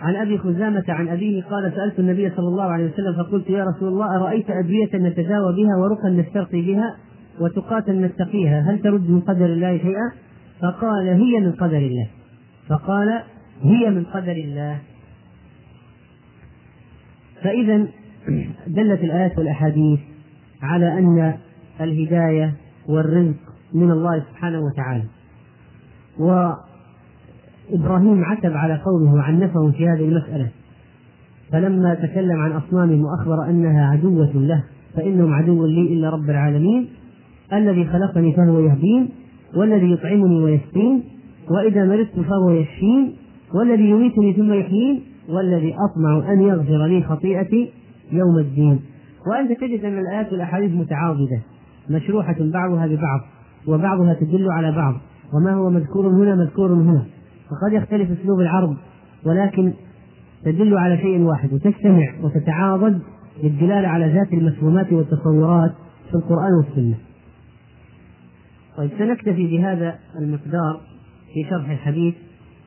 عن 0.00 0.16
أبي 0.16 0.38
خزامة 0.38 0.84
عن 0.88 1.08
أبيه 1.08 1.42
قال 1.42 1.72
سألت 1.76 1.98
النبي 1.98 2.30
صلى 2.30 2.48
الله 2.48 2.64
عليه 2.64 2.84
وسلم 2.84 3.12
فقلت 3.12 3.50
يا 3.50 3.64
رسول 3.64 3.88
الله 3.88 4.16
أرأيت 4.16 4.50
ادويه 4.50 4.90
نتداوى 4.94 5.56
بها 5.56 5.76
ورقا 5.76 6.08
نسترقي 6.08 6.62
بها 6.62 6.96
وتقاتا 7.40 7.92
نتقيها 7.92 8.60
هل 8.60 8.78
ترد 8.78 9.10
من 9.10 9.20
قدر 9.20 9.44
الله 9.44 9.78
شيئا؟ 9.78 10.12
فقال 10.60 11.08
هي 11.08 11.40
من 11.40 11.52
قدر 11.52 11.78
الله 11.78 12.08
فقال 12.68 13.22
هي 13.62 13.90
من 13.90 14.04
قدر 14.04 14.32
الله 14.32 14.78
فإذا 17.42 17.86
دلت 18.66 19.04
الآيات 19.04 19.38
والأحاديث 19.38 20.00
على 20.62 20.98
أن 20.98 21.34
الهداية 21.80 22.54
والرزق 22.88 23.51
من 23.74 23.90
الله 23.90 24.22
سبحانه 24.30 24.60
وتعالى. 24.60 25.04
إبراهيم 27.72 28.24
عتب 28.24 28.52
على 28.52 28.80
قومه 28.84 29.22
عنفهم 29.22 29.72
في 29.72 29.88
هذه 29.88 30.08
المسألة. 30.08 30.48
فلما 31.52 31.94
تكلم 31.94 32.40
عن 32.40 32.52
أصنامهم 32.52 33.04
وأخبر 33.04 33.44
أنها 33.50 33.86
عدوة 33.86 34.32
له 34.34 34.64
فإنهم 34.96 35.34
عدو 35.34 35.66
لي 35.66 35.80
إلا 35.80 36.10
رب 36.10 36.30
العالمين. 36.30 36.88
الذي 37.52 37.84
خلقني 37.84 38.32
فهو 38.32 38.60
يهدين 38.60 39.08
والذي 39.54 39.92
يطعمني 39.92 40.42
ويسقين 40.42 41.04
وإذا 41.50 41.84
مرضت 41.84 42.20
فهو 42.20 42.50
يشفين 42.50 43.12
والذي 43.54 43.90
يميتني 43.90 44.32
ثم 44.32 44.52
يحيين 44.52 45.02
والذي 45.28 45.74
أطمع 45.74 46.32
أن 46.32 46.42
يغفر 46.42 46.86
لي 46.86 47.02
خطيئتي 47.02 47.70
يوم 48.12 48.38
الدين. 48.38 48.80
وأنت 49.26 49.60
تجد 49.60 49.84
أن 49.84 49.98
الآيات 49.98 50.32
والأحاديث 50.32 50.70
متعاضدة 50.72 51.40
مشروحة 51.90 52.36
بعضها 52.40 52.86
ببعض. 52.86 53.20
وبعضها 53.66 54.14
تدل 54.14 54.50
على 54.50 54.72
بعض 54.72 54.94
وما 55.32 55.54
هو 55.54 55.70
مذكور 55.70 56.08
هنا 56.08 56.34
مذكور 56.34 56.72
هنا 56.72 57.06
وقد 57.50 57.72
يختلف 57.72 58.20
أسلوب 58.20 58.40
العرض 58.40 58.76
ولكن 59.24 59.72
تدل 60.44 60.78
على 60.78 60.98
شيء 60.98 61.20
واحد 61.20 61.52
وتجتمع 61.52 62.14
وتتعاضد 62.22 63.02
للدلالة 63.42 63.88
على 63.88 64.12
ذات 64.12 64.32
المفهومات 64.32 64.92
والتصورات 64.92 65.72
في 66.10 66.14
القرآن 66.14 66.52
والسنة. 66.54 66.94
طيب 68.76 68.90
سنكتفي 68.98 69.46
بهذا 69.46 69.98
المقدار 70.18 70.80
في 71.34 71.50
شرح 71.50 71.70
الحديث 71.70 72.14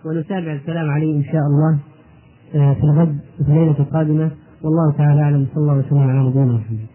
ونتابع 0.05 0.53
الكلام 0.53 0.89
عليه 0.89 1.17
إن 1.17 1.23
شاء 1.23 1.41
الله 1.41 1.79
آه، 2.55 2.73
في 2.73 2.83
الغد 2.83 3.19
في 3.37 3.49
الليلة 3.51 3.79
القادمة 3.79 4.31
والله 4.63 4.97
تعالى 4.97 5.21
أعلم 5.21 5.47
صلى 5.53 5.61
الله 5.63 5.73
وسلم 5.73 5.99
على 5.99 6.29
نبينا 6.29 6.45
محمد. 6.45 6.85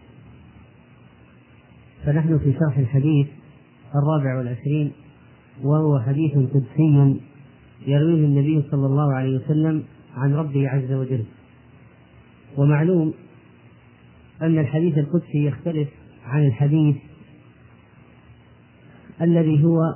فنحن 2.05 2.37
في 2.37 2.53
شرح 2.53 2.77
الحديث 2.77 3.27
الرابع 3.95 4.37
والعشرين 4.37 4.91
وهو 5.63 5.99
حديث 5.99 6.31
قدسي 6.31 7.19
يرويه 7.87 8.25
النبي 8.25 8.63
صلى 8.71 8.85
الله 8.85 9.13
عليه 9.13 9.37
وسلم 9.37 9.83
عن 10.15 10.33
ربه 10.33 10.69
عز 10.69 10.91
وجل. 10.91 11.23
ومعلوم 12.57 13.13
أن 14.41 14.59
الحديث 14.59 14.97
القدسي 14.97 15.45
يختلف 15.45 15.89
عن 16.25 16.47
الحديث 16.47 16.95
الذي 19.21 19.63
هو 19.63 19.95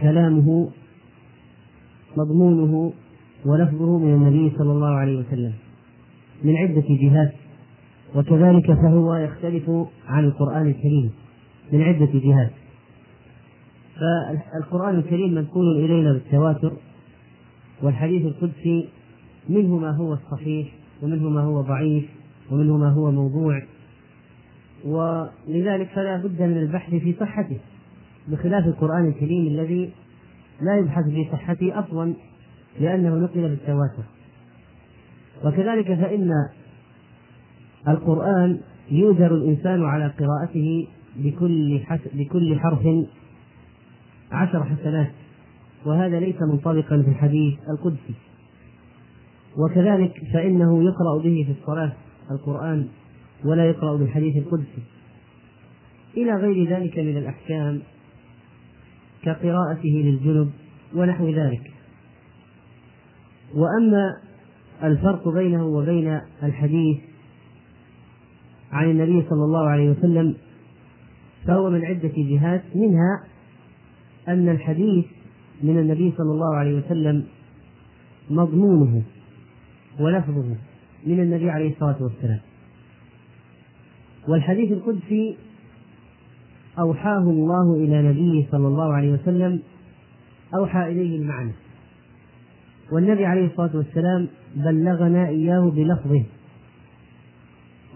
كلامه 0.00 0.70
مضمونه 2.16 2.92
ولفظه 3.44 3.98
من 3.98 4.14
النبي 4.14 4.56
صلى 4.58 4.72
الله 4.72 4.94
عليه 4.94 5.18
وسلم. 5.18 5.52
من 6.44 6.56
عدة 6.56 6.84
جهات 6.88 7.32
وكذلك 8.14 8.66
فهو 8.66 9.14
يختلف 9.14 9.70
عن 10.08 10.24
القرآن 10.24 10.66
الكريم. 10.66 11.10
من 11.72 11.82
عدة 11.82 12.10
جهات. 12.14 12.63
فالقرآن 13.94 14.98
الكريم 14.98 15.34
منقول 15.34 15.84
إلينا 15.84 16.12
بالتواتر 16.12 16.72
والحديث 17.82 18.26
القدسي 18.26 18.88
منه 19.48 19.78
ما 19.78 19.90
هو 19.90 20.12
الصحيح 20.12 20.68
ومنه 21.02 21.28
ما 21.28 21.40
هو 21.40 21.60
ضعيف 21.60 22.04
ومنه 22.50 22.76
ما 22.76 22.90
هو 22.90 23.10
موضوع 23.10 23.62
ولذلك 24.84 25.88
فلا 25.94 26.16
بد 26.16 26.42
من 26.42 26.58
البحث 26.58 26.94
في 26.94 27.14
صحته 27.20 27.58
بخلاف 28.28 28.66
القرآن 28.66 29.06
الكريم 29.06 29.46
الذي 29.46 29.90
لا 30.60 30.76
يبحث 30.76 31.04
في 31.04 31.28
صحته 31.32 31.78
أصلا 31.78 32.14
لأنه 32.80 33.14
نقل 33.14 33.48
بالتواتر. 33.48 34.02
وكذلك 35.44 35.86
فإن 35.86 36.30
القرآن 37.88 38.60
يؤجر 38.90 39.34
الإنسان 39.34 39.84
على 39.84 40.06
قراءته 40.06 40.86
بكل 41.16 41.80
بكل 42.14 42.58
حرف 42.58 42.86
عشر 44.34 44.64
حسنات 44.64 45.12
وهذا 45.86 46.20
ليس 46.20 46.42
منطبقا 46.42 47.02
في 47.02 47.08
الحديث 47.08 47.58
القدسي. 47.68 48.14
وكذلك 49.56 50.22
فإنه 50.32 50.84
يقرأ 50.84 51.18
به 51.18 51.46
في 51.46 51.60
الصلاة 51.60 51.92
القرآن 52.30 52.88
ولا 53.44 53.64
يقرأ 53.64 53.96
بالحديث 53.96 54.36
القدسي. 54.36 54.82
إلى 56.16 56.34
غير 56.34 56.68
ذلك 56.68 56.98
من 56.98 57.16
الأحكام 57.16 57.80
كقراءته 59.22 60.02
للجنب 60.04 60.50
ونحو 60.94 61.28
ذلك. 61.28 61.72
وأما 63.54 64.16
الفرق 64.82 65.28
بينه 65.28 65.66
وبين 65.66 66.20
الحديث 66.42 66.98
عن 68.72 68.90
النبي 68.90 69.28
صلى 69.30 69.44
الله 69.44 69.68
عليه 69.68 69.90
وسلم 69.90 70.34
فهو 71.46 71.70
من 71.70 71.84
عدة 71.84 72.12
جهات 72.16 72.62
منها 72.74 73.24
أن 74.28 74.48
الحديث 74.48 75.04
من 75.62 75.78
النبي 75.78 76.12
صلى 76.18 76.32
الله 76.32 76.56
عليه 76.56 76.74
وسلم 76.74 77.24
مضمونه 78.30 79.02
ولفظه 80.00 80.56
من 81.06 81.20
النبي 81.20 81.50
عليه 81.50 81.70
الصلاة 81.70 82.02
والسلام. 82.02 82.40
والحديث 84.28 84.72
القدسي 84.72 85.36
أوحاه 86.78 87.18
الله 87.18 87.74
إلى 87.74 88.02
نبيه 88.02 88.46
صلى 88.50 88.66
الله 88.66 88.92
عليه 88.92 89.12
وسلم 89.12 89.60
أوحى 90.54 90.92
إليه 90.92 91.16
المعنى. 91.16 91.52
والنبي 92.92 93.26
عليه 93.26 93.46
الصلاة 93.46 93.76
والسلام 93.76 94.28
بلغنا 94.56 95.28
إياه 95.28 95.70
بلفظه. 95.70 96.24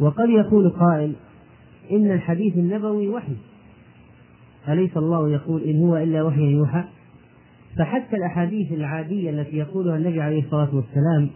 وقد 0.00 0.28
يقول 0.28 0.70
قائل 0.70 1.12
إن 1.90 2.10
الحديث 2.10 2.56
النبوي 2.56 3.08
وحي. 3.08 3.36
أليس 4.68 4.96
الله 4.96 5.30
يقول 5.30 5.62
إن 5.62 5.80
هو 5.80 5.96
إلا 5.96 6.22
وحي 6.22 6.40
يوحى 6.40 6.84
فحتى 7.78 8.16
الأحاديث 8.16 8.72
العادية 8.72 9.30
التي 9.30 9.56
يقولها 9.56 9.96
النبي 9.96 10.20
عليه 10.20 10.44
الصلاة 10.44 10.74
والسلام 10.74 11.30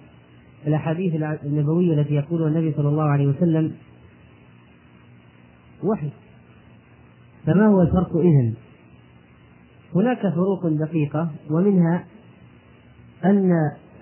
الأحاديث 0.66 1.14
النبوية 1.44 2.00
التي 2.00 2.14
يقولها 2.14 2.48
النبي 2.48 2.72
صلى 2.76 2.88
الله 2.88 3.04
عليه 3.04 3.26
وسلم 3.26 3.72
وحي 5.84 6.10
فما 7.46 7.66
هو 7.66 7.82
الفرق 7.82 8.16
إذن؟ 8.16 8.54
هناك 9.94 10.20
فروق 10.20 10.66
دقيقة 10.66 11.30
ومنها 11.50 12.04
أن 13.24 13.52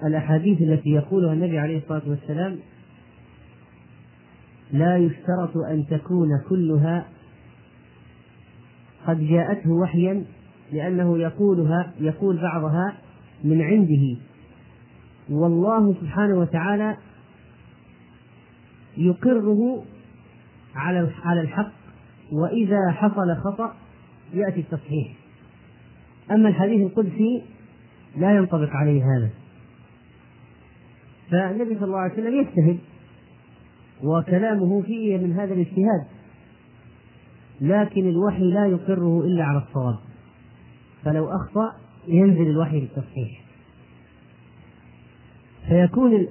الأحاديث 0.05 0.62
التي 0.62 0.90
يقولها 0.90 1.32
النبي 1.32 1.59
عليه 1.59 1.78
الصلاة 1.78 2.02
والسلام 2.07 2.59
لا 4.73 4.97
يشترط 4.97 5.57
أن 5.57 5.86
تكون 5.86 6.28
كلها 6.48 7.07
قد 9.11 9.27
جاءته 9.28 9.70
وحيا 9.70 10.24
لأنه 10.73 11.19
يقولها 11.19 11.93
يقول 12.01 12.43
بعضها 12.43 12.95
من 13.45 13.62
عنده. 13.62 14.16
والله 15.31 15.95
سبحانه 16.01 16.39
وتعالى 16.39 16.97
يقره 18.97 19.85
على 20.74 21.11
على 21.24 21.41
الحق 21.41 21.73
وإذا 22.32 22.91
حصل 22.91 23.37
خطأ 23.37 23.74
يأتي 24.35 24.61
التصحيح. 24.61 25.12
أما 26.31 26.49
الحديث 26.49 26.81
القدسي 26.81 27.43
لا 28.16 28.37
ينطبق 28.37 28.69
عليه 28.70 29.03
هذا. 29.03 29.31
فالنبي 31.31 31.74
صلى 31.74 31.85
الله 31.85 31.99
عليه 31.99 32.12
وسلم 32.12 32.41
يجتهد 32.41 32.78
وكلامه 34.03 34.82
فيه 34.82 35.19
من 35.19 35.32
هذا 35.32 35.55
الاجتهاد. 35.55 36.20
لكن 37.61 38.09
الوحي 38.09 38.51
لا 38.51 38.66
يقره 38.66 39.24
إلا 39.24 39.45
على 39.45 39.59
الصواب. 39.59 39.97
فلو 41.05 41.28
أخطأ 41.28 41.73
ينزل 42.09 42.51
الوحي 42.51 42.81
للتصحيح 42.81 43.41
فيكون 45.69 46.27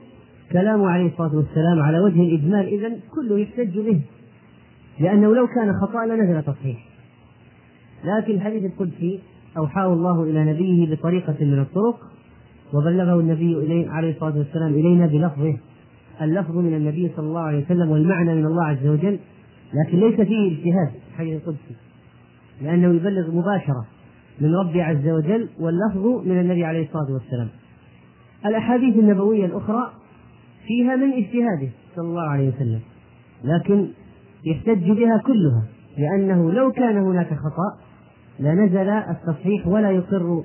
الكلام 0.45 0.83
عليه 0.83 1.07
الصلاة 1.07 1.35
والسلام 1.35 1.79
على 1.79 1.99
وجه 1.99 2.21
الإجمال 2.21 2.67
إذن 2.67 2.99
كله 3.15 3.39
يحتج 3.39 3.79
به 3.79 4.01
لأنه 4.99 5.35
لو 5.35 5.47
كان 5.47 5.73
خطأ 5.81 6.05
لنزل 6.05 6.43
تصحيح. 6.43 6.85
لكن 8.03 8.33
الحديث 8.33 8.63
القدسي 8.65 9.19
أوحاه 9.57 9.93
الله 9.93 10.23
إلى 10.23 10.53
نبيه 10.53 10.95
بطريقة 10.95 11.35
من 11.41 11.59
الطرق 11.59 11.99
وبلغه 12.73 13.19
النبي 13.19 13.57
إليه 13.57 13.89
عليه 13.89 14.11
الصلاة 14.11 14.37
والسلام 14.37 14.73
إلينا 14.73 15.05
بلفظه 15.05 15.57
اللفظ 16.21 16.57
من 16.57 16.73
النبي 16.73 17.11
صلى 17.15 17.25
الله 17.25 17.41
عليه 17.41 17.65
وسلم 17.65 17.89
والمعنى 17.89 18.35
من 18.35 18.45
الله 18.45 18.63
عز 18.63 18.87
وجل 18.87 19.19
لكن 19.73 19.99
ليس 19.99 20.15
فيه 20.15 20.51
اجتهاد 20.51 20.91
الحديث 21.11 21.41
القدسي 21.41 21.75
لأنه 22.61 22.95
يبلغ 22.95 23.31
مباشرة 23.31 23.85
من 24.41 24.55
ربي 24.55 24.81
عز 24.81 25.07
وجل 25.07 25.49
واللفظ 25.59 26.27
من 26.27 26.39
النبي 26.39 26.65
عليه 26.65 26.87
الصلاة 26.87 27.13
والسلام. 27.13 27.47
الأحاديث 28.45 28.95
النبوية 28.95 29.45
الأخرى 29.45 29.91
فيها 30.67 30.95
من 30.95 31.13
اجتهاده 31.13 31.69
صلى 31.95 32.05
الله 32.05 32.29
عليه 32.29 32.49
وسلم 32.49 32.79
لكن 33.43 33.87
يحتج 34.45 34.91
بها 34.91 35.17
كلها 35.17 35.63
لأنه 35.97 36.51
لو 36.51 36.71
كان 36.71 36.97
هناك 36.97 37.27
خطأ 37.33 37.77
لنزل 38.39 38.89
التصحيح 38.89 39.67
ولا 39.67 39.91
يقر 39.91 40.43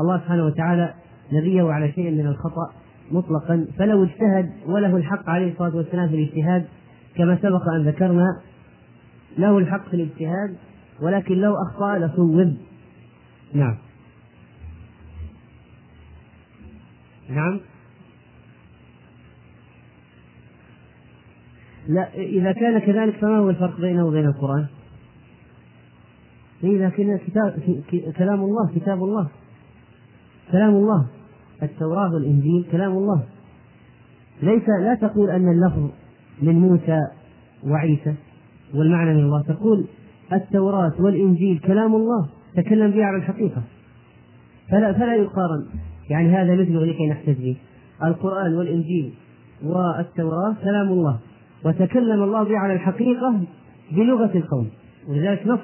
الله 0.00 0.18
سبحانه 0.18 0.46
وتعالى 0.46 0.94
نبيه 1.32 1.72
على 1.72 1.92
شيء 1.92 2.10
من 2.10 2.26
الخطأ 2.26 2.72
مطلقا 3.10 3.66
فلو 3.78 4.04
اجتهد 4.04 4.50
وله 4.66 4.96
الحق 4.96 5.30
عليه 5.30 5.52
الصلاة 5.52 5.76
والسلام 5.76 6.08
في 6.08 6.14
الاجتهاد 6.14 6.64
كما 7.16 7.38
سبق 7.42 7.68
أن 7.68 7.88
ذكرنا 7.88 8.26
له 9.38 9.58
الحق 9.58 9.88
في 9.88 9.94
الاجتهاد 9.94 10.56
ولكن 11.02 11.34
لو 11.34 11.54
أخطأ 11.62 11.98
لصوب. 11.98 12.56
نعم. 13.54 13.76
نعم. 17.28 17.60
لا 21.88 22.14
إذا 22.14 22.52
كان 22.52 22.78
كذلك 22.78 23.16
فما 23.16 23.38
هو 23.38 23.50
الفرق 23.50 23.80
بينه 23.80 24.06
وبين 24.06 24.26
القرآن؟ 24.26 24.66
إذا 26.64 26.88
كان 26.88 27.18
كتاب 27.18 27.80
كلام 28.18 28.40
الله 28.40 28.74
كتاب 28.74 29.04
الله. 29.04 29.28
كلام 30.52 30.74
الله. 30.74 31.06
التوراة 31.62 32.14
والإنجيل 32.14 32.66
كلام 32.72 32.92
الله. 32.92 33.22
ليس 34.42 34.68
لا 34.68 34.94
تقول 34.94 35.30
أن 35.30 35.48
اللفظ 35.48 35.90
من 36.42 36.54
موسى 36.54 37.00
وعيسى. 37.64 38.14
والمعنى 38.76 39.14
من 39.14 39.24
الله. 39.24 39.42
تقول 39.42 39.84
التوراة 40.32 40.92
والإنجيل 41.00 41.58
كلام 41.58 41.94
الله 41.94 42.28
تكلم 42.56 42.90
به 42.90 43.04
على 43.04 43.16
الحقيقة. 43.16 43.62
فلا 44.70 44.92
فلا 44.92 45.14
يقارن. 45.14 45.66
يعني 46.10 46.28
هذا 46.28 46.54
مثله 46.54 46.86
لكي 46.86 47.08
نحتج 47.08 47.34
به. 47.34 47.56
القرآن 48.04 48.54
والإنجيل 48.54 49.12
والتوراة 49.62 50.54
كلام 50.64 50.88
الله 50.88 51.18
وتكلم 51.64 52.22
الله 52.22 52.44
به 52.44 52.58
على 52.58 52.72
الحقيقة 52.72 53.40
بلغة 53.92 54.30
القوم 54.34 54.68
ولذلك 55.08 55.46
نص. 55.46 55.60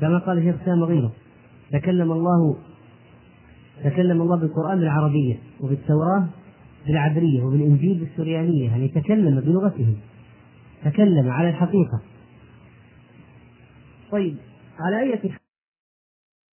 كما 0.00 0.18
قال 0.18 0.38
الشيخ 0.38 0.56
سام 0.64 0.84
غيره 0.84 1.12
تكلم 1.72 2.12
الله 2.12 2.56
تكلم 3.84 4.22
الله 4.22 4.36
بالقرآن 4.36 4.80
بالعربية 4.80 5.34
وبالتوراة 5.60 6.24
بالعبرية 6.86 7.42
وبالإنجيل 7.42 7.98
بالسريانية. 7.98 8.70
يعني 8.70 8.88
تكلم 8.88 9.40
بلغتهم. 9.40 9.94
تكلم 10.84 11.30
على 11.30 11.48
الحقيقة. 11.48 12.00
طيب 14.12 14.36
على 14.78 15.00
أي 15.02 15.18